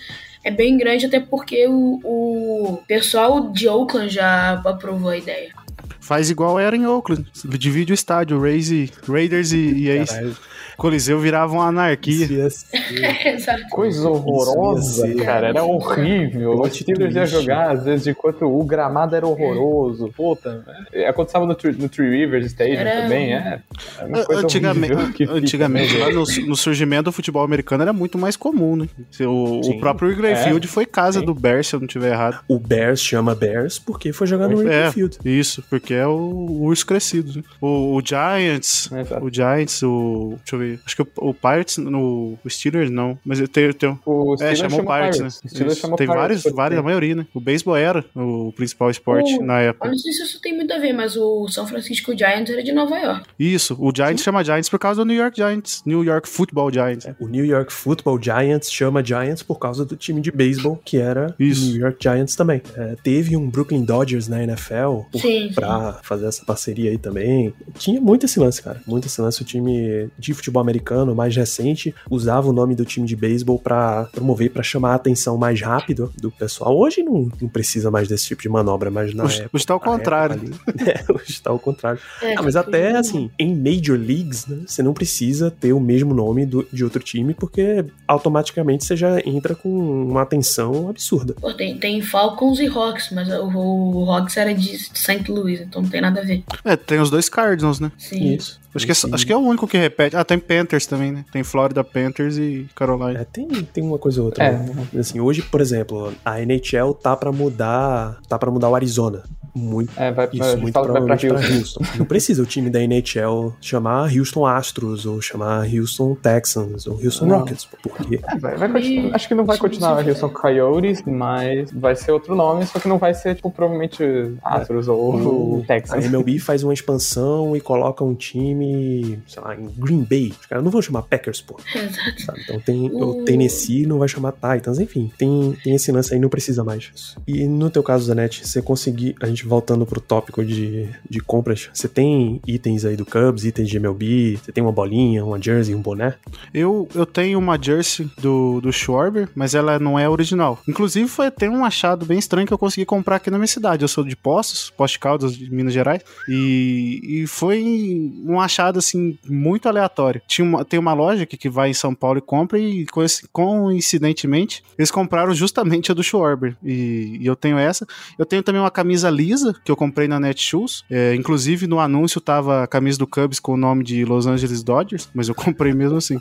é 0.43 0.51
bem 0.51 0.77
grande, 0.77 1.05
até 1.05 1.19
porque 1.19 1.65
o, 1.67 1.99
o 2.03 2.83
pessoal 2.87 3.51
de 3.51 3.67
Oakland 3.69 4.13
já 4.13 4.61
aprovou 4.65 5.09
a 5.09 5.17
ideia. 5.17 5.51
Faz 5.99 6.29
igual 6.29 6.59
era 6.59 6.75
em 6.75 6.85
Oakland. 6.85 7.25
Divide 7.45 7.93
o 7.93 7.95
estádio, 7.95 8.39
Rays 8.41 8.69
e- 8.69 8.91
Raiders 9.07 9.51
e, 9.53 9.73
e 9.85 9.89
aí 9.91 10.05
Caralho, 10.05 10.37
Coliseu 10.77 11.19
virava 11.19 11.53
uma 11.53 11.67
anarquia. 11.67 12.25
isso 12.25 12.33
ia 12.33 12.49
ser- 12.49 12.67
Exato. 13.35 13.63
Coisa 13.69 14.09
horrorosa, 14.09 14.81
Isso 14.89 15.07
ia 15.07 15.17
ser- 15.17 15.25
cara. 15.25 15.47
Era 15.49 15.63
horrível. 15.63 16.59
Os 16.61 16.81
iam 16.81 16.95
twist. 16.95 17.27
jogar, 17.27 17.71
às 17.71 17.83
vezes, 17.83 18.07
enquanto 18.07 18.43
o 18.45 18.63
gramado 18.63 19.15
era 19.15 19.25
horroroso. 19.27 20.11
Puta, 20.15 20.63
é, 20.93 21.07
aconteceu 21.07 21.41
no, 21.41 21.47
no 21.47 21.89
Three 21.89 22.09
Rivers 22.09 22.47
Stadium 22.47 22.75
Era 22.79 23.01
também, 23.03 23.33
é. 23.33 23.59
é 23.99 24.35
Antigamente, 24.35 25.23
antigamente 25.29 25.93
né? 25.97 26.05
lá 26.05 26.11
no, 26.11 26.23
no 26.47 26.55
surgimento 26.55 27.03
do 27.03 27.11
futebol 27.11 27.43
americano 27.43 27.81
era 27.83 27.93
muito 27.93 28.17
mais 28.17 28.35
comum, 28.35 28.75
né? 28.75 28.87
O, 29.25 29.61
Sim. 29.63 29.77
o 29.77 29.79
próprio 29.79 30.09
Wrigley 30.09 30.33
É. 30.33 30.35
Field 30.43 30.67
foi 30.67 30.85
casa 30.85 31.19
Sim. 31.19 31.25
do 31.25 31.33
Bears, 31.33 31.67
se 31.67 31.75
eu 31.75 31.79
não 31.79 31.87
estiver 31.87 32.11
errado. 32.11 32.39
O 32.47 32.59
Bears 32.59 32.99
chama 33.01 33.33
Bears 33.35 33.79
porque 33.79 34.11
foi 34.13 34.27
jogar 34.27 34.47
no 34.47 34.57
Wrigley 34.57 34.75
É, 34.75 34.91
Field. 34.91 35.17
isso, 35.25 35.63
porque 35.69 35.93
é 35.93 36.05
o, 36.07 36.11
o 36.11 36.63
urso 36.63 36.85
crescido. 36.85 37.37
né? 37.37 37.43
O, 37.59 37.95
o 37.97 38.01
Giants, 38.05 38.89
Exato. 38.91 39.25
o 39.25 39.33
Giants, 39.33 39.81
o. 39.83 40.35
Deixa 40.43 40.55
eu 40.55 40.59
ver. 40.59 40.70
Acho 40.85 40.95
que 40.95 41.01
o, 41.01 41.07
o 41.17 41.33
Pirates, 41.33 41.77
no, 41.77 42.37
o 42.43 42.49
Steelers 42.49 42.89
não, 42.89 43.17
mas 43.25 43.39
eu 43.39 43.47
tenho. 43.47 43.73
tenho 43.73 43.99
O 44.05 44.33
é, 44.33 44.37
Steelers 44.37 44.59
chamou 44.59 44.77
chama 44.79 44.93
Pirates, 44.95 45.17
Pirates. 45.17 45.41
né? 45.41 45.41
O 45.45 45.49
Steelers 45.49 45.77
chama 45.77 45.95
Tem 45.97 46.07
Pirates, 46.07 46.41
vários, 46.43 46.55
vários, 46.55 46.79
a 46.79 46.83
maioria, 46.83 47.15
né? 47.15 47.27
O 47.33 47.39
beisebol 47.39 47.75
era 47.75 48.03
o 48.15 48.51
principal 48.55 48.89
esporte 48.89 49.35
O- 49.37 49.43
na 49.43 49.61
Eu 49.63 49.69
época. 49.69 49.89
não 49.89 49.97
sei 49.97 50.11
se 50.11 50.23
isso 50.23 50.41
tem 50.41 50.55
muito 50.55 50.71
a 50.73 50.77
ver, 50.79 50.93
mas 50.93 51.15
o 51.17 51.47
São 51.47 51.65
Francisco 51.67 52.15
Giants 52.17 52.49
era 52.51 52.63
de 52.63 52.71
Nova 52.71 52.97
York. 52.97 53.25
Isso, 53.39 53.75
o 53.79 53.91
Giants 53.95 54.23
chama 54.23 54.43
Giants 54.43 54.69
por 54.69 54.79
causa 54.79 55.01
do 55.01 55.05
New 55.05 55.17
York 55.17 55.35
Giants, 55.37 55.81
New 55.85 56.03
York 56.03 56.27
Football 56.27 56.71
Giants. 56.71 57.07
O 57.19 57.27
New 57.27 57.45
York 57.45 57.71
Football 57.71 58.21
Giants 58.21 58.71
chama 58.71 59.03
Giants 59.03 59.43
por 59.43 59.59
causa 59.59 59.85
do 59.85 59.95
time 59.95 60.21
de 60.21 60.31
beisebol, 60.31 60.79
que 60.83 60.97
era 60.97 61.33
Isso. 61.39 61.71
New 61.71 61.81
York 61.81 61.97
Giants 62.01 62.35
também. 62.35 62.61
É, 62.75 62.95
teve 63.03 63.35
um 63.37 63.49
Brooklyn 63.49 63.83
Dodgers 63.83 64.27
na 64.27 64.43
NFL 64.43 65.01
por- 65.11 65.21
Sim, 65.21 65.47
sim. 65.49 65.53
pra 65.53 65.99
fazer 66.03 66.25
essa 66.27 66.43
parceria 66.45 66.91
aí 66.91 66.97
também. 66.97 67.53
Tinha 67.77 67.99
muito 68.01 68.25
esse 68.25 68.39
lance, 68.39 68.61
cara. 68.61 68.81
Muito 68.85 69.07
esse 69.07 69.21
lance. 69.21 69.41
O 69.41 69.45
time 69.45 70.09
de 70.17 70.33
futebol 70.33 70.50
futebol 70.51 70.61
americano 70.61 71.15
mais 71.15 71.35
recente 71.35 71.95
usava 72.09 72.49
o 72.49 72.53
nome 72.53 72.75
do 72.75 72.83
time 72.85 73.07
de 73.07 73.15
beisebol 73.15 73.57
para 73.57 74.05
promover, 74.11 74.51
para 74.51 74.61
chamar 74.61 74.91
a 74.91 74.95
atenção 74.95 75.37
mais 75.37 75.61
rápido 75.61 76.11
do 76.19 76.29
pessoal. 76.29 76.77
Hoje 76.77 77.01
não, 77.01 77.29
não 77.41 77.47
precisa 77.47 77.89
mais 77.89 78.07
desse 78.07 78.25
tipo 78.27 78.41
de 78.41 78.49
manobra, 78.49 78.91
mas 78.91 79.13
na 79.13 79.23
Hoje- 79.23 79.41
época. 79.41 79.57
hoje 79.57 79.65
tá 79.65 79.73
ao 79.73 79.79
contrário. 79.79 80.35
época 80.35 80.73
ali- 80.77 80.89
é, 80.91 81.05
hoje 81.13 81.41
tá 81.41 81.49
ao 81.49 81.59
contrário. 81.59 81.99
É, 82.21 82.35
Ah, 82.35 82.41
mas 82.43 82.55
até 82.55 82.97
assim, 82.97 83.31
em 83.39 83.55
Major 83.55 83.97
Leagues, 83.97 84.45
né, 84.45 84.63
você 84.67 84.83
não 84.83 84.93
precisa 84.93 85.49
ter 85.49 85.71
o 85.73 85.79
mesmo 85.79 86.13
nome 86.13 86.45
do- 86.45 86.67
de 86.71 86.83
outro 86.83 87.01
time, 87.01 87.33
porque 87.33 87.85
automaticamente 88.07 88.83
você 88.85 88.95
já 88.95 89.19
entra 89.25 89.55
com 89.55 89.69
uma 89.69 90.21
atenção 90.21 90.89
absurda. 90.89 91.33
Pô, 91.39 91.53
tem, 91.53 91.77
tem 91.77 92.01
Falcons 92.01 92.59
e 92.59 92.67
Hawks, 92.67 93.09
mas 93.11 93.29
o, 93.29 93.47
o 93.47 94.11
Hawks 94.11 94.35
era 94.37 94.53
de 94.53 94.77
St. 94.77 95.23
Louis, 95.29 95.61
então 95.61 95.81
não 95.81 95.89
tem 95.89 96.01
nada 96.01 96.19
a 96.19 96.23
ver. 96.23 96.43
É, 96.65 96.75
tem 96.75 96.99
os 96.99 97.09
dois 97.09 97.29
Cardinals, 97.29 97.79
né? 97.79 97.91
Sim. 97.97 98.33
Isso. 98.35 98.59
Acho 98.73 98.85
que, 98.85 98.91
é, 98.91 99.13
acho 99.13 99.25
que 99.25 99.33
é 99.33 99.35
o 99.35 99.41
único 99.41 99.67
que 99.67 99.77
repete. 99.77 100.15
Ah, 100.15 100.23
tem 100.23 100.39
Panthers 100.39 100.85
também, 100.85 101.11
né? 101.11 101.25
Tem 101.31 101.43
Florida 101.43 101.83
Panthers 101.83 102.37
e 102.37 102.67
Carolina. 102.73 103.19
É, 103.19 103.25
tem, 103.25 103.47
tem 103.47 103.83
uma 103.83 103.97
coisa 103.97 104.21
ou 104.21 104.27
outra. 104.27 104.45
É. 104.45 104.51
né? 104.53 104.87
Assim, 104.97 105.19
hoje, 105.19 105.41
por 105.41 105.59
exemplo, 105.59 106.13
a 106.23 106.39
NHL 106.41 106.93
tá 106.93 107.15
pra 107.15 107.31
mudar, 107.31 108.19
tá 108.29 108.39
para 108.39 108.49
mudar 108.49 108.69
o 108.69 108.75
Arizona. 108.75 109.23
Muito 109.53 109.91
É, 109.99 110.11
vai, 110.11 110.29
Isso, 110.31 110.57
muito 110.57 110.71
fala 110.73 110.87
que 110.87 110.91
vai 110.93 111.01
pra 111.01 111.15
provavelmente 111.17 111.27
pra 111.27 111.37
Houston. 111.57 111.79
Houston. 111.81 111.97
Não 111.99 112.05
precisa 112.05 112.41
o 112.41 112.45
time 112.45 112.69
da 112.69 112.81
NHL 112.81 113.53
chamar 113.59 114.09
Houston 114.15 114.45
Astros, 114.45 115.05
ou 115.05 115.21
chamar 115.21 115.67
Houston 115.67 116.15
Texans, 116.15 116.87
ou 116.87 116.93
Houston 117.03 117.25
Não. 117.25 117.39
Rockets, 117.39 117.67
porque 117.83 118.19
É, 118.23 118.37
vai, 118.37 118.55
vai 118.57 118.71
continuar- 118.71 119.15
acho 119.15 119.27
que 119.27 119.35
não 119.35 119.45
vai 119.45 119.57
continuar 119.57 120.07
Houston 120.07 120.29
Coyotes, 120.29 121.03
mas 121.05 121.71
vai 121.71 121.95
ser 121.95 122.11
outro 122.11 122.35
nome, 122.35 122.65
só 122.65 122.79
que 122.79 122.87
não 122.87 122.97
vai 122.97 123.13
ser, 123.13 123.35
tipo, 123.35 123.51
provavelmente 123.51 124.03
Astros 124.43 124.87
ou 124.87 125.57
O- 125.59 125.63
Texans. 125.67 126.03
A 126.03 126.07
MLB 126.07 126.39
faz 126.39 126.63
uma 126.63 126.73
expansão 126.73 127.55
e 127.55 127.61
coloca 127.61 128.03
um 128.03 128.15
time, 128.15 129.19
sei 129.27 129.41
lá, 129.43 129.55
em 129.55 129.67
Green 129.77 130.03
Bay. 130.09 130.33
Os 130.39 130.45
caras 130.45 130.63
não 130.63 130.71
vão 130.71 130.81
chamar 130.81 131.01
Packers, 131.03 131.41
pô. 131.41 131.57
Exato. 131.75 132.39
Então 132.41 132.59
tem 132.59 132.89
o 132.89 133.21
O- 133.21 133.25
Tennessee, 133.25 133.85
não 133.85 133.99
vai 133.99 134.07
chamar 134.07 134.31
Titans, 134.33 134.79
enfim, 134.79 135.11
tem, 135.17 135.57
tem 135.63 135.75
esse 135.75 135.91
lance 135.91 136.13
aí, 136.13 136.19
não 136.19 136.29
precisa 136.29 136.63
mais 136.63 136.83
disso. 136.83 137.17
E 137.27 137.45
no 137.47 137.69
teu 137.69 137.83
caso, 137.83 138.05
Zanetti, 138.05 138.47
você 138.47 138.61
conseguir, 138.61 139.15
a 139.21 139.27
gente 139.27 139.40
voltando 139.45 139.85
pro 139.85 139.99
tópico 140.01 140.43
de, 140.43 140.89
de 141.09 141.19
compras, 141.19 141.69
você 141.73 141.87
tem 141.87 142.41
itens 142.47 142.85
aí 142.85 142.95
do 142.95 143.05
Cubs, 143.05 143.45
itens 143.45 143.69
de 143.69 143.77
MLB, 143.77 144.37
você 144.43 144.51
tem 144.51 144.63
uma 144.63 144.71
bolinha, 144.71 145.23
uma 145.25 145.41
jersey, 145.41 145.75
um 145.75 145.81
boné? 145.81 146.15
Eu, 146.53 146.87
eu 146.93 147.05
tenho 147.05 147.37
uma 147.39 147.61
jersey 147.61 148.09
do, 148.19 148.59
do 148.61 148.71
Schwarber, 148.71 149.29
mas 149.35 149.53
ela 149.55 149.79
não 149.79 149.97
é 149.97 150.07
original. 150.09 150.59
Inclusive, 150.67 151.07
foi 151.07 151.27
até 151.27 151.49
um 151.49 151.63
achado 151.65 152.05
bem 152.05 152.19
estranho 152.19 152.47
que 152.47 152.53
eu 152.53 152.57
consegui 152.57 152.85
comprar 152.85 153.17
aqui 153.17 153.29
na 153.29 153.37
minha 153.37 153.47
cidade. 153.47 153.83
Eu 153.83 153.87
sou 153.87 154.03
de 154.03 154.15
Poços, 154.15 154.69
Poste 154.71 154.99
Caldas, 154.99 155.35
de 155.35 155.51
Minas 155.51 155.73
Gerais, 155.73 156.01
e, 156.27 156.99
e 157.23 157.27
foi 157.27 158.11
um 158.25 158.39
achado, 158.39 158.79
assim, 158.79 159.17
muito 159.27 159.67
aleatório. 159.67 160.21
Tinha 160.27 160.45
uma, 160.45 160.65
tem 160.65 160.79
uma 160.79 160.93
loja 160.93 161.25
que, 161.25 161.37
que 161.37 161.49
vai 161.49 161.69
em 161.69 161.73
São 161.73 161.93
Paulo 161.95 162.19
e 162.19 162.21
compra, 162.21 162.59
e 162.59 162.85
coinci- 162.85 163.27
coincidentemente, 163.31 164.63
eles 164.77 164.91
compraram 164.91 165.33
justamente 165.33 165.91
a 165.91 165.95
do 165.95 166.03
Schwarber. 166.03 166.55
E, 166.63 167.17
e 167.21 167.25
eu 167.25 167.35
tenho 167.35 167.57
essa. 167.57 167.85
Eu 168.17 168.25
tenho 168.25 168.43
também 168.43 168.61
uma 168.61 168.71
camisa 168.71 169.09
lisa, 169.09 169.30
que 169.63 169.71
eu 169.71 169.75
comprei 169.75 170.07
na 170.07 170.19
Netshoes. 170.19 170.83
É, 170.89 171.15
inclusive, 171.15 171.67
no 171.67 171.79
anúncio 171.79 172.19
tava 172.19 172.63
a 172.63 172.67
camisa 172.67 172.97
do 172.97 173.07
Cubs 173.07 173.39
com 173.39 173.53
o 173.53 173.57
nome 173.57 173.83
de 173.83 174.05
Los 174.05 174.27
Angeles 174.27 174.63
Dodgers, 174.63 175.09
mas 175.13 175.27
eu 175.27 175.35
comprei 175.35 175.73
mesmo 175.73 175.97
assim. 175.97 176.19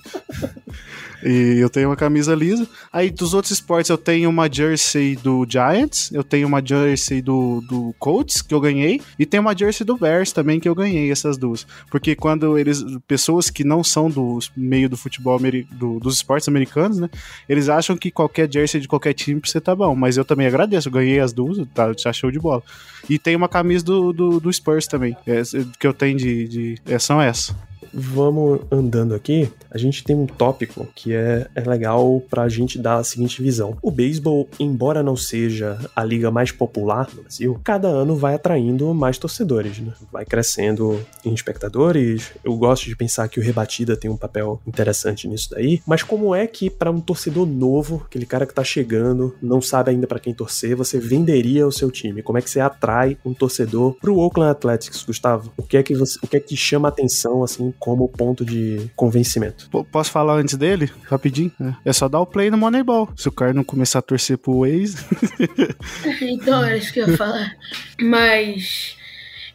E 1.23 1.59
eu 1.59 1.68
tenho 1.68 1.89
uma 1.89 1.97
camisa 1.97 2.35
lisa. 2.35 2.66
Aí 2.93 3.11
dos 3.11 3.35
outros 3.35 3.53
esportes 3.53 3.91
eu 3.91 3.99
tenho 3.99 4.29
uma 4.31 4.51
jersey 4.53 5.16
do 5.16 5.47
Giants, 5.49 6.11
eu 6.12 6.25
tenho 6.25 6.47
uma 6.49 6.64
jersey 6.64 7.21
do, 7.21 7.61
do 7.68 7.95
Colts 7.99 8.43
que 8.43 8.55
eu 8.55 8.61
ganhei 8.61 9.01
e 9.18 9.27
tenho 9.27 9.43
uma 9.43 9.57
jersey 9.57 9.85
do 9.85 9.97
Bears 9.97 10.33
também 10.33 10.59
que 10.59 10.68
eu 10.68 10.75
ganhei 10.75 11.11
essas 11.11 11.37
duas. 11.37 11.66
Porque 11.91 12.14
quando 12.14 12.59
eles 12.59 12.85
pessoas 13.07 13.51
que 13.51 13.64
não 13.64 13.83
são 13.85 14.09
do 14.11 14.39
meio 14.57 14.89
do 14.89 14.97
futebol 14.97 15.39
do- 15.73 15.99
dos 16.01 16.14
esportes 16.16 16.49
americanos, 16.49 16.99
né, 16.99 17.09
eles 17.49 17.68
acham 17.68 17.97
que 17.97 18.11
qualquer 18.11 18.51
jersey 18.51 18.81
de 18.81 18.89
qualquer 18.89 19.12
time 19.14 19.41
você 19.43 19.61
tá 19.61 19.75
bom, 19.75 19.95
mas 19.95 20.16
eu 20.16 20.25
também 20.25 20.47
agradeço, 20.47 20.89
eu 20.89 20.93
ganhei 20.93 21.21
as 21.21 21.33
duas, 21.33 21.59
tá, 21.75 21.93
tá 21.95 22.12
show 22.12 22.31
de 22.31 22.39
bola. 22.39 22.62
E 23.09 23.18
tem 23.18 23.35
uma 23.37 23.49
camisa 23.49 23.85
do, 23.85 24.12
do, 24.12 24.41
do 24.41 24.53
Spurs 24.53 24.87
também, 24.87 25.16
é, 25.27 25.43
que 25.79 25.87
eu 25.87 25.93
tenho 25.95 26.16
de, 26.16 26.49
de 26.49 26.79
é, 26.87 26.99
são 26.99 27.21
essas. 27.21 27.55
Vamos 27.93 28.61
andando 28.70 29.14
aqui, 29.14 29.51
a 29.70 29.78
gente 29.78 30.05
tem 30.05 30.16
um 30.16 30.26
tópico 30.26 30.86
que 30.95 31.14
é, 31.14 31.47
é 31.55 31.61
legal 31.61 32.22
pra 32.28 32.49
gente 32.49 32.78
dar 32.78 32.97
a 32.97 33.05
seguinte 33.05 33.43
visão. 33.43 33.76
O 33.82 33.91
beisebol, 33.91 34.49
embora 34.59 35.03
não 35.03 35.16
seja 35.16 35.78
a 35.95 36.05
liga 36.05 36.30
mais 36.30 36.53
popular 36.53 37.09
no 37.14 37.22
Brasil, 37.22 37.61
cada 37.64 37.88
ano 37.88 38.16
vai 38.16 38.34
atraindo 38.34 38.93
mais 38.95 39.18
torcedores, 39.18 39.78
né? 39.78 39.93
Vai 40.12 40.24
crescendo 40.24 41.01
em 41.24 41.32
espectadores. 41.32 42.32
Eu 42.45 42.57
gosto 42.57 42.86
de 42.86 42.97
pensar 42.97 43.28
que 43.28 43.41
o 43.41 43.43
Rebatida 43.43 43.97
tem 43.97 44.11
um 44.11 44.16
papel 44.16 44.61
interessante 44.66 45.26
nisso 45.28 45.51
daí, 45.51 45.80
mas 45.86 46.03
como 46.03 46.34
é 46.34 46.47
que 46.47 46.70
pra 46.70 46.91
um 46.91 47.01
torcedor 47.01 47.47
novo, 47.47 48.03
aquele 48.07 48.26
cara 48.26 48.47
que 48.47 48.55
tá 48.55 48.64
chegando, 48.64 49.34
não 49.43 49.61
sabe 49.61 49.91
ainda 49.91 50.07
pra 50.07 50.20
quem 50.20 50.34
torcer, 50.34 50.76
você 50.76 50.99
venderia 50.99 51.66
o 51.66 51.72
seu 51.72 51.91
time? 51.91 52.22
Como 52.22 52.38
é 52.38 52.43
que 52.43 52.51
você 52.51 52.61
atrai 52.61 53.16
um 53.24 53.34
torcedor 53.34 53.97
pro 54.01 54.16
Oakland 54.16 54.51
Athletics, 54.51 55.03
Gustavo? 55.05 55.53
O 55.57 55.62
que 55.62 55.76
é 55.76 55.82
que 55.82 55.95
você, 55.95 56.18
o 56.22 56.26
que 56.26 56.36
é 56.36 56.41
que 56.41 56.57
chama 56.57 56.88
atenção 56.88 57.43
assim 57.43 57.72
como 57.81 58.07
ponto 58.09 58.45
de 58.45 58.89
convencimento? 58.95 59.68
P- 59.70 59.85
Posso 59.91 60.12
falar 60.12 60.35
antes 60.35 60.55
dele? 60.57 60.89
Rapidinho? 61.05 61.51
É. 61.61 61.89
É 61.91 61.93
só 61.93 62.09
dar 62.09 62.20
o 62.20 62.26
play 62.26 62.51
no 62.51 62.57
Moneyball. 62.59 63.09
Se 63.16 63.28
o 63.28 63.33
cara 63.33 63.53
não 63.53 63.64
começar 63.64 63.99
a 63.99 64.03
torcer 64.03 64.39
pro 64.39 64.61
Waze. 64.61 64.99
Então, 66.22 66.64
era 66.64 66.76
isso 66.76 66.93
que 66.93 67.01
eu 67.01 67.09
ia 67.09 67.16
falar. 67.16 67.57
Mas. 68.01 68.97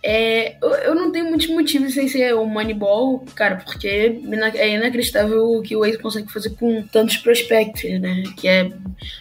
É, 0.07 0.57
eu, 0.61 0.93
não 0.93 1.11
tenho 1.11 1.26
muitos 1.26 1.47
motivos 1.47 1.95
sem 1.95 2.07
ser 2.07 2.36
o 2.36 2.45
Moneyball, 2.45 3.26
cara, 3.34 3.55
porque 3.55 3.88
é 3.88 4.69
inacreditável 4.76 5.43
o 5.43 5.63
que 5.63 5.76
o 5.76 5.80
Waze 5.80 5.97
consegue 5.97 6.32
fazer 6.32 6.51
com 6.51 6.84
tantos 6.91 7.17
prospects, 7.17 7.99
né? 7.99 8.21
Que 8.38 8.47
é. 8.47 8.71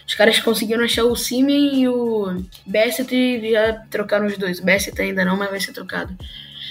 Os 0.07 0.13
caras 0.13 0.39
conseguiram 0.39 0.83
achar 0.83 1.03
o 1.05 1.15
Simen 1.15 1.81
e 1.81 1.87
o 1.87 2.37
Bassett 2.67 3.15
e 3.15 3.51
já 3.51 3.73
trocaram 3.89 4.27
os 4.27 4.37
dois. 4.37 4.59
Bassett 4.59 5.01
ainda 5.01 5.25
não, 5.25 5.35
mas 5.37 5.49
vai 5.49 5.59
ser 5.59 5.73
trocado. 5.73 6.15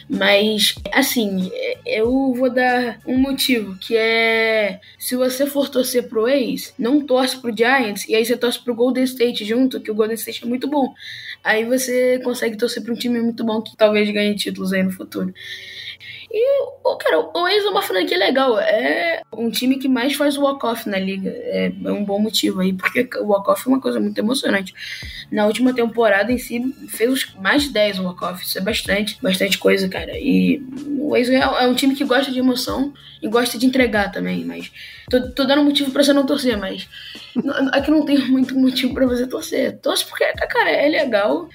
Mas, 0.08 0.74
assim, 0.92 1.50
eu 1.86 2.32
vou 2.34 2.50
dar 2.50 2.98
um 3.06 3.18
motivo, 3.18 3.76
que 3.78 3.96
é 3.96 4.80
se 4.98 5.16
você 5.16 5.46
for 5.46 5.68
torcer 5.68 6.08
pro 6.08 6.28
ex, 6.28 6.74
não 6.78 7.00
torce 7.00 7.40
pro 7.40 7.56
Giants, 7.56 8.06
e 8.08 8.14
aí 8.14 8.24
você 8.24 8.36
torce 8.36 8.62
pro 8.62 8.74
Golden 8.74 9.04
State 9.04 9.44
junto, 9.44 9.80
que 9.80 9.90
o 9.90 9.94
Golden 9.94 10.14
State 10.14 10.44
é 10.44 10.46
muito 10.46 10.68
bom. 10.68 10.92
Aí 11.42 11.64
você 11.64 12.20
consegue 12.22 12.56
torcer 12.56 12.82
pra 12.82 12.92
um 12.92 12.96
time 12.96 13.20
muito 13.20 13.44
bom 13.44 13.62
que 13.62 13.76
talvez 13.76 14.10
ganhe 14.10 14.34
títulos 14.34 14.72
aí 14.72 14.82
no 14.82 14.90
futuro. 14.92 15.32
E, 16.36 16.96
cara, 16.98 17.20
o 17.20 17.46
Ace 17.46 17.64
é 17.64 17.70
uma 17.70 17.80
franquia 17.80 18.18
legal. 18.18 18.58
É 18.58 19.22
um 19.32 19.48
time 19.52 19.78
que 19.78 19.86
mais 19.86 20.14
faz 20.14 20.36
walk-off 20.36 20.88
na 20.88 20.98
liga. 20.98 21.30
É, 21.30 21.66
é 21.66 21.92
um 21.92 22.04
bom 22.04 22.18
motivo 22.18 22.60
aí, 22.60 22.72
porque 22.72 23.08
o 23.20 23.26
walk-off 23.26 23.62
é 23.64 23.68
uma 23.68 23.80
coisa 23.80 24.00
muito 24.00 24.18
emocionante. 24.18 24.74
Na 25.30 25.46
última 25.46 25.72
temporada 25.72 26.32
em 26.32 26.38
si, 26.38 26.60
fez 26.88 27.32
mais 27.40 27.62
de 27.62 27.72
10 27.72 28.00
walk-off. 28.00 28.44
Isso 28.44 28.58
é 28.58 28.60
bastante, 28.60 29.16
bastante 29.22 29.58
coisa, 29.58 29.88
cara. 29.88 30.18
E 30.18 30.60
o 30.98 31.14
Ace 31.14 31.32
é, 31.32 31.38
é 31.38 31.68
um 31.68 31.74
time 31.74 31.94
que 31.94 32.04
gosta 32.04 32.32
de 32.32 32.40
emoção 32.40 32.92
e 33.22 33.28
gosta 33.28 33.56
de 33.56 33.66
entregar 33.66 34.10
também. 34.10 34.44
Mas 34.44 34.72
tô, 35.08 35.30
tô 35.30 35.44
dando 35.44 35.62
motivo 35.62 35.92
pra 35.92 36.02
você 36.02 36.12
não 36.12 36.26
torcer, 36.26 36.58
mas 36.58 36.88
aqui 37.70 37.92
não 37.92 38.04
tem 38.04 38.18
muito 38.26 38.58
motivo 38.58 38.92
pra 38.92 39.06
você 39.06 39.24
torcer. 39.24 39.78
Torce 39.78 40.04
porque, 40.04 40.24
cara, 40.48 40.70
é 40.70 40.88
legal. 40.88 41.48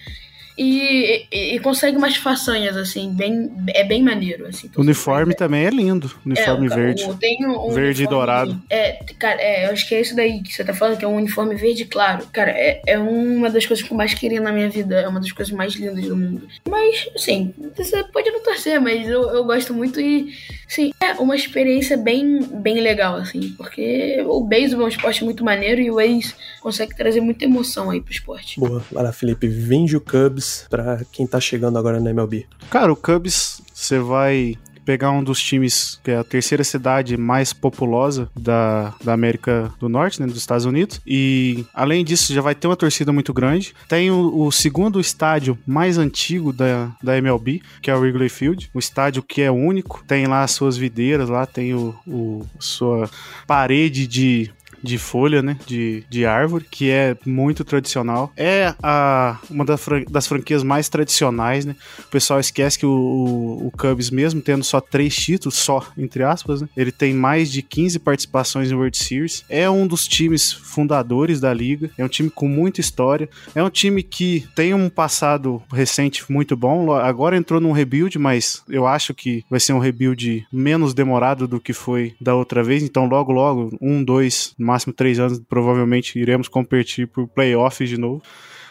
E, 0.61 1.25
e- 1.31 1.55
e 1.55 1.59
consegue 1.59 1.95
umas 1.95 2.17
façanhas, 2.17 2.75
assim, 2.75 3.13
bem, 3.13 3.49
é 3.73 3.81
bem 3.85 4.03
maneiro, 4.03 4.45
assim. 4.45 4.69
O 4.75 4.81
uniforme 4.81 5.33
também 5.33 5.65
é 5.65 5.69
lindo. 5.69 6.11
Uniforme 6.25 6.65
é, 6.67 6.69
verde. 6.69 7.03
o- 7.05 7.13
tem 7.15 7.37
um, 7.47 7.67
um 7.67 7.71
Verde 7.71 8.03
e 8.03 8.07
dourado. 8.07 8.61
É, 8.69 8.99
cara, 9.17 9.41
é, 9.41 9.67
eu 9.67 9.71
acho 9.71 9.87
que 9.87 9.95
é 9.95 10.01
isso 10.01 10.13
daí 10.17 10.43
que 10.43 10.53
você 10.53 10.61
tá 10.65 10.73
falando, 10.73 10.97
que 10.97 11.05
é 11.05 11.07
um 11.07 11.15
uniforme 11.15 11.55
verde 11.55 11.85
claro. 11.85 12.27
Cara, 12.33 12.51
é, 12.51 12.81
é 12.85 12.99
uma 12.99 13.49
das 13.49 13.65
coisas 13.65 13.85
que 13.85 13.93
eu 13.93 13.95
mais 13.95 14.13
queria 14.13 14.41
na 14.41 14.51
minha 14.51 14.69
vida. 14.69 14.99
É 14.99 15.07
uma 15.07 15.21
das 15.21 15.31
coisas 15.31 15.53
mais 15.53 15.73
lindas 15.75 16.03
do 16.05 16.17
mundo. 16.17 16.45
Mas, 16.67 17.07
assim, 17.15 17.53
você 17.77 18.03
pode 18.03 18.29
não 18.29 18.43
torcer, 18.43 18.81
mas 18.81 19.07
eu, 19.07 19.29
eu 19.29 19.45
gosto 19.45 19.73
muito 19.73 20.01
e, 20.01 20.33
sim, 20.67 20.91
é 20.99 21.13
uma 21.13 21.37
experiência 21.37 21.95
bem, 21.95 22.41
bem 22.43 22.81
legal, 22.81 23.15
assim. 23.15 23.53
Porque 23.55 24.21
o 24.27 24.41
beisebol 24.43 24.83
é 24.83 24.85
um 24.87 24.89
esporte 24.89 25.23
muito 25.23 25.41
maneiro 25.41 25.79
e 25.79 25.89
o 25.89 26.01
ex 26.01 26.35
consegue 26.59 26.93
trazer 26.97 27.21
muita 27.21 27.45
emoção 27.45 27.89
aí 27.91 28.01
pro 28.01 28.11
esporte. 28.11 28.59
Boa, 28.59 28.83
vai 28.91 29.03
lá, 29.05 29.13
Felipe, 29.13 29.47
vende 29.47 29.95
o 29.95 30.01
Cubs 30.01 30.48
pra 30.69 31.01
quem 31.11 31.25
tá 31.27 31.39
chegando 31.39 31.77
agora 31.77 31.99
na 31.99 32.09
MLB. 32.09 32.45
Cara, 32.69 32.91
o 32.91 32.95
Cubs, 32.95 33.61
você 33.73 33.99
vai 33.99 34.57
pegar 34.89 35.11
um 35.11 35.23
dos 35.23 35.39
times 35.39 35.99
que 36.03 36.09
é 36.09 36.17
a 36.17 36.23
terceira 36.23 36.63
cidade 36.63 37.15
mais 37.15 37.53
populosa 37.53 38.27
da, 38.35 38.91
da 39.03 39.13
América 39.13 39.71
do 39.79 39.87
Norte, 39.87 40.19
né, 40.19 40.25
dos 40.25 40.37
Estados 40.37 40.65
Unidos. 40.65 40.99
E 41.05 41.63
além 41.75 42.03
disso, 42.03 42.33
já 42.33 42.41
vai 42.41 42.55
ter 42.55 42.65
uma 42.65 42.75
torcida 42.75 43.13
muito 43.13 43.31
grande. 43.31 43.75
Tem 43.87 44.09
o, 44.09 44.47
o 44.47 44.51
segundo 44.51 44.99
estádio 44.99 45.55
mais 45.63 45.99
antigo 45.99 46.51
da, 46.51 46.91
da 47.03 47.15
MLB, 47.19 47.61
que 47.83 47.91
é 47.91 47.95
o 47.95 47.99
Wrigley 47.99 48.29
Field, 48.29 48.71
um 48.73 48.79
estádio 48.79 49.21
que 49.21 49.43
é 49.43 49.51
único. 49.51 50.03
Tem 50.07 50.25
lá 50.25 50.41
as 50.41 50.49
suas 50.49 50.75
videiras, 50.75 51.29
lá 51.29 51.45
tem 51.45 51.75
o, 51.75 51.93
o 52.07 52.43
sua 52.59 53.07
parede 53.45 54.07
de 54.07 54.49
de 54.83 54.97
folha, 54.97 55.41
né? 55.41 55.57
De, 55.65 56.03
de 56.09 56.25
árvore, 56.25 56.65
que 56.69 56.89
é 56.89 57.15
muito 57.25 57.63
tradicional. 57.63 58.31
É 58.35 58.73
a, 58.81 59.39
uma 59.49 59.65
das, 59.65 59.85
das 60.09 60.27
franquias 60.27 60.63
mais 60.63 60.89
tradicionais, 60.89 61.65
né? 61.65 61.75
O 61.99 62.07
pessoal 62.07 62.39
esquece 62.39 62.77
que 62.77 62.85
o, 62.85 62.91
o, 62.91 63.67
o 63.67 63.71
Cubs, 63.71 64.09
mesmo 64.09 64.41
tendo 64.41 64.63
só 64.63 64.79
três 64.79 65.15
títulos, 65.15 65.55
só, 65.55 65.85
entre 65.97 66.23
aspas, 66.23 66.61
né? 66.61 66.69
Ele 66.75 66.91
tem 66.91 67.13
mais 67.13 67.51
de 67.51 67.61
15 67.61 67.99
participações 67.99 68.71
no 68.71 68.77
World 68.77 68.97
Series. 68.97 69.43
É 69.49 69.69
um 69.69 69.87
dos 69.87 70.07
times 70.07 70.51
fundadores 70.51 71.39
da 71.39 71.53
liga. 71.53 71.89
É 71.97 72.03
um 72.03 72.07
time 72.07 72.29
com 72.29 72.47
muita 72.47 72.81
história. 72.81 73.29
É 73.53 73.63
um 73.63 73.69
time 73.69 74.03
que 74.03 74.47
tem 74.55 74.73
um 74.73 74.89
passado 74.89 75.61
recente 75.71 76.29
muito 76.31 76.55
bom. 76.55 76.93
Agora 76.93 77.37
entrou 77.37 77.59
num 77.59 77.71
rebuild, 77.71 78.17
mas 78.17 78.63
eu 78.69 78.85
acho 78.87 79.13
que 79.13 79.43
vai 79.49 79.59
ser 79.59 79.73
um 79.73 79.79
rebuild 79.79 80.47
menos 80.51 80.93
demorado 80.93 81.47
do 81.47 81.59
que 81.59 81.73
foi 81.73 82.15
da 82.19 82.35
outra 82.35 82.63
vez. 82.63 82.83
Então, 82.83 83.05
logo, 83.07 83.31
logo, 83.31 83.77
um, 83.81 84.03
dois, 84.03 84.53
máximo 84.69 84.93
três 84.93 85.19
anos, 85.19 85.39
provavelmente 85.47 86.17
iremos 86.19 86.47
competir 86.47 87.07
por 87.07 87.27
playoffs 87.27 87.89
de 87.89 87.97
novo. 87.97 88.21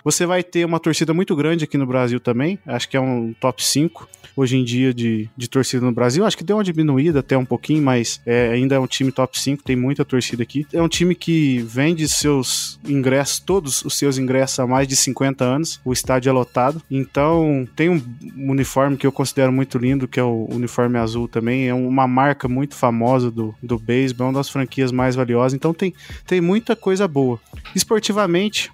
Você 0.05 0.27
vai 0.27 0.43
ter 0.43 0.65
uma 0.65 0.81
torcida 0.81 1.13
muito 1.13 1.35
grande 1.35 1.65
aqui 1.65 1.77
no 1.77 1.87
Brasil 1.87 2.21
também, 2.21 2.59
acho 2.67 2.89
que 2.89 2.97
é 2.97 3.01
um 3.01 3.35
top 3.41 3.65
5 3.65 4.09
hoje 4.39 4.57
em 4.57 4.63
dia 4.63 4.95
de, 4.95 5.29
de 5.37 5.49
torcida 5.49 5.85
no 5.85 5.91
Brasil. 5.91 6.25
Acho 6.25 6.37
que 6.37 6.45
deu 6.45 6.57
uma 6.57 6.65
diminuída 6.65 7.19
até 7.19 7.37
um 7.37 7.45
pouquinho, 7.45 7.83
mas 7.83 8.21
é, 8.25 8.51
ainda 8.51 8.77
é 8.77 8.79
um 8.79 8.87
time 8.87 9.11
top 9.11 9.39
5, 9.39 9.65
tem 9.65 9.75
muita 9.75 10.05
torcida 10.05 10.45
aqui. 10.45 10.65
É 10.73 10.81
um 10.81 10.89
time 10.89 11.15
que 11.15 11.59
vende 11.63 12.09
seus 12.09 12.79
ingressos, 12.87 13.41
todos 13.41 13.85
os 13.85 13.99
seus 13.99 14.17
ingressos 14.17 14.61
há 14.61 14.67
mais 14.67 14.87
de 14.87 14.95
50 14.95 15.45
anos. 15.45 15.81
O 15.85 15.93
estádio 15.93 16.31
é 16.31 16.33
lotado. 16.33 16.81
Então, 16.89 17.67
tem 17.75 17.89
um 17.89 18.01
uniforme 18.37 18.97
que 18.97 19.07
eu 19.07 19.13
considero 19.13 19.53
muito 19.53 19.77
lindo, 19.77 20.07
que 20.07 20.21
é 20.21 20.25
o 20.25 20.47
uniforme 20.51 20.99
azul 20.99 21.27
também. 21.27 21.69
É 21.69 21.75
uma 21.75 22.07
marca 22.07 22.47
muito 22.47 22.77
famosa 22.77 23.33
do, 23.33 23.53
do 23.61 23.77
beisebol, 23.77 24.29
é 24.29 24.31
uma 24.31 24.39
das 24.39 24.49
franquias 24.49 24.93
mais 24.93 25.17
valiosas. 25.17 25.55
Então, 25.55 25.75
tem, 25.75 25.93
tem 26.27 26.41
muita 26.41 26.77
coisa 26.77 27.09
boa. 27.09 27.41
Esportivamente, 27.75 28.71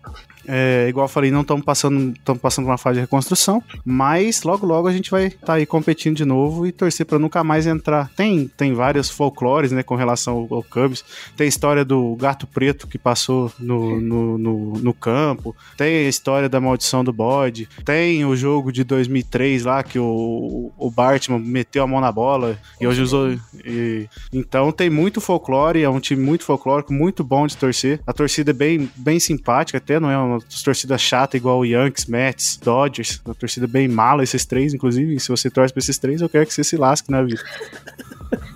é, 0.46 0.86
igual 0.88 1.04
eu 1.04 1.08
falei, 1.08 1.30
não 1.30 1.42
estamos 1.42 1.64
passando, 1.64 2.12
estamos 2.12 2.40
passando 2.40 2.66
uma 2.66 2.78
fase 2.78 2.96
de 2.96 3.00
reconstrução, 3.02 3.62
mas 3.84 4.42
logo 4.42 4.66
logo 4.66 4.88
a 4.88 4.92
gente 4.92 5.10
vai 5.10 5.26
estar 5.26 5.46
tá 5.46 5.52
aí 5.54 5.66
competindo 5.66 6.16
de 6.16 6.24
novo 6.24 6.66
e 6.66 6.72
torcer 6.72 7.06
para 7.06 7.18
nunca 7.18 7.42
mais 7.42 7.66
entrar. 7.66 8.10
Tem, 8.16 8.48
tem 8.56 8.72
vários 8.72 9.10
folclores, 9.10 9.72
né, 9.72 9.82
com 9.82 9.94
relação 9.94 10.46
ao, 10.50 10.58
ao 10.58 10.62
Cubs. 10.62 11.04
Tem 11.36 11.46
a 11.46 11.48
história 11.48 11.84
do 11.84 12.14
gato 12.16 12.46
preto 12.46 12.86
que 12.86 12.98
passou 12.98 13.52
no, 13.58 14.00
no, 14.00 14.38
no, 14.38 14.72
no, 14.78 14.94
campo. 14.94 15.54
Tem 15.76 16.06
a 16.06 16.08
história 16.08 16.48
da 16.48 16.60
maldição 16.60 17.04
do 17.04 17.12
bode. 17.12 17.68
Tem 17.84 18.24
o 18.24 18.36
jogo 18.36 18.72
de 18.72 18.84
2003 18.84 19.64
lá 19.64 19.82
que 19.82 19.98
o, 19.98 20.72
o 20.76 20.90
Bartman 20.90 21.40
meteu 21.40 21.82
a 21.82 21.86
mão 21.86 22.00
na 22.00 22.12
bola 22.12 22.58
e 22.80 22.86
hoje 22.86 23.02
usou. 23.02 23.36
E, 23.64 24.08
então 24.32 24.72
tem 24.72 24.90
muito 24.90 25.20
folclore, 25.20 25.82
é 25.82 25.88
um 25.88 26.00
time 26.00 26.22
muito 26.22 26.44
folclórico, 26.44 26.92
muito 26.92 27.24
bom 27.24 27.46
de 27.46 27.56
torcer. 27.56 28.00
A 28.06 28.12
torcida 28.12 28.50
é 28.50 28.54
bem, 28.54 28.90
bem 28.96 29.18
simpática, 29.18 29.78
até 29.78 29.98
não 29.98 30.10
é 30.10 30.18
uma 30.18 30.33
uma 30.34 30.42
torcida 30.64 30.96
chata 30.98 31.36
igual 31.36 31.58
o 31.58 31.64
Yankees, 31.64 32.06
Mets, 32.06 32.56
Dodgers, 32.56 33.20
uma 33.24 33.34
torcida 33.34 33.66
bem 33.66 33.88
mala, 33.88 34.22
esses 34.22 34.44
três, 34.44 34.74
inclusive. 34.74 35.18
Se 35.18 35.28
você 35.28 35.50
torce 35.50 35.72
pra 35.72 35.80
esses 35.80 35.98
três, 35.98 36.20
eu 36.20 36.28
quero 36.28 36.46
que 36.46 36.54
você 36.54 36.64
se 36.64 36.76
lasque 36.76 37.10
na 37.10 37.22
vida. 37.22 37.42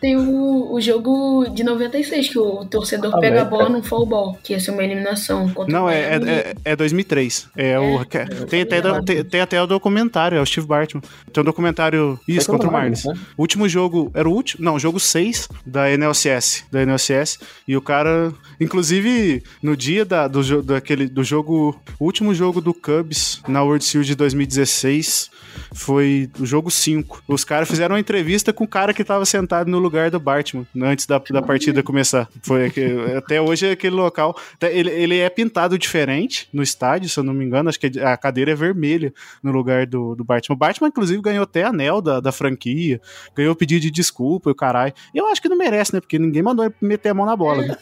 Tem 0.00 0.16
o, 0.16 0.72
o 0.72 0.80
jogo 0.80 1.46
de 1.48 1.64
96, 1.64 2.28
que 2.28 2.38
o 2.38 2.64
torcedor 2.64 3.14
ah, 3.14 3.18
pega 3.18 3.42
a 3.42 3.44
bola 3.44 3.68
no 3.68 3.82
fall 3.82 4.06
ball, 4.06 4.38
que 4.42 4.52
ia 4.52 4.60
ser 4.60 4.70
uma 4.70 4.84
eliminação. 4.84 5.50
Não, 5.68 5.88
é, 5.88 6.16
é, 6.16 6.54
é, 6.64 6.76
2003. 6.76 7.48
É, 7.56 7.70
é 7.70 7.78
o, 7.78 8.04
tem, 8.04 8.62
até, 8.62 8.80
tem, 9.02 9.24
tem, 9.24 9.40
até 9.40 9.62
o 9.62 9.66
documentário, 9.66 10.38
é 10.38 10.40
o 10.40 10.46
Steve 10.46 10.66
Bartman. 10.66 11.02
Tem 11.32 11.40
um 11.42 11.44
documentário, 11.44 12.18
isso, 12.26 12.50
contra 12.50 12.68
o 12.68 12.72
Marlins. 12.72 13.04
Né? 13.04 13.14
O 13.36 13.42
último 13.42 13.68
jogo, 13.68 14.10
era 14.14 14.28
o 14.28 14.32
último? 14.32 14.64
Não, 14.64 14.78
jogo 14.78 15.00
6 15.00 15.48
da 15.66 15.90
NLCS. 15.90 16.64
Da 16.70 16.82
NLCS. 16.82 17.38
E 17.66 17.76
o 17.76 17.82
cara, 17.82 18.32
inclusive, 18.60 19.42
no 19.62 19.76
dia 19.76 20.04
da, 20.04 20.28
do, 20.28 20.62
daquele, 20.62 21.08
do 21.08 21.24
jogo, 21.24 21.78
o 21.98 22.04
último 22.04 22.34
jogo 22.34 22.60
do 22.60 22.72
Cubs 22.72 23.42
na 23.48 23.62
World 23.62 23.84
Series 23.84 24.06
de 24.06 24.14
2016 24.14 25.30
foi 25.74 26.30
o 26.38 26.46
jogo 26.46 26.70
5. 26.70 27.24
Os 27.26 27.44
caras 27.44 27.68
fizeram 27.68 27.94
uma 27.94 28.00
entrevista 28.00 28.52
com 28.52 28.64
o 28.64 28.68
cara 28.68 28.94
que 28.94 29.04
tava 29.04 29.24
sentado 29.24 29.47
no 29.66 29.78
lugar 29.78 30.10
do 30.10 30.20
Bartman, 30.20 30.66
antes 30.82 31.06
da, 31.06 31.18
da 31.18 31.42
partida 31.42 31.82
começar. 31.82 32.28
Foi 32.42 32.72
até 33.16 33.40
hoje 33.40 33.66
é 33.66 33.72
aquele 33.72 33.96
local. 33.96 34.36
Ele, 34.60 34.90
ele 34.90 35.18
é 35.18 35.28
pintado 35.28 35.78
diferente 35.78 36.48
no 36.52 36.62
estádio, 36.62 37.08
se 37.08 37.18
eu 37.18 37.24
não 37.24 37.34
me 37.34 37.44
engano. 37.44 37.68
Acho 37.68 37.80
que 37.80 37.98
a 38.00 38.16
cadeira 38.16 38.52
é 38.52 38.54
vermelha 38.54 39.12
no 39.42 39.50
lugar 39.50 39.86
do, 39.86 40.14
do 40.14 40.24
Bartman. 40.24 40.54
O 40.54 40.58
Bartman, 40.58 40.88
inclusive, 40.88 41.20
ganhou 41.20 41.42
até 41.42 41.64
anel 41.64 42.00
da, 42.00 42.20
da 42.20 42.32
franquia, 42.32 43.00
ganhou 43.34 43.54
pedido 43.54 43.82
de 43.82 43.90
desculpa 43.90 44.50
e 44.50 44.52
o 44.52 44.54
caralho. 44.54 44.92
Eu 45.14 45.26
acho 45.26 45.40
que 45.40 45.48
não 45.48 45.56
merece, 45.56 45.94
né? 45.94 46.00
Porque 46.00 46.18
ninguém 46.18 46.42
mandou 46.42 46.64
ele 46.64 46.74
meter 46.80 47.10
a 47.10 47.14
mão 47.14 47.26
na 47.26 47.36
bola. 47.36 47.66
Né? 47.66 47.76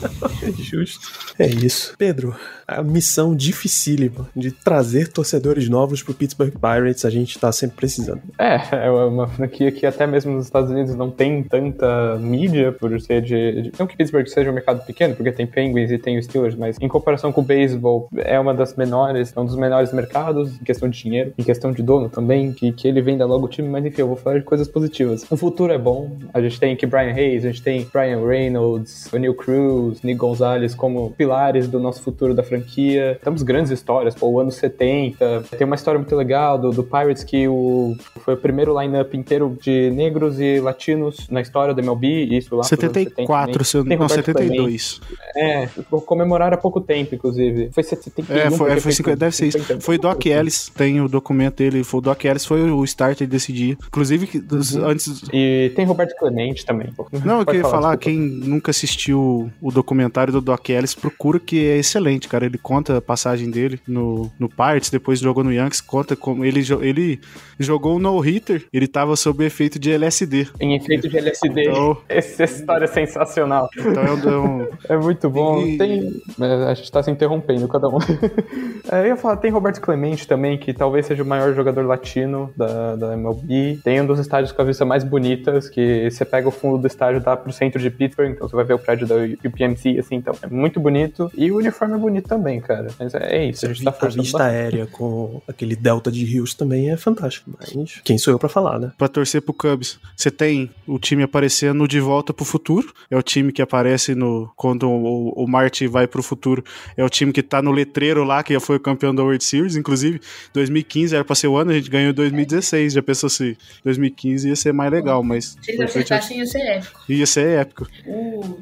Justo. 0.58 1.08
É 1.38 1.46
isso. 1.46 1.94
Pedro, 1.96 2.34
a 2.66 2.82
missão 2.82 3.34
dificílima 3.34 4.28
de 4.34 4.50
trazer 4.50 5.08
torcedores 5.08 5.68
novos 5.68 6.02
pro 6.02 6.14
Pittsburgh 6.14 6.52
Pirates, 6.52 7.04
a 7.04 7.10
gente 7.10 7.38
tá 7.38 7.50
sempre 7.52 7.76
precisando. 7.76 8.22
É, 8.38 8.86
é 8.86 8.90
uma 8.90 9.28
franquia 9.28 9.70
que 9.70 9.86
até 9.86 10.06
mesmo 10.06 10.32
nos 10.32 10.46
Estados 10.46 10.70
Unidos 10.70 10.94
não 11.02 11.10
tem 11.10 11.42
tanta 11.42 12.16
mídia 12.18 12.72
por 12.72 12.98
ser 13.00 13.20
de, 13.22 13.62
de 13.62 13.72
não 13.78 13.86
que 13.86 13.96
Pittsburgh 13.96 14.26
seja 14.26 14.50
um 14.50 14.54
mercado 14.54 14.84
pequeno, 14.84 15.14
porque 15.14 15.32
tem 15.32 15.46
Penguins 15.46 15.90
e 15.90 15.98
tem 15.98 16.20
Steelers, 16.22 16.54
mas 16.54 16.76
em 16.80 16.88
comparação 16.88 17.32
com 17.32 17.40
o 17.40 17.44
beisebol, 17.44 18.08
é 18.16 18.38
uma 18.38 18.54
das 18.54 18.76
menores, 18.76 19.32
é 19.36 19.40
um 19.40 19.44
dos 19.44 19.56
menores 19.56 19.92
mercados 19.92 20.60
em 20.60 20.64
questão 20.64 20.88
de 20.88 20.98
dinheiro, 20.98 21.32
em 21.36 21.42
questão 21.42 21.72
de 21.72 21.82
dono 21.82 22.08
também, 22.08 22.52
que, 22.52 22.72
que 22.72 22.86
ele 22.86 23.02
venda 23.02 23.26
logo 23.26 23.46
o 23.46 23.48
time, 23.48 23.68
mas 23.68 23.84
enfim, 23.84 24.02
eu 24.02 24.06
vou 24.06 24.16
falar 24.16 24.38
de 24.38 24.44
coisas 24.44 24.68
positivas. 24.68 25.26
O 25.30 25.36
futuro 25.36 25.72
é 25.72 25.78
bom, 25.78 26.16
a 26.32 26.40
gente 26.40 26.58
tem 26.60 26.72
aqui 26.72 26.86
Brian 26.86 27.12
Hayes, 27.12 27.44
a 27.44 27.48
gente 27.48 27.62
tem 27.62 27.88
Brian 27.92 28.24
Reynolds, 28.26 29.10
o 29.12 29.16
Neil 29.18 29.34
Cruz, 29.34 30.02
Nick 30.02 30.18
Gonzalez 30.18 30.74
como 30.74 31.10
pilares 31.10 31.68
do 31.68 31.80
nosso 31.80 32.02
futuro 32.02 32.34
da 32.34 32.42
franquia. 32.42 33.18
Temos 33.22 33.42
grandes 33.42 33.70
histórias, 33.70 34.14
pô, 34.14 34.28
o 34.28 34.40
ano 34.40 34.50
70, 34.50 35.44
tem 35.56 35.66
uma 35.66 35.76
história 35.76 35.98
muito 35.98 36.14
legal 36.14 36.58
do, 36.58 36.70
do 36.70 36.82
Pirates 36.82 37.24
que 37.24 37.48
o, 37.48 37.96
foi 38.20 38.34
o 38.34 38.36
primeiro 38.36 38.78
lineup 38.80 39.14
inteiro 39.14 39.56
de 39.60 39.90
negros 39.90 40.40
e 40.40 40.60
latinos 40.60 40.91
na 41.30 41.40
história 41.40 41.74
do 41.74 41.80
MLB, 41.80 42.24
isso 42.36 42.56
lá 42.56 42.62
74, 42.64 43.64
se 43.64 43.76
eu 43.76 43.84
não, 43.84 44.08
72. 44.08 45.00
É, 45.36 45.68
comemorar 46.06 46.52
há 46.52 46.56
pouco 46.56 46.80
tempo, 46.80 47.14
inclusive. 47.14 47.70
Foi 47.72 47.82
71. 47.82 48.36
É, 48.36 48.50
foi, 48.50 48.80
foi 48.80 48.92
50, 48.92 49.16
deve 49.16 49.36
ser 49.36 49.46
isso. 49.46 49.80
Foi 49.80 49.98
Doc 49.98 50.24
Ellis, 50.26 50.70
tem 50.74 51.00
o 51.00 51.08
documento 51.08 51.56
dele, 51.56 51.84
foi 51.84 51.98
o 51.98 52.02
Doc 52.02 52.24
Ellis, 52.24 52.44
foi 52.44 52.70
o 52.70 52.84
starter 52.84 53.26
desse 53.26 53.52
dia. 53.52 53.76
Inclusive, 53.86 54.28
uhum. 54.50 54.86
antes... 54.86 55.22
E 55.32 55.72
tem 55.74 55.84
Roberto 55.84 56.16
Clemente 56.16 56.64
também. 56.64 56.88
Não, 57.24 57.40
eu 57.40 57.46
queria 57.46 57.62
falar, 57.62 57.82
falar 57.82 57.96
quem 57.96 58.18
nunca 58.18 58.70
assistiu 58.70 59.50
o 59.60 59.70
documentário 59.70 60.32
do 60.32 60.40
Doc 60.40 60.68
Ellis, 60.68 60.94
procura 60.94 61.38
que 61.38 61.66
é 61.66 61.78
excelente, 61.78 62.28
cara. 62.28 62.46
Ele 62.46 62.58
conta 62.58 62.98
a 62.98 63.00
passagem 63.00 63.50
dele 63.50 63.80
no, 63.86 64.30
no 64.38 64.48
Pirates, 64.48 64.90
depois 64.90 65.20
jogou 65.20 65.44
no 65.44 65.52
Yankees, 65.52 65.80
conta 65.80 66.16
como 66.16 66.44
ele, 66.44 66.60
ele 66.80 67.20
jogou 67.58 67.96
um 67.96 67.98
no-hitter, 67.98 68.66
ele 68.72 68.86
tava 68.86 69.16
sob 69.16 69.44
efeito 69.44 69.78
de 69.78 69.90
LSD. 69.90 70.48
Em 70.60 70.74
efeito 70.74 71.08
de 71.08 71.18
LSD. 71.18 71.62
Então, 71.62 71.98
Essa 72.08 72.44
história 72.44 72.84
é 72.84 72.88
sensacional. 72.88 73.68
Então 73.76 74.02
é, 74.02 74.38
um... 74.38 74.68
é 74.88 74.96
muito 74.96 75.21
bom. 75.28 75.62
E... 75.62 75.78
Tem... 75.78 76.22
A 76.68 76.74
gente 76.74 76.90
tá 76.90 77.02
se 77.02 77.10
interrompendo 77.10 77.66
cada 77.68 77.88
um. 77.88 77.98
é, 78.90 79.00
eu 79.02 79.06
ia 79.06 79.16
falar, 79.16 79.36
tem 79.36 79.50
Roberto 79.50 79.80
Clemente 79.80 80.26
também, 80.26 80.58
que 80.58 80.72
talvez 80.72 81.06
seja 81.06 81.22
o 81.22 81.26
maior 81.26 81.54
jogador 81.54 81.84
latino 81.86 82.50
da, 82.56 82.96
da 82.96 83.14
MLB. 83.14 83.80
Tem 83.82 84.00
um 84.00 84.06
dos 84.06 84.18
estádios 84.18 84.52
com 84.52 84.62
a 84.62 84.64
vista 84.64 84.84
mais 84.84 85.04
bonitas, 85.04 85.68
que 85.68 86.10
você 86.10 86.24
pega 86.24 86.48
o 86.48 86.50
fundo 86.50 86.78
do 86.78 86.86
estádio 86.86 87.20
dá 87.20 87.36
pro 87.36 87.52
centro 87.52 87.80
de 87.80 87.90
Pittsburgh, 87.90 88.30
então 88.30 88.48
você 88.48 88.56
vai 88.56 88.64
ver 88.64 88.74
o 88.74 88.78
prédio 88.78 89.06
da 89.06 89.14
UPMC, 89.16 89.98
assim, 89.98 90.16
então 90.16 90.34
é 90.42 90.46
muito 90.46 90.80
bonito. 90.80 91.30
E 91.36 91.50
o 91.50 91.56
uniforme 91.56 91.94
é 91.94 91.98
bonito 91.98 92.28
também, 92.28 92.60
cara. 92.60 92.88
Mas 92.98 93.14
é, 93.14 93.36
é 93.36 93.46
isso, 93.46 93.64
a 93.64 93.68
gente 93.68 93.84
tá 93.84 93.92
forçando. 93.92 94.20
A 94.20 94.22
vista 94.22 94.38
bastante. 94.38 94.56
aérea 94.56 94.86
com 94.86 95.40
aquele 95.48 95.76
delta 95.76 96.10
de 96.10 96.24
rios 96.24 96.54
também 96.54 96.90
é 96.90 96.96
fantástico. 96.96 97.50
Mas 97.58 98.00
quem 98.04 98.18
sou 98.18 98.32
eu 98.32 98.38
para 98.38 98.48
falar, 98.48 98.78
né? 98.78 98.92
Pra 98.96 99.08
torcer 99.08 99.42
pro 99.42 99.54
Cubs, 99.54 99.98
você 100.16 100.30
tem 100.30 100.70
o 100.86 100.98
time 100.98 101.22
aparecendo 101.22 101.86
de 101.86 102.00
volta 102.00 102.32
pro 102.32 102.44
futuro. 102.44 102.92
É 103.10 103.16
o 103.16 103.22
time 103.22 103.52
que 103.52 103.62
aparece 103.62 104.14
no 104.14 104.50
quando 104.56 104.88
o, 105.12 105.44
o 105.44 105.48
Marty 105.48 105.86
vai 105.86 106.06
pro 106.06 106.22
futuro. 106.22 106.64
É 106.96 107.04
o 107.04 107.08
time 107.08 107.32
que 107.32 107.42
tá 107.42 107.60
no 107.60 107.70
letreiro 107.70 108.24
lá, 108.24 108.42
que 108.42 108.52
já 108.52 108.60
foi 108.60 108.76
o 108.76 108.80
campeão 108.80 109.14
da 109.14 109.22
World 109.22 109.42
Series. 109.42 109.76
Inclusive, 109.76 110.20
2015 110.52 111.14
era 111.14 111.24
pra 111.24 111.34
ser 111.34 111.48
o 111.48 111.56
ano, 111.56 111.70
a 111.70 111.74
gente 111.74 111.90
ganhou 111.90 112.10
em 112.10 112.14
2016. 112.14 112.92
Já 112.92 113.02
pensou 113.02 113.28
se 113.28 113.56
2015 113.84 114.48
ia 114.48 114.56
ser 114.56 114.72
mais 114.72 114.90
legal, 114.90 115.22
mas. 115.22 115.56
Se 115.62 115.72
eles 115.72 115.82
acertassem, 115.82 116.38
ia 116.38 116.46
ser 116.46 116.60
épico. 116.60 117.00
Ia 117.08 117.26
ser 117.26 117.58
épico. 117.58 117.88
Uh. 118.06 118.58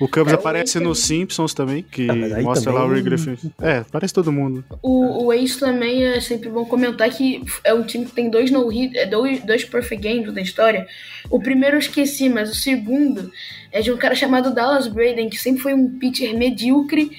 O 0.00 0.08
Cubs 0.08 0.32
é, 0.32 0.34
aparece 0.34 0.80
nos 0.80 0.98
Simpsons 0.98 1.54
também, 1.54 1.82
que 1.82 2.08
ah, 2.10 2.42
mostra 2.42 2.72
também... 2.72 2.80
lá 2.80 2.88
o 2.88 2.92
Ray 2.92 3.02
Griffin. 3.02 3.36
É, 3.60 3.84
parece 3.90 4.12
todo 4.12 4.32
mundo. 4.32 4.64
O, 4.82 5.26
o 5.26 5.32
Ace 5.32 5.58
também 5.58 6.04
é 6.04 6.20
sempre 6.20 6.48
bom 6.48 6.64
comentar 6.64 7.08
que 7.10 7.42
é 7.62 7.72
um 7.72 7.84
time 7.84 8.04
que 8.04 8.12
tem 8.12 8.28
dois 8.28 8.50
no 8.50 8.66
hit, 8.68 8.96
é 8.98 9.06
dois, 9.06 9.44
dois 9.44 9.64
perfect 9.64 10.02
games 10.02 10.32
da 10.34 10.40
história. 10.40 10.86
O 11.30 11.40
primeiro 11.40 11.76
eu 11.76 11.80
esqueci, 11.80 12.28
mas 12.28 12.50
o 12.50 12.54
segundo 12.54 13.30
é 13.72 13.80
de 13.80 13.90
um 13.90 13.96
cara 13.96 14.14
chamado 14.14 14.52
Dallas 14.54 14.86
Braden, 14.86 15.28
que 15.30 15.36
sempre 15.38 15.62
foi 15.62 15.74
um 15.74 15.88
pitcher 15.98 16.36
medíocre 16.36 17.10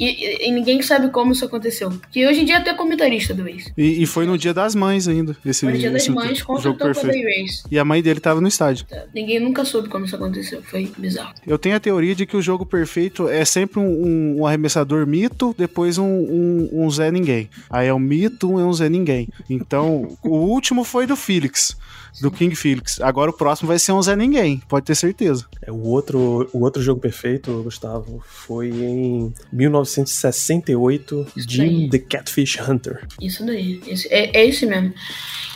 E, 0.00 0.46
e- 0.46 0.52
ninguém 0.52 0.80
sabe 0.80 1.10
como 1.10 1.32
isso 1.32 1.44
aconteceu. 1.44 1.90
Que 2.12 2.24
hoje 2.24 2.42
em 2.42 2.44
dia 2.44 2.54
é 2.54 2.58
até 2.58 2.72
comentarista 2.72 3.34
do 3.34 3.48
Ace. 3.48 3.72
E, 3.76 4.00
e 4.00 4.06
foi 4.06 4.26
no 4.26 4.38
dia 4.38 4.54
das 4.54 4.72
mães 4.72 5.08
ainda. 5.08 5.36
Esse, 5.44 5.62
Foi 5.66 5.72
no 5.72 5.78
dia 5.80 5.90
das 5.90 6.06
mães, 6.06 6.38
jogo 6.38 6.54
contratou 6.54 6.78
com 6.78 6.84
a 6.84 6.94
perfeito. 7.02 7.26
Race. 7.26 7.62
E 7.68 7.76
a 7.80 7.84
mãe 7.84 8.00
dele 8.00 8.20
tava 8.20 8.40
no 8.40 8.46
estádio. 8.46 8.86
Ninguém 9.12 9.40
nunca 9.40 9.64
soube 9.64 9.88
como 9.88 10.04
isso 10.04 10.14
aconteceu. 10.14 10.62
Foi 10.62 10.88
bizarro. 10.96 11.34
Eu 11.44 11.58
tenho 11.58 11.74
a 11.74 11.80
teoria 11.80 12.14
de 12.14 12.26
que 12.26 12.36
o 12.36 12.40
jogo 12.40 12.64
perfeito 12.64 13.28
é 13.28 13.44
sempre 13.44 13.80
um, 13.80 13.88
um- 13.88 14.36
um 14.42 14.46
arremessador 14.46 15.04
mito, 15.04 15.52
depois 15.58 15.98
um, 15.98 16.04
um- 16.06 16.68
um 16.84 16.88
Zé 16.92 17.10
Ninguém. 17.10 17.50
Aí 17.68 17.88
é 17.88 17.92
um 17.92 17.98
mito, 17.98 18.52
um 18.52 18.60
é 18.60 18.64
um 18.64 18.72
Zé 18.72 18.88
Ninguém. 18.88 19.28
Então, 19.50 20.16
o 20.22 20.36
último 20.36 20.84
foi 20.84 21.08
do 21.08 21.16
Felix, 21.16 21.76
do 22.20 22.30
King 22.30 22.54
Felix. 22.54 23.00
Agora 23.00 23.30
o 23.30 23.34
próximo 23.34 23.68
vai 23.68 23.78
ser 23.78 23.92
um 23.92 24.02
Zé 24.02 24.14
Ninguém, 24.16 24.62
pode 24.68 24.86
ter 24.86 24.94
certeza. 24.94 25.46
É, 25.62 25.70
o, 25.72 25.82
outro, 25.82 26.48
o 26.52 26.60
outro 26.62 26.82
jogo 26.82 27.00
perfeito, 27.00 27.62
Gustavo, 27.62 28.22
foi 28.26 28.68
em 28.70 29.32
1968, 29.52 31.26
Jim 31.36 31.88
the 31.88 31.98
Catfish 31.98 32.58
Hunter. 32.68 33.06
Isso 33.20 33.44
daí. 33.44 33.80
Esse- 33.86 34.08
é, 34.08 34.36
é 34.36 34.46
esse 34.46 34.66
mesmo. 34.66 34.92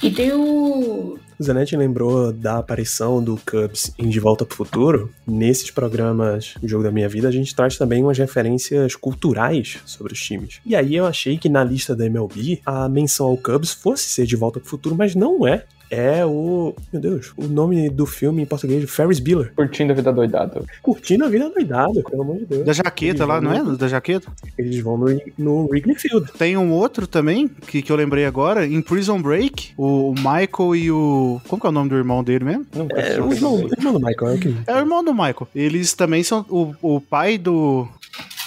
E 0.03 0.11
tem 0.11 0.33
o. 0.33 1.19
O 1.39 1.45
Zanetti 1.45 1.77
lembrou 1.77 2.33
da 2.33 2.59
aparição 2.59 3.23
do 3.23 3.37
Cubs 3.45 3.93
em 3.99 4.09
De 4.09 4.21
Volta 4.21 4.45
pro 4.45 4.57
Futuro. 4.57 5.11
Nesses 5.27 5.71
programas 5.73 6.55
Jogo 6.63 6.85
da 6.85 6.91
Minha 6.93 7.09
Vida, 7.09 7.27
a 7.27 7.33
gente 7.33 7.53
traz 7.55 7.77
também 7.77 8.03
umas 8.03 8.17
referências 8.17 8.95
culturais 8.95 9.79
sobre 9.85 10.13
os 10.13 10.21
times. 10.21 10.61
E 10.65 10.77
aí 10.77 10.95
eu 10.95 11.05
achei 11.05 11.37
que 11.39 11.49
na 11.49 11.65
lista 11.65 11.97
da 11.97 12.07
MLB 12.07 12.61
a 12.65 12.89
menção 12.89 13.27
ao 13.27 13.37
Cubs 13.37 13.73
fosse 13.73 14.05
ser 14.09 14.25
De 14.27 14.37
Volta 14.37 14.61
pro 14.61 14.69
Futuro, 14.69 14.95
mas 14.95 15.17
não 15.17 15.45
é. 15.47 15.65
É 15.93 16.25
o. 16.25 16.75
Meu 16.91 17.03
Deus, 17.03 17.35
o 17.37 17.47
nome 17.47 17.91
do 17.91 18.07
filme 18.07 18.43
em 18.43 18.47
português, 18.47 18.91
Ferris 18.91 19.21
Bueller. 19.21 19.53
Curtindo 19.55 19.93
a 19.93 19.95
vida 19.95 20.11
doidada. 20.11 20.65
Curtindo 20.81 21.27
a 21.27 21.29
vida 21.29 21.51
doidada, 21.51 22.03
pelo 22.03 22.23
amor 22.23 22.39
de 22.39 22.47
Deus. 22.47 22.65
Da 22.65 22.73
jaqueta 22.73 23.27
lá, 23.27 23.43
não 23.43 23.53
é? 23.53 23.77
Da 23.77 23.87
jaqueta? 23.89 24.33
Eles 24.57 24.81
vão 24.81 24.97
no, 24.97 25.21
no 25.37 25.67
Wrigley 25.67 25.95
Field. 25.95 26.33
Tem 26.39 26.57
um 26.57 26.73
outro 26.73 27.07
também, 27.07 27.47
que, 27.47 27.83
que 27.83 27.93
eu 27.93 27.97
lembrei 27.97 28.25
agora, 28.25 28.67
em 28.67 28.81
Prison 28.81 29.21
Break, 29.21 29.75
o, 29.77 30.13
o 30.13 30.15
Michael 30.15 30.77
e 30.77 30.91
o... 30.91 31.41
Como 31.47 31.61
que 31.61 31.67
é 31.67 31.71
o 31.71 31.73
nome 31.73 31.91
do 31.91 31.97
irmão 31.97 32.25
dele 32.25 32.47
mesmo? 32.47 32.67
Nunca 32.75 32.97
É, 32.97 33.03
assisti 33.03 33.21
o 33.21 33.33
irmão, 33.33 33.55
o 33.57 33.69
irmão 33.69 33.93
do 33.93 34.01
Michael, 34.01 34.33
é 34.33 34.35
aquele. 34.35 34.57
É 34.67 34.75
o 34.75 34.79
irmão 34.79 35.05
do 35.05 35.13
Michael. 35.13 35.49
Eles 35.55 35.93
também 35.93 36.23
são 36.23 36.47
o, 36.49 36.75
o 36.81 37.01
pai 37.03 37.37
do 37.37 37.87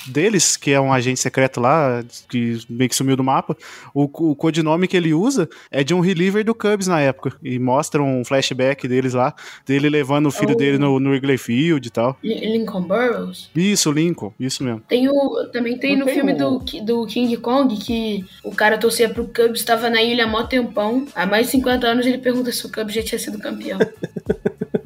deles, 0.08 0.56
que 0.58 0.72
é 0.72 0.80
um 0.80 0.92
agente 0.94 1.20
secreto 1.20 1.60
lá, 1.60 2.04
que 2.30 2.60
meio 2.70 2.90
que 2.90 2.96
sumiu 2.96 3.16
do 3.16 3.24
mapa. 3.24 3.56
O, 3.94 4.04
o 4.32 4.36
codinome 4.36 4.88
que 4.88 4.96
ele 4.98 5.14
usa 5.14 5.50
é 5.72 5.84
de 5.84 5.94
um 5.94 6.00
reliever 6.00 6.44
do 6.44 6.54
Cubs 6.56 6.88
na 6.88 7.00
época. 7.02 7.34
E 7.44 7.58
mostra 7.60 8.02
um 8.02 8.24
flashback 8.24 8.88
deles 8.88 9.14
lá, 9.14 9.34
dele 9.66 9.90
levando 9.90 10.28
o 10.28 10.32
filho 10.32 10.54
Oh. 10.54 10.58
dele 10.58 10.78
no, 10.78 11.00
no 11.00 11.10
Wrigley 11.12 11.38
Field 11.38 11.88
e 11.88 11.92
tal. 11.92 12.18
Li- 12.24 12.40
Lincoln 12.58 12.82
Burrows. 12.84 13.50
Isso, 13.56 13.92
Lincoln, 13.92 14.34
isso 14.40 14.64
mesmo. 14.64 14.82
Tem 14.88 15.10
o, 15.10 15.46
também 15.52 15.78
tem 15.78 15.94
Não 15.94 16.00
no 16.02 16.06
tem 16.06 16.16
filme 16.16 16.34
o- 16.34 16.38
do, 16.60 16.60
do 16.84 17.06
King 17.08 17.36
Kong 17.38 17.76
que 17.78 18.24
o 18.44 18.52
cara 18.52 18.78
torcia 18.78 19.10
pro 19.10 19.26
Cubs, 19.26 19.60
estava 19.60 19.90
na 19.90 20.02
ilha 20.04 20.26
há 20.26 20.28
mó 20.28 20.44
tempão. 20.44 21.06
Há 21.16 21.26
mais 21.26 21.48
de 21.48 21.52
50 21.54 21.88
anos 21.88 22.06
ele 22.06 22.18
pergunta 22.20 22.52
se 22.52 22.66
o 22.66 22.72
Cubs 22.72 22.94
já 22.94 23.02
tinha 23.04 23.20
sido 23.20 23.40
campeão. 23.40 23.80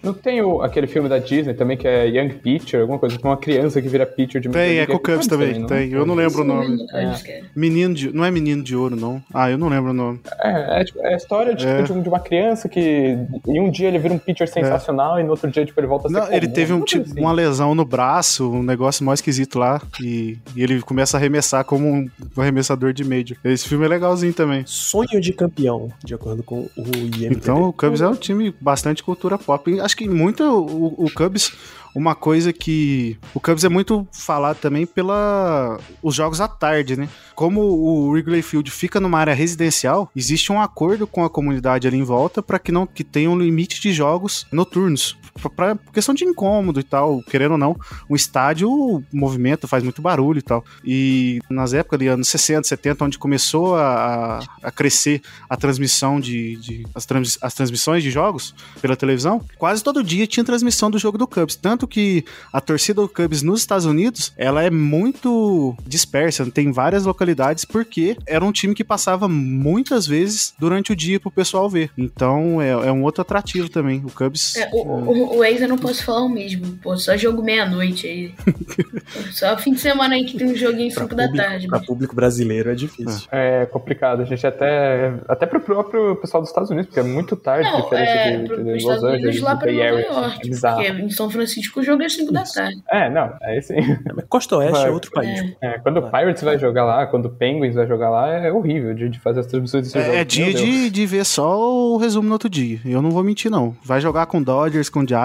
Não 0.04 0.14
tem 0.14 0.42
o- 0.42 0.62
aquele 0.62 0.88
filme 0.88 1.08
da 1.10 1.18
Disney 1.20 1.54
também 1.54 1.78
que 1.78 1.88
é 1.88 2.08
Young 2.08 2.30
Pitcher, 2.36 2.82
alguma 2.82 3.00
coisa, 3.00 3.18
com 3.20 3.28
uma 3.30 3.38
criança 3.38 3.82
que 3.82 3.88
vira 3.88 4.06
pitcher 4.06 4.42
de 4.42 4.50
Tem, 4.50 4.80
é 4.80 4.86
com. 4.86 5.00
Cubs 5.00 5.28
também, 5.28 5.60
não? 5.60 5.68
tem. 5.68 5.92
Eu 5.92 6.06
não 6.06 6.16
lembro 6.16 6.42
o 6.42 6.44
nome. 6.46 6.78
Não 6.92 7.00
é. 7.00 7.42
Menino 7.56 7.94
de. 7.94 8.12
Não 8.14 8.24
é 8.26 8.32
menino 8.32 8.62
de 8.64 8.76
ouro, 8.76 8.96
não. 8.96 9.22
Ah, 9.34 9.50
eu 9.50 9.58
não 9.58 9.68
lembro 9.70 9.92
o 9.92 9.94
nome. 9.94 10.20
É, 10.42 10.82
é, 10.82 10.84
tipo, 10.84 11.00
é 11.02 11.14
a 11.14 11.18
história 11.18 11.56
tipo, 11.56 11.70
É. 11.70 11.82
de, 11.82 11.92
um- 11.94 12.02
de 12.02 12.10
uma 12.10 12.20
criança 12.20 12.68
que 12.70 13.18
em 13.48 13.60
um 13.60 13.70
dia 13.72 13.88
ele 13.88 13.98
vira 14.00 14.14
um 14.14 14.20
pitcher 14.20 14.48
sensacional 14.48 15.20
e 15.20 15.24
no 15.24 15.32
outro 15.32 15.50
dia 15.50 15.66
tipo, 15.66 15.80
ele 15.80 15.88
volta 15.88 16.08
a 16.08 16.12
ser 16.12 16.18
Não, 16.20 16.28
ele 16.32 16.42
comum, 16.42 16.54
teve 16.54 16.74
um, 16.74 16.82
tipo, 16.82 17.06
assim. 17.10 17.20
uma 17.20 17.32
lesão 17.32 17.74
no 17.76 17.86
braço, 17.86 18.50
um 18.52 18.64
negócio 18.64 19.04
mais 19.06 19.20
esquisito 19.20 19.58
lá. 19.60 19.82
E, 20.02 20.38
e 20.56 20.62
ele 20.64 20.82
começa 20.82 21.18
a 21.18 21.20
arremessar 21.20 21.64
como 21.66 21.88
um 21.88 22.10
arremessador 22.38 22.94
de 22.94 23.04
Major. 23.04 23.38
Esse 23.44 23.68
filme 23.68 23.86
é 23.86 23.88
legalzinho 23.88 24.34
também. 24.34 24.64
Sonho 24.66 25.20
de 25.20 25.34
campeão, 25.34 25.90
de 26.04 26.14
acordo 26.14 26.44
com 26.44 26.68
o 26.78 26.84
IMDb. 26.96 27.36
Então 27.36 27.64
o 27.64 27.74
Cubs 27.74 28.02
é 28.02 28.08
um 28.08 28.16
time 28.16 28.54
bastante 28.60 29.04
cultura 29.04 29.38
pop. 29.38 29.80
Acho 29.80 29.96
que 29.96 29.99
muito 30.08 30.44
o, 30.44 31.06
o 31.06 31.12
Cubs. 31.12 31.52
Uma 31.96 32.14
coisa 32.14 32.54
que. 32.54 33.18
O 33.34 33.40
Cubs 33.40 33.64
é 33.64 33.70
muito 33.70 34.08
falado 34.12 34.58
também 34.58 34.86
pela. 34.86 35.80
os 36.04 36.14
jogos 36.14 36.40
à 36.40 36.48
tarde, 36.48 36.96
né? 36.96 37.10
Como 37.34 37.62
o 37.62 38.10
Wrigley 38.10 38.42
Field 38.42 38.70
fica 38.70 39.00
numa 39.00 39.20
área 39.20 39.34
residencial, 39.34 40.10
existe 40.16 40.52
um 40.52 40.62
acordo 40.62 41.08
com 41.08 41.24
a 41.24 41.30
comunidade 41.30 41.88
ali 41.88 41.98
em 41.98 42.04
volta 42.04 42.44
para 42.44 42.60
que 42.60 42.72
não 42.72 42.86
que 42.86 43.04
tenha 43.04 43.30
um 43.30 43.38
limite 43.38 43.82
de 43.82 43.92
jogos 43.92 44.46
noturnos. 44.52 45.18
Pra, 45.56 45.78
questão 45.94 46.14
de 46.14 46.24
incômodo 46.26 46.80
e 46.80 46.84
tal, 46.84 47.22
querendo 47.24 47.52
ou 47.54 47.58
não, 47.58 47.76
um 48.10 48.16
estádio 48.16 49.04
movimenta, 49.12 49.68
faz 49.68 49.84
muito 49.84 50.02
barulho 50.02 50.40
e 50.40 50.42
tal. 50.42 50.64
E 50.84 51.40
nas 51.50 51.74
épocas 51.74 51.98
ali, 52.00 52.08
anos 52.08 52.28
60, 52.28 52.68
70, 52.68 53.06
onde 53.06 53.18
começou 53.18 53.76
a, 53.76 54.40
a 54.64 54.72
crescer 54.72 55.22
a 55.50 55.56
transmissão 55.56 56.20
de. 56.20 56.56
de- 56.58 56.86
as, 56.96 57.06
trans- 57.06 57.38
as 57.42 57.54
transmissões 57.54 58.04
de 58.04 58.10
jogos 58.12 58.54
pela 58.82 58.96
televisão, 58.96 59.42
quase 59.58 59.84
todo 59.84 60.04
dia 60.04 60.26
tinha 60.28 60.44
transmissão 60.44 60.90
do 60.90 60.98
jogo 60.98 61.18
do 61.18 61.28
Cubs. 61.28 61.56
Tanto 61.56 61.88
que 61.88 62.24
a 62.52 62.60
torcida 62.62 63.02
do 63.02 63.08
Cubs 63.10 63.42
nos 63.44 63.60
Estados 63.60 63.86
Unidos, 63.86 64.34
ela 64.38 64.64
é 64.64 64.70
muito 64.70 65.76
dispersa, 65.86 66.46
tem 66.50 66.72
várias 66.72 67.06
localidades, 67.06 67.66
porque 67.66 68.18
era 68.26 68.44
um 68.44 68.52
time 68.52 68.74
que 68.74 68.84
passava 68.84 69.28
muitas 69.28 70.06
vezes 70.08 70.54
durante 70.60 70.92
o 70.92 70.96
dia 70.96 71.20
pro 71.20 71.32
pessoal 71.32 71.70
ver. 71.70 71.92
Então 71.98 72.62
é, 72.62 72.70
é 72.70 72.92
um 72.92 73.04
outro 73.04 73.22
atrativo 73.22 73.70
também. 73.70 74.04
O 74.06 74.12
Cubs. 74.12 74.56
É, 74.56 74.70
o, 74.72 74.78
o, 74.78 75.29
o 75.38 75.44
ex 75.44 75.62
eu 75.62 75.68
não 75.68 75.78
posso 75.78 76.04
falar 76.04 76.22
o 76.24 76.30
mesmo. 76.30 76.78
Pô, 76.82 76.96
só 76.98 77.16
jogo 77.18 77.42
meia-noite 77.42 78.08
aí. 78.08 78.34
só 79.32 79.58
fim 79.58 79.74
de 79.74 79.80
semana 79.80 80.16
aí 80.16 80.26
que 80.26 80.38
tem 80.38 80.48
um 80.48 80.56
joguinho 80.56 80.92
5 80.92 81.16
da 81.16 81.32
tarde. 81.32 81.68
pra 81.68 81.78
mas- 81.78 81.88
público 81.88 82.16
brasileiro 82.16 82.70
é 82.72 82.76
difícil. 82.76 83.28
É 83.32 83.66
complicado, 83.66 84.22
a 84.22 84.26
gente 84.26 84.46
até. 84.46 85.14
Até 85.28 85.46
pro 85.46 85.60
próprio 85.60 86.16
pessoal 86.18 86.42
dos 86.42 86.50
Estados 86.50 86.70
Unidos, 86.70 86.88
porque 86.88 87.00
é 87.00 87.04
muito 87.04 87.36
tarde 87.36 87.68
a 87.68 87.72
Não, 87.72 87.82
diferença 87.82 88.12
é, 88.12 88.38
de, 88.38 88.48
pro, 88.48 88.58
de 88.58 88.64
pros 88.64 88.74
Los 88.74 88.82
Estados 88.82 89.04
Unidos 89.04 89.20
Angeles, 89.28 89.42
lá 89.42 89.56
pra 89.56 89.72
Nova 89.72 89.84
Area. 89.86 90.06
York. 90.08 90.52
É 90.86 90.90
em 91.02 91.10
São 91.10 91.30
Francisco 91.30 91.80
o 91.80 91.84
jogo 91.84 92.04
é 92.04 92.10
5 92.10 92.32
da 92.34 92.44
tarde. 92.44 92.82
É, 92.92 93.10
não, 93.10 93.34
é 93.42 93.62
sim. 93.62 93.76
É, 93.80 94.14
mas 94.14 94.26
Costa 94.28 94.58
Oeste 94.58 94.86
é 94.86 94.90
outro 94.92 95.12
país. 95.12 95.40
É. 95.62 95.68
É, 95.70 95.80
quando 95.80 95.98
o 95.98 96.10
Pirates 96.10 96.44
vai 96.44 96.58
jogar 96.58 96.84
lá, 96.86 97.06
quando 97.08 97.26
o 97.26 97.30
Penguins 97.30 97.76
vai 97.76 97.88
jogar 97.88 98.10
lá, 98.10 98.28
é 98.30 98.52
horrível 98.52 98.94
de, 98.94 99.10
de 99.10 99.20
fazer 99.20 99.42
as 99.42 99.48
transmissões 99.48 99.84
desses 99.84 99.96
É, 99.96 100.04
jogos. 100.06 100.20
é 100.20 100.24
dia 100.24 100.54
de, 100.54 100.90
de 100.90 101.06
ver 101.06 101.26
só 101.26 101.60
o 101.94 101.98
resumo 101.98 102.28
no 102.28 102.34
outro 102.34 102.50
dia. 102.50 102.80
Eu 102.86 103.02
não 103.02 103.12
vou 103.12 103.24
mentir, 103.24 103.52
não. 103.52 103.76
Vai 103.84 104.02
jogar 104.02 104.26
com 104.26 104.42
Dodgers, 104.42 104.90
com 104.90 105.06
Giants, 105.06 105.19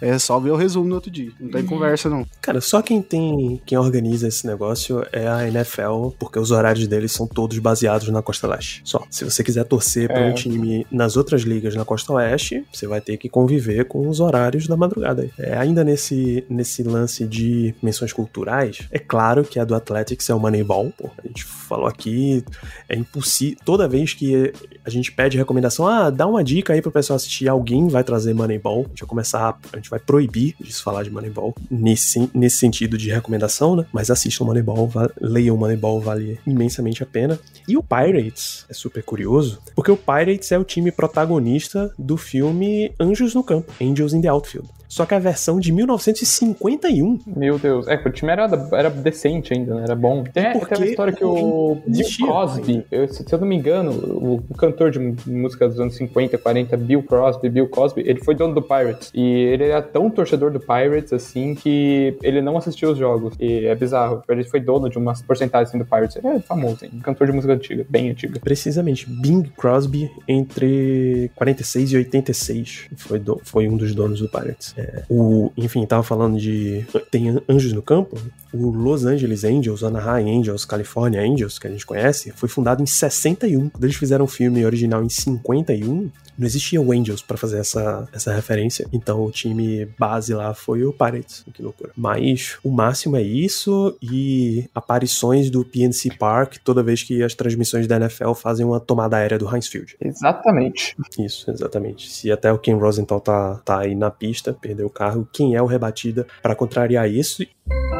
é 0.00 0.18
só 0.18 0.38
ver 0.38 0.50
o 0.50 0.56
resumo 0.56 0.88
no 0.88 0.94
outro 0.94 1.10
dia. 1.10 1.30
Não 1.40 1.50
tem 1.50 1.64
conversa, 1.64 2.08
não. 2.08 2.26
Cara, 2.40 2.60
só 2.60 2.82
quem 2.82 3.00
tem. 3.02 3.60
Quem 3.64 3.76
organiza 3.78 4.28
esse 4.28 4.46
negócio 4.46 5.04
é 5.12 5.26
a 5.26 5.46
NFL, 5.48 6.10
porque 6.18 6.38
os 6.38 6.50
horários 6.50 6.86
deles 6.86 7.12
são 7.12 7.26
todos 7.26 7.58
baseados 7.58 8.08
na 8.08 8.22
Costa 8.22 8.46
Leste. 8.46 8.82
Só. 8.84 9.04
Se 9.10 9.24
você 9.24 9.42
quiser 9.42 9.64
torcer 9.64 10.08
para 10.08 10.20
É. 10.20 10.30
um 10.30 10.34
time 10.34 10.86
nas 10.90 11.16
outras 11.16 11.42
ligas 11.42 11.74
na 11.74 11.84
Costa 11.84 12.12
Oeste, 12.12 12.64
você 12.72 12.86
vai 12.86 13.00
ter 13.00 13.16
que 13.16 13.28
conviver 13.28 13.84
com 13.86 14.08
os 14.08 14.20
horários 14.20 14.66
da 14.66 14.76
madrugada. 14.76 15.28
É, 15.38 15.56
ainda 15.56 15.84
nesse, 15.84 16.44
nesse 16.48 16.82
lance 16.82 17.26
de 17.26 17.74
menções 17.82 18.12
culturais, 18.12 18.86
é 18.90 18.98
claro 18.98 19.44
que 19.44 19.58
a 19.58 19.64
do 19.64 19.74
Athletics 19.74 20.28
é 20.30 20.34
o 20.34 20.40
Moneyball. 20.40 20.92
Pô, 20.96 21.10
a 21.22 21.26
gente 21.26 21.44
falou 21.44 21.86
aqui, 21.86 22.44
é 22.88 22.96
impossível. 22.96 23.58
Toda 23.64 23.88
vez 23.88 24.14
que 24.14 24.52
a 24.84 24.90
gente 24.90 25.12
pede 25.12 25.36
recomendação, 25.36 25.86
ah, 25.86 26.10
dá 26.10 26.26
uma 26.26 26.42
dica 26.42 26.72
aí 26.72 26.80
pro 26.82 26.90
pessoal 26.90 27.16
assistir, 27.16 27.48
alguém 27.48 27.88
vai 27.88 28.02
trazer 28.04 28.34
Moneyball. 28.34 28.84
A 28.86 28.88
gente 28.88 29.00
vai 29.00 29.06
começar, 29.28 29.58
a 29.72 29.76
gente 29.76 29.90
vai 29.90 29.98
proibir 29.98 30.54
de 30.58 30.72
se 30.72 30.82
falar 30.82 31.02
de 31.02 31.10
Moneyball 31.10 31.54
nesse, 31.70 32.30
nesse 32.32 32.56
sentido 32.56 32.96
de 32.96 33.10
recomendação, 33.10 33.76
né? 33.76 33.86
Mas 33.92 34.10
assistam 34.10 34.44
Moneyball, 34.44 34.90
leiam 35.20 35.56
Moneyball, 35.56 36.00
vale 36.00 36.40
imensamente 36.46 37.02
a 37.02 37.06
pena. 37.06 37.38
E 37.66 37.76
o 37.76 37.82
Pirates 37.82 38.64
é 38.68 38.72
super 38.74 39.02
curioso, 39.02 39.60
porque 39.74 39.90
o 39.90 39.96
Pirates 39.96 40.50
é 40.50 40.58
o 40.58 40.64
time 40.64 40.90
protagonista 40.90 41.92
do 41.98 42.16
filme 42.16 42.92
Anjos 42.98 43.34
no 43.34 43.44
Campo, 43.44 43.72
Angels 43.82 44.14
in 44.14 44.22
the 44.22 44.28
Outfield. 44.28 44.68
Só 44.88 45.04
que 45.04 45.14
a 45.14 45.18
versão 45.18 45.60
de 45.60 45.70
1951 45.72 47.18
Meu 47.26 47.58
Deus. 47.58 47.86
É, 47.86 47.94
o 47.94 48.10
time 48.10 48.32
era, 48.32 48.48
era 48.72 48.88
decente 48.90 49.52
ainda, 49.52 49.74
né? 49.74 49.82
Era 49.84 49.94
bom. 49.94 50.24
Tem 50.24 50.52
Porque 50.52 50.74
aquela 50.74 50.86
história 50.86 51.12
que 51.12 51.24
o 51.24 51.76
Bill 51.86 52.06
Cosby, 52.26 52.84
eu- 52.90 53.08
se 53.08 53.24
eu 53.30 53.38
não 53.38 53.46
me 53.46 53.56
engano, 53.56 53.90
o, 53.92 54.42
o 54.48 54.54
cantor 54.54 54.90
de 54.90 54.98
música 55.26 55.68
dos 55.68 55.78
anos 55.78 55.94
50, 55.96 56.38
40, 56.38 56.76
Bill 56.76 57.02
Crosby, 57.02 57.48
Bill 57.48 57.68
Cosby, 57.68 58.02
ele 58.06 58.20
foi 58.24 58.34
dono 58.34 58.54
do 58.54 58.62
Pirates. 58.62 59.10
E 59.14 59.20
ele 59.22 59.64
era 59.64 59.82
tão 59.82 60.08
torcedor 60.10 60.50
do 60.50 60.58
Pirates, 60.60 61.12
assim, 61.12 61.54
que 61.54 62.16
ele 62.22 62.40
não 62.40 62.56
assistia 62.56 62.88
os 62.88 62.98
jogos. 62.98 63.34
E 63.38 63.66
é 63.66 63.74
bizarro. 63.74 64.22
Ele 64.28 64.44
foi 64.44 64.60
dono 64.60 64.88
de 64.88 64.96
umas 64.98 65.20
porcentagens 65.22 65.68
assim, 65.68 65.78
do 65.78 65.84
Pirates. 65.84 66.16
Ele 66.16 66.28
é 66.28 66.40
famoso, 66.40 66.84
hein? 66.84 66.92
Cantor 67.02 67.26
de 67.26 67.32
música 67.32 67.52
antiga, 67.52 67.84
bem 67.88 68.10
antiga. 68.10 68.40
Precisamente, 68.40 69.08
Bing 69.08 69.42
Crosby 69.56 70.10
entre 70.26 71.30
46 71.36 71.92
e 71.92 71.96
86 71.98 72.86
foi, 72.96 73.18
do- 73.18 73.40
foi 73.44 73.68
um 73.68 73.76
dos 73.76 73.94
donos 73.94 74.20
do 74.20 74.28
Pirates. 74.28 74.74
É, 74.78 75.02
o, 75.10 75.50
enfim, 75.56 75.84
tava 75.84 76.04
falando 76.04 76.38
de 76.38 76.86
tem 77.10 77.42
Anjos 77.48 77.72
no 77.72 77.82
Campo. 77.82 78.16
O 78.52 78.70
Los 78.70 79.04
Angeles 79.04 79.44
Angels, 79.44 79.82
Anaheim 79.82 80.38
Angels, 80.38 80.64
California 80.64 81.20
Angels, 81.20 81.58
que 81.58 81.66
a 81.66 81.70
gente 81.70 81.86
conhece, 81.86 82.32
foi 82.32 82.48
fundado 82.48 82.82
em 82.82 82.86
61. 82.86 83.68
Quando 83.68 83.84
eles 83.84 83.96
fizeram 83.96 84.24
o 84.24 84.28
filme 84.28 84.64
original 84.64 85.02
em 85.02 85.08
51, 85.08 86.10
não 86.38 86.46
existia 86.46 86.80
o 86.80 86.92
Angels 86.92 87.20
para 87.20 87.36
fazer 87.36 87.58
essa, 87.58 88.08
essa 88.12 88.32
referência. 88.32 88.86
Então 88.92 89.24
o 89.24 89.30
time 89.30 89.86
base 89.98 90.32
lá 90.32 90.54
foi 90.54 90.84
o 90.84 90.92
Pirates. 90.92 91.44
Que 91.52 91.60
loucura. 91.60 91.90
Mas 91.96 92.58
o 92.62 92.70
máximo 92.70 93.16
é 93.16 93.22
isso 93.22 93.96
e 94.00 94.68
aparições 94.72 95.50
do 95.50 95.64
PNC 95.64 96.16
Park 96.16 96.56
toda 96.62 96.82
vez 96.82 97.02
que 97.02 97.22
as 97.22 97.34
transmissões 97.34 97.88
da 97.88 97.96
NFL 97.96 98.32
fazem 98.34 98.64
uma 98.64 98.78
tomada 98.78 99.16
aérea 99.16 99.38
do 99.38 99.52
Heinz 99.52 99.66
Field. 99.66 99.96
Exatamente. 100.00 100.96
Isso, 101.18 101.50
exatamente. 101.50 102.08
Se 102.08 102.30
até 102.30 102.52
o 102.52 102.58
Ken 102.58 102.76
Rosenthal 102.76 103.20
tá, 103.20 103.60
tá 103.64 103.80
aí 103.80 103.94
na 103.94 104.10
pista, 104.10 104.52
perdeu 104.52 104.86
o 104.86 104.90
carro, 104.90 105.28
quem 105.32 105.56
é 105.56 105.62
o 105.62 105.66
rebatida 105.66 106.26
para 106.40 106.54
contrariar 106.54 107.10
isso? 107.10 107.42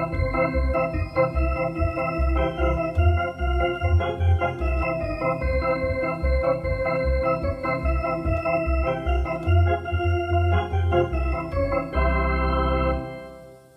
Thank 0.01 0.55
you. 0.55 0.58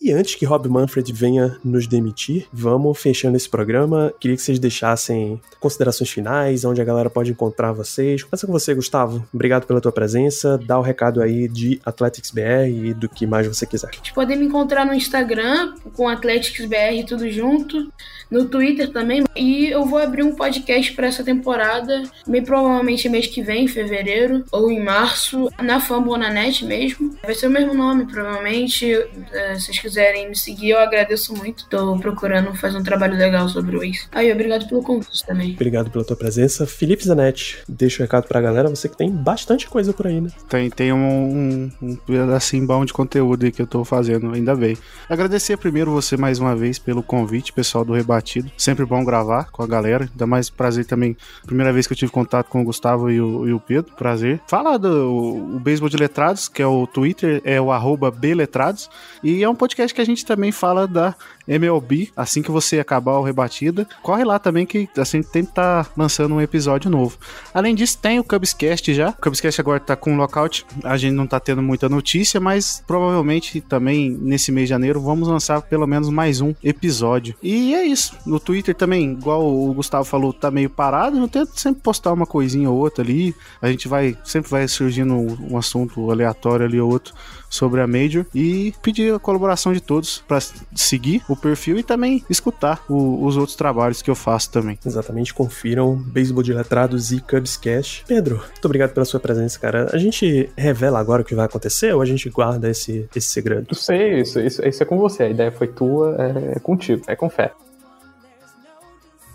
E 0.02 0.12
antes 0.12 0.34
que 0.34 0.45
Rob 0.45 0.68
Manfred 0.68 1.14
venha 1.14 1.60
nos 1.64 1.86
demitir, 1.86 2.47
vamos 2.52 2.99
fechando 2.99 3.38
esse 3.38 3.47
programa. 3.47 4.12
Queria 4.20 4.36
que 4.36 4.41
vocês 4.41 4.58
deixassem 4.58 5.39
considerações 5.60 6.10
finais, 6.10 6.66
onde 6.66 6.82
a 6.82 6.84
galera 6.84 7.08
pode 7.08 7.30
encontrar 7.30 7.72
vocês. 7.72 8.24
Começa 8.24 8.47
com 8.47 8.52
você, 8.52 8.74
Gustavo. 8.74 9.24
Obrigado 9.32 9.68
pela 9.68 9.80
tua 9.80 9.91
presença. 9.91 10.58
Dá 10.58 10.80
o 10.80 10.82
recado 10.82 11.22
aí 11.22 11.47
de 11.47 11.80
Athletics 11.86 12.32
BR 12.32 12.68
e 12.68 12.95
do 12.95 13.08
que 13.08 13.28
mais 13.28 13.45
você 13.45 13.64
quiser. 13.68 13.91
Vocês 13.93 14.10
podem 14.10 14.39
me 14.39 14.45
encontrar 14.45 14.88
no 14.88 14.93
Instagram 14.95 15.76
com 15.93 16.10
Athletics 16.10 16.66
BR 16.66 17.06
tudo 17.08 17.30
junto, 17.30 17.93
no 18.32 18.45
Twitter 18.45 18.91
também. 18.91 19.24
E 19.36 19.68
eu 19.68 19.86
vou 19.86 19.99
abrir 19.99 20.24
um 20.24 20.34
podcast 20.34 20.93
para 20.93 21.06
essa 21.06 21.24
temporada, 21.24 22.02
bem 22.26 22.43
provavelmente 22.43 23.08
mês 23.08 23.28
que 23.28 23.43
vem, 23.43 23.66
em 23.66 23.68
fevereiro 23.68 24.43
ou 24.52 24.72
em 24.72 24.84
março, 24.84 25.47
na 25.62 25.80
Fambonanet 25.80 26.66
mesmo. 26.66 27.16
Vai 27.22 27.36
ser 27.36 27.45
o 27.45 27.52
mesmo 27.52 27.76
nome, 27.76 28.08
provavelmente. 28.08 28.91
É, 29.32 29.60
se 29.60 29.68
vocês 29.68 29.90
quiserem 29.91 30.29
me 30.29 30.37
seguir, 30.37 30.69
eu 30.69 30.79
agradeço 30.79 31.35
muito. 31.35 31.65
Tô 31.67 31.97
procurando 31.97 32.55
fazer 32.55 32.77
um 32.77 32.83
trabalho 32.83 33.17
legal 33.17 33.49
sobre 33.49 33.75
o 33.75 33.83
Ace. 33.83 34.07
Aí, 34.13 34.31
obrigado 34.31 34.65
pelo 34.67 34.81
convite 34.81 35.25
também. 35.25 35.51
Obrigado 35.51 35.91
pela 35.91 36.05
tua 36.05 36.15
presença. 36.15 36.65
Felipe 36.65 37.03
Zanetti, 37.03 37.57
deixa 37.67 37.97
o 37.97 38.01
um 38.01 38.05
recado 38.05 38.25
pra 38.25 38.39
galera. 38.39 38.69
Você 38.69 38.87
que 38.87 38.95
tem 38.95 39.11
bastante 39.11 39.67
coisa 39.67 39.91
por 39.91 40.07
aí, 40.07 40.21
né? 40.21 40.29
Tem, 40.47 40.69
tem 40.69 40.93
um, 40.93 40.97
um, 40.97 41.71
um 41.81 41.95
pedacinho 41.97 42.65
bom 42.65 42.85
de 42.85 42.93
conteúdo 42.93 43.45
aí 43.45 43.51
que 43.51 43.61
eu 43.61 43.67
tô 43.67 43.83
fazendo, 43.83 44.33
ainda 44.33 44.55
bem. 44.55 44.77
Agradecer 45.09 45.57
primeiro 45.57 45.91
você 45.91 46.15
mais 46.15 46.39
uma 46.39 46.55
vez 46.55 46.79
pelo 46.79 47.03
convite, 47.03 47.51
pessoal 47.51 47.83
do 47.83 47.91
Rebatido. 47.91 48.49
Sempre 48.57 48.85
bom 48.85 49.03
gravar 49.03 49.51
com 49.51 49.61
a 49.61 49.67
galera. 49.67 50.07
Ainda 50.09 50.25
mais 50.25 50.49
prazer 50.49 50.85
também. 50.85 51.17
Primeira 51.45 51.73
vez 51.73 51.85
que 51.85 51.91
eu 51.91 51.97
tive 51.97 52.11
contato 52.13 52.47
com 52.47 52.61
o 52.61 52.63
Gustavo 52.63 53.11
e 53.11 53.19
o, 53.19 53.47
e 53.49 53.53
o 53.53 53.59
Pedro. 53.59 53.93
Prazer. 53.97 54.39
Fala 54.47 54.79
do 54.79 55.11
o, 55.11 55.55
o 55.57 55.59
Beisebol 55.59 55.89
de 55.89 55.97
Letrados, 55.97 56.47
que 56.47 56.61
é 56.61 56.67
o 56.67 56.87
Twitter, 56.87 57.41
é 57.43 57.59
o 57.59 57.73
arroba 57.73 58.09
Beletrados. 58.09 58.89
E 59.21 59.43
é 59.43 59.49
um 59.49 59.55
podcast 59.55 59.80
podcast 59.82 59.93
que 59.93 60.01
a 60.01 60.05
gente 60.05 60.25
também 60.25 60.51
fala 60.51 60.88
da 60.88 61.15
MLB. 61.47 62.09
Assim 62.15 62.41
que 62.41 62.51
você 62.51 62.79
acabar 62.79 63.17
o 63.17 63.23
Rebatida, 63.23 63.87
corre 64.01 64.23
lá 64.23 64.39
também 64.39 64.65
que 64.65 64.89
assim 64.97 65.21
tem 65.21 65.43
que 65.43 65.51
estar 65.51 65.85
tá 65.85 65.91
lançando 65.95 66.35
um 66.35 66.41
episódio 66.41 66.89
novo. 66.89 67.17
Além 67.53 67.75
disso, 67.75 67.97
tem 67.97 68.19
o 68.19 68.23
Cubscast 68.23 68.93
já. 68.93 69.09
O 69.09 69.21
Cubscast 69.21 69.59
agora 69.59 69.79
tá 69.79 69.95
com 69.95 70.13
um 70.13 70.17
lockout. 70.17 70.65
A 70.83 70.97
gente 70.97 71.13
não 71.13 71.27
tá 71.27 71.39
tendo 71.39 71.61
muita 71.61 71.89
notícia, 71.89 72.39
mas 72.39 72.83
provavelmente 72.85 73.61
também 73.61 74.09
nesse 74.09 74.51
mês 74.51 74.67
de 74.67 74.71
janeiro 74.71 75.01
vamos 75.01 75.27
lançar 75.27 75.61
pelo 75.61 75.87
menos 75.87 76.09
mais 76.09 76.41
um 76.41 76.53
episódio. 76.63 77.35
E 77.41 77.73
é 77.73 77.83
isso. 77.83 78.15
No 78.25 78.39
Twitter 78.39 78.75
também, 78.75 79.11
igual 79.11 79.45
o 79.45 79.73
Gustavo 79.73 80.05
falou, 80.05 80.33
tá 80.33 80.51
meio 80.51 80.69
parado. 80.69 81.17
Eu 81.17 81.27
tento 81.27 81.59
sempre 81.59 81.81
postar 81.81 82.13
uma 82.13 82.25
coisinha 82.25 82.69
ou 82.69 82.77
outra 82.77 83.03
ali. 83.03 83.35
A 83.61 83.69
gente 83.69 83.87
vai 83.87 84.17
sempre 84.23 84.49
vai 84.49 84.67
surgindo 84.67 85.13
um 85.13 85.57
assunto 85.57 86.11
aleatório 86.11 86.65
ali 86.65 86.79
ou 86.79 86.91
outro 86.91 87.13
sobre 87.49 87.81
a 87.81 87.87
Major 87.87 88.25
e 88.33 88.73
pedir 88.81 89.13
a 89.13 89.19
colaboração 89.19 89.73
de 89.73 89.81
todos 89.81 90.23
para 90.25 90.39
seguir 90.73 91.21
o 91.34 91.36
perfil 91.36 91.77
e 91.77 91.84
também 91.84 92.23
escutar 92.29 92.84
o, 92.89 93.25
os 93.25 93.38
outros 93.38 93.55
trabalhos 93.55 94.01
que 94.01 94.09
eu 94.09 94.15
faço 94.15 94.51
também. 94.51 94.77
Exatamente, 94.86 95.34
confiram 95.34 95.95
Beisebol 95.95 96.43
de 96.43 96.53
Letrados 96.53 97.11
e 97.11 97.19
Cubs 97.19 97.57
Cash. 97.57 98.03
Pedro, 98.07 98.38
muito 98.38 98.65
obrigado 98.65 98.93
pela 98.93 99.05
sua 99.05 99.19
presença, 99.19 99.59
cara. 99.59 99.89
A 99.93 99.97
gente 99.97 100.49
revela 100.55 100.99
agora 100.99 101.21
o 101.21 101.25
que 101.25 101.36
vai 101.36 101.45
acontecer 101.45 101.93
ou 101.93 102.01
a 102.01 102.05
gente 102.05 102.29
guarda 102.29 102.69
esse, 102.69 103.07
esse 103.15 103.27
segredo? 103.27 103.67
Não 103.69 103.77
sei, 103.77 104.21
isso, 104.21 104.39
isso, 104.39 104.65
isso 104.65 104.84
é 104.84 104.86
com 104.86 104.97
você. 104.97 105.23
A 105.23 105.29
ideia 105.29 105.51
foi 105.51 105.67
tua, 105.67 106.15
é, 106.19 106.57
é 106.57 106.59
contigo, 106.59 107.03
é 107.07 107.15
com 107.15 107.29
fé. 107.29 107.51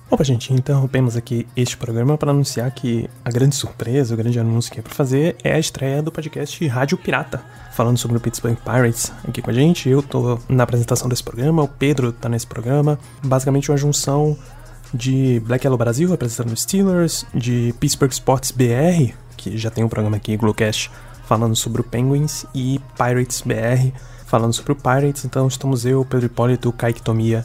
Opa, 0.08 0.22
gente, 0.22 0.52
interrompemos 0.52 1.16
aqui 1.16 1.48
este 1.56 1.76
programa 1.76 2.16
para 2.16 2.30
anunciar 2.30 2.70
que 2.70 3.10
a 3.24 3.30
grande 3.30 3.56
surpresa, 3.56 4.14
o 4.14 4.16
grande 4.16 4.38
anúncio 4.38 4.72
que 4.72 4.78
é 4.78 4.82
para 4.82 4.94
fazer 4.94 5.34
é 5.42 5.52
a 5.54 5.58
estreia 5.58 6.00
do 6.00 6.12
podcast 6.12 6.64
Rádio 6.68 6.96
Pirata, 6.96 7.44
falando 7.76 7.98
sobre 7.98 8.16
o 8.16 8.20
Pittsburgh 8.20 8.56
Pirates 8.56 9.12
aqui 9.28 9.42
com 9.42 9.50
a 9.50 9.52
gente. 9.52 9.86
Eu 9.86 10.02
tô 10.02 10.38
na 10.48 10.64
apresentação 10.64 11.10
desse 11.10 11.22
programa, 11.22 11.62
o 11.62 11.68
Pedro 11.68 12.10
tá 12.10 12.26
nesse 12.26 12.46
programa. 12.46 12.98
Basicamente 13.22 13.70
uma 13.70 13.76
junção 13.76 14.34
de 14.94 15.40
Black 15.40 15.66
Yellow 15.66 15.76
Brasil 15.76 16.10
apresentando 16.14 16.54
os 16.54 16.62
Steelers, 16.62 17.26
de 17.34 17.74
Pittsburgh 17.78 18.10
Sports 18.12 18.50
BR, 18.50 19.12
que 19.36 19.58
já 19.58 19.70
tem 19.70 19.84
um 19.84 19.90
programa 19.90 20.16
aqui, 20.16 20.38
Glowcast, 20.38 20.90
falando 21.26 21.54
sobre 21.54 21.82
o 21.82 21.84
Penguins, 21.84 22.46
e 22.54 22.80
Pirates 22.96 23.42
BR, 23.42 23.92
falando 24.24 24.54
sobre 24.54 24.72
o 24.72 24.76
Pirates. 24.76 25.26
Então 25.26 25.46
estamos 25.46 25.84
eu, 25.84 26.02
Pedro 26.02 26.26
Hipólito, 26.26 26.72
Kaique 26.72 27.02
Tomia 27.02 27.44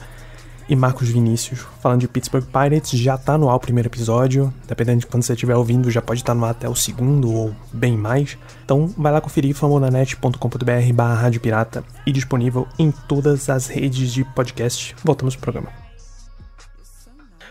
e 0.68 0.76
Marcos 0.76 1.10
Vinícius, 1.10 1.66
falando 1.82 2.02
de 2.02 2.08
Pittsburgh 2.08 2.46
Pirates. 2.46 2.92
Já 2.92 3.18
tá 3.18 3.38
no 3.38 3.50
ar 3.50 3.56
o 3.56 3.60
primeiro 3.60 3.88
episódio, 3.88 4.54
dependendo 4.68 5.00
de 5.00 5.08
quando 5.08 5.24
você 5.24 5.34
estiver 5.34 5.56
ouvindo, 5.56 5.92
já 5.92 6.02
pode 6.02 6.22
estar 6.22 6.34
tá 6.34 6.40
no 6.40 6.46
ar 6.46 6.52
até 6.52 6.70
o 6.70 6.76
segundo 6.76 7.32
ou 7.32 7.56
bem 7.72 7.98
mais. 7.98 8.38
Então 8.64 8.88
vai 8.98 9.12
lá 9.12 9.22
conferir 9.22 9.56
famonanet.com.br 9.56 10.94
barra 10.94 11.16
Rádio 11.16 11.42
Pirata 11.42 11.84
e 12.06 12.12
disponível 12.12 12.68
em 12.80 12.92
todas 12.92 13.50
as 13.50 13.68
redes 13.68 14.12
de 14.12 14.24
podcast. 14.24 14.96
Voltamos 15.04 15.36
pro 15.36 15.52
programa. 15.52 15.72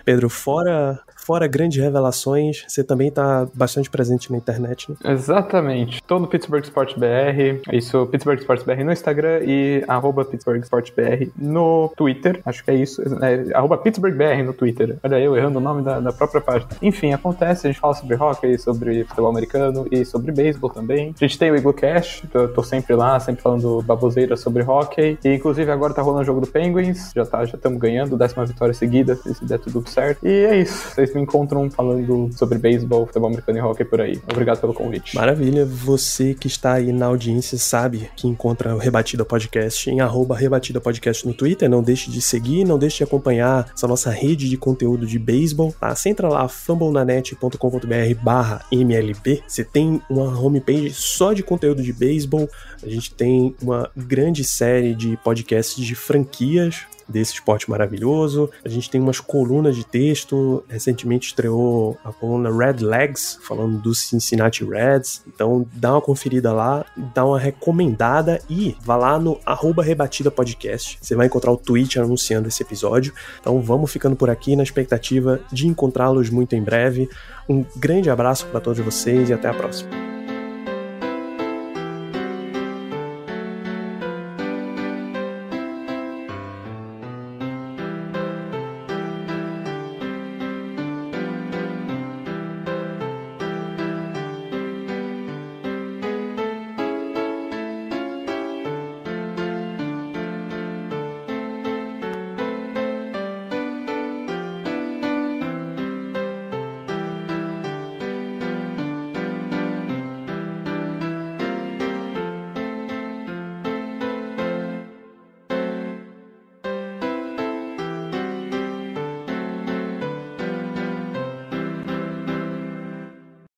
Pedro, 0.05 0.29
fora 0.29 1.01
fora 1.31 1.47
grandes 1.47 1.81
revelações, 1.81 2.65
você 2.67 2.83
também 2.83 3.07
está 3.07 3.47
bastante 3.55 3.89
presente 3.89 4.33
na 4.33 4.37
internet, 4.37 4.91
né? 4.91 4.97
Exatamente. 5.13 6.03
Tô 6.03 6.19
no 6.19 6.27
Pittsburgh 6.27 6.65
Sports 6.65 6.97
BR, 6.99 7.63
isso, 7.73 8.05
Pittsburgh 8.07 8.41
Sports 8.41 8.65
BR 8.65 8.83
no 8.83 8.91
Instagram 8.91 9.39
e 9.45 9.85
arroba 9.87 10.25
Pittsburgh 10.25 10.61
Sports 10.65 10.93
BR 10.93 11.31
no 11.39 11.93
Twitter. 11.97 12.41
Acho 12.45 12.65
que 12.65 12.73
é 12.73 12.75
isso. 12.75 13.01
É, 13.23 13.77
Pittsburgh 13.77 14.17
BR 14.17 14.43
no 14.45 14.53
Twitter. 14.53 14.99
Olha 15.05 15.21
eu 15.21 15.37
errando 15.37 15.61
o 15.61 15.63
nome 15.63 15.83
da, 15.83 16.01
da 16.01 16.13
própria 16.13 16.41
página. 16.41 16.69
Enfim, 16.83 17.13
acontece, 17.13 17.69
a 17.69 17.71
gente 17.71 17.81
fala 17.81 17.95
sobre 17.95 18.17
hockey, 18.17 18.59
sobre 18.59 19.05
futebol 19.05 19.31
americano 19.31 19.87
e 19.89 20.05
sobre 20.05 20.33
beisebol 20.33 20.71
também. 20.71 21.15
A 21.17 21.25
gente 21.25 21.39
tem 21.39 21.53
o 21.53 21.55
Eagle 21.55 21.73
Cash, 21.73 22.25
tô, 22.53 22.63
sempre 22.65 22.97
lá, 22.97 23.21
sempre 23.21 23.41
falando 23.41 23.81
baboseira 23.83 24.37
sobre 24.37 24.65
hockey. 24.65 25.17
E 25.25 25.29
inclusive 25.33 25.71
agora 25.71 25.95
tá 25.95 26.03
rolando 26.03 26.23
o 26.23 26.27
jogo 26.27 26.41
do 26.41 26.49
Penguins, 26.49 27.13
já 27.15 27.25
tá, 27.25 27.45
já 27.45 27.55
estamos 27.55 27.79
ganhando, 27.79 28.17
décima 28.17 28.45
vitória 28.45 28.75
seguida, 28.75 29.15
se 29.15 29.45
der 29.45 29.61
tudo 29.61 29.89
certo. 29.89 30.27
E 30.27 30.45
é 30.45 30.57
isso. 30.57 30.91
Vocês 30.91 31.20
encontram 31.21 31.71
falando 31.71 32.31
sobre 32.37 32.59
beisebol, 32.59 33.07
futebol 33.07 33.29
americano 33.29 33.59
e 33.59 33.61
hockey 33.61 33.85
por 33.85 34.01
aí. 34.01 34.21
Obrigado 34.31 34.61
pelo 34.61 34.75
convite. 34.75 35.15
Maravilha. 35.15 35.65
Você 35.65 36.35
que 36.35 36.47
está 36.47 36.75
aí 36.75 36.93
na 36.93 37.07
audiência 37.07 37.59
sabe 37.59 38.11
que 38.17 38.27
encontra 38.27 38.75
o 38.75 38.79
Rebatida 38.79 39.25
Podcast 39.25 39.91
em 39.91 40.01
arroba 40.01 40.37
Rebatida 40.37 40.81
Podcast 40.81 41.27
no 41.27 41.35
Twitter. 41.35 41.69
Não 41.69 41.83
deixe 41.83 42.11
de 42.11 42.21
seguir, 42.21 42.65
não 42.65 42.79
deixe 42.79 42.99
de 42.99 43.05
acompanhar 43.05 43.71
essa 43.75 43.87
nossa 43.87 44.11
rede 44.11 44.49
de 44.49 44.57
conteúdo 44.57 45.07
de 45.07 45.19
beisebol. 45.19 45.75
Tá? 45.79 45.95
Você 45.95 46.09
entra 46.09 46.29
lá, 46.29 46.49
fumblenanet.com.br 46.49 48.23
barra 48.23 48.65
MLB. 48.71 49.43
Você 49.47 49.65
tem 49.65 50.01
uma 50.09 50.39
homepage 50.39 50.93
só 50.93 51.33
de 51.33 51.43
conteúdo 51.43 51.83
de 51.83 51.93
beisebol. 51.93 52.49
A 52.83 52.89
gente 52.89 53.13
tem 53.15 53.55
uma 53.63 53.91
grande 53.97 54.45
série 54.45 54.95
de 54.95 55.17
podcasts 55.19 55.85
de 55.85 55.95
franquias 55.95 56.87
desse 57.11 57.35
esporte 57.35 57.69
maravilhoso. 57.69 58.51
A 58.65 58.69
gente 58.69 58.89
tem 58.89 59.01
umas 59.01 59.21
colunas 59.21 59.77
de 59.77 59.85
texto. 59.85 60.65
Recentemente 60.69 61.29
estreou 61.29 61.99
a 62.05 62.13
coluna 62.13 62.51
Red 62.51 62.85
Legs, 62.85 63.39
falando 63.43 63.79
do 63.79 63.95
Cincinnati 63.95 64.65
Reds. 64.65 65.23
Então 65.27 65.67
dá 65.75 65.93
uma 65.93 66.01
conferida 66.01 66.53
lá, 66.53 66.85
dá 67.15 67.25
uma 67.25 67.39
recomendada 67.39 68.41
e 68.49 68.77
vá 68.81 68.97
lá 68.97 69.19
no 69.19 69.39
arroba 69.45 69.83
Rebatida 69.83 70.31
Podcast. 70.31 70.99
Você 71.01 71.15
vai 71.15 71.27
encontrar 71.27 71.53
o 71.53 71.57
tweet 71.57 71.99
anunciando 71.99 72.49
esse 72.49 72.63
episódio. 72.63 73.13
Então 73.41 73.61
vamos 73.61 73.91
ficando 73.91 74.17
por 74.17 74.31
aqui 74.31 74.57
na 74.57 74.63
expectativa 74.63 75.41
de 75.53 75.67
encontrá-los 75.67 76.31
muito 76.31 76.55
em 76.55 76.63
breve. 76.63 77.09
Um 77.49 77.65
grande 77.77 78.11
abraço 78.11 78.47
para 78.47 78.61
todos 78.61 78.79
vocês 78.85 79.29
e 79.29 79.33
até 79.33 79.49
a 79.49 79.55
próxima. 79.55 80.10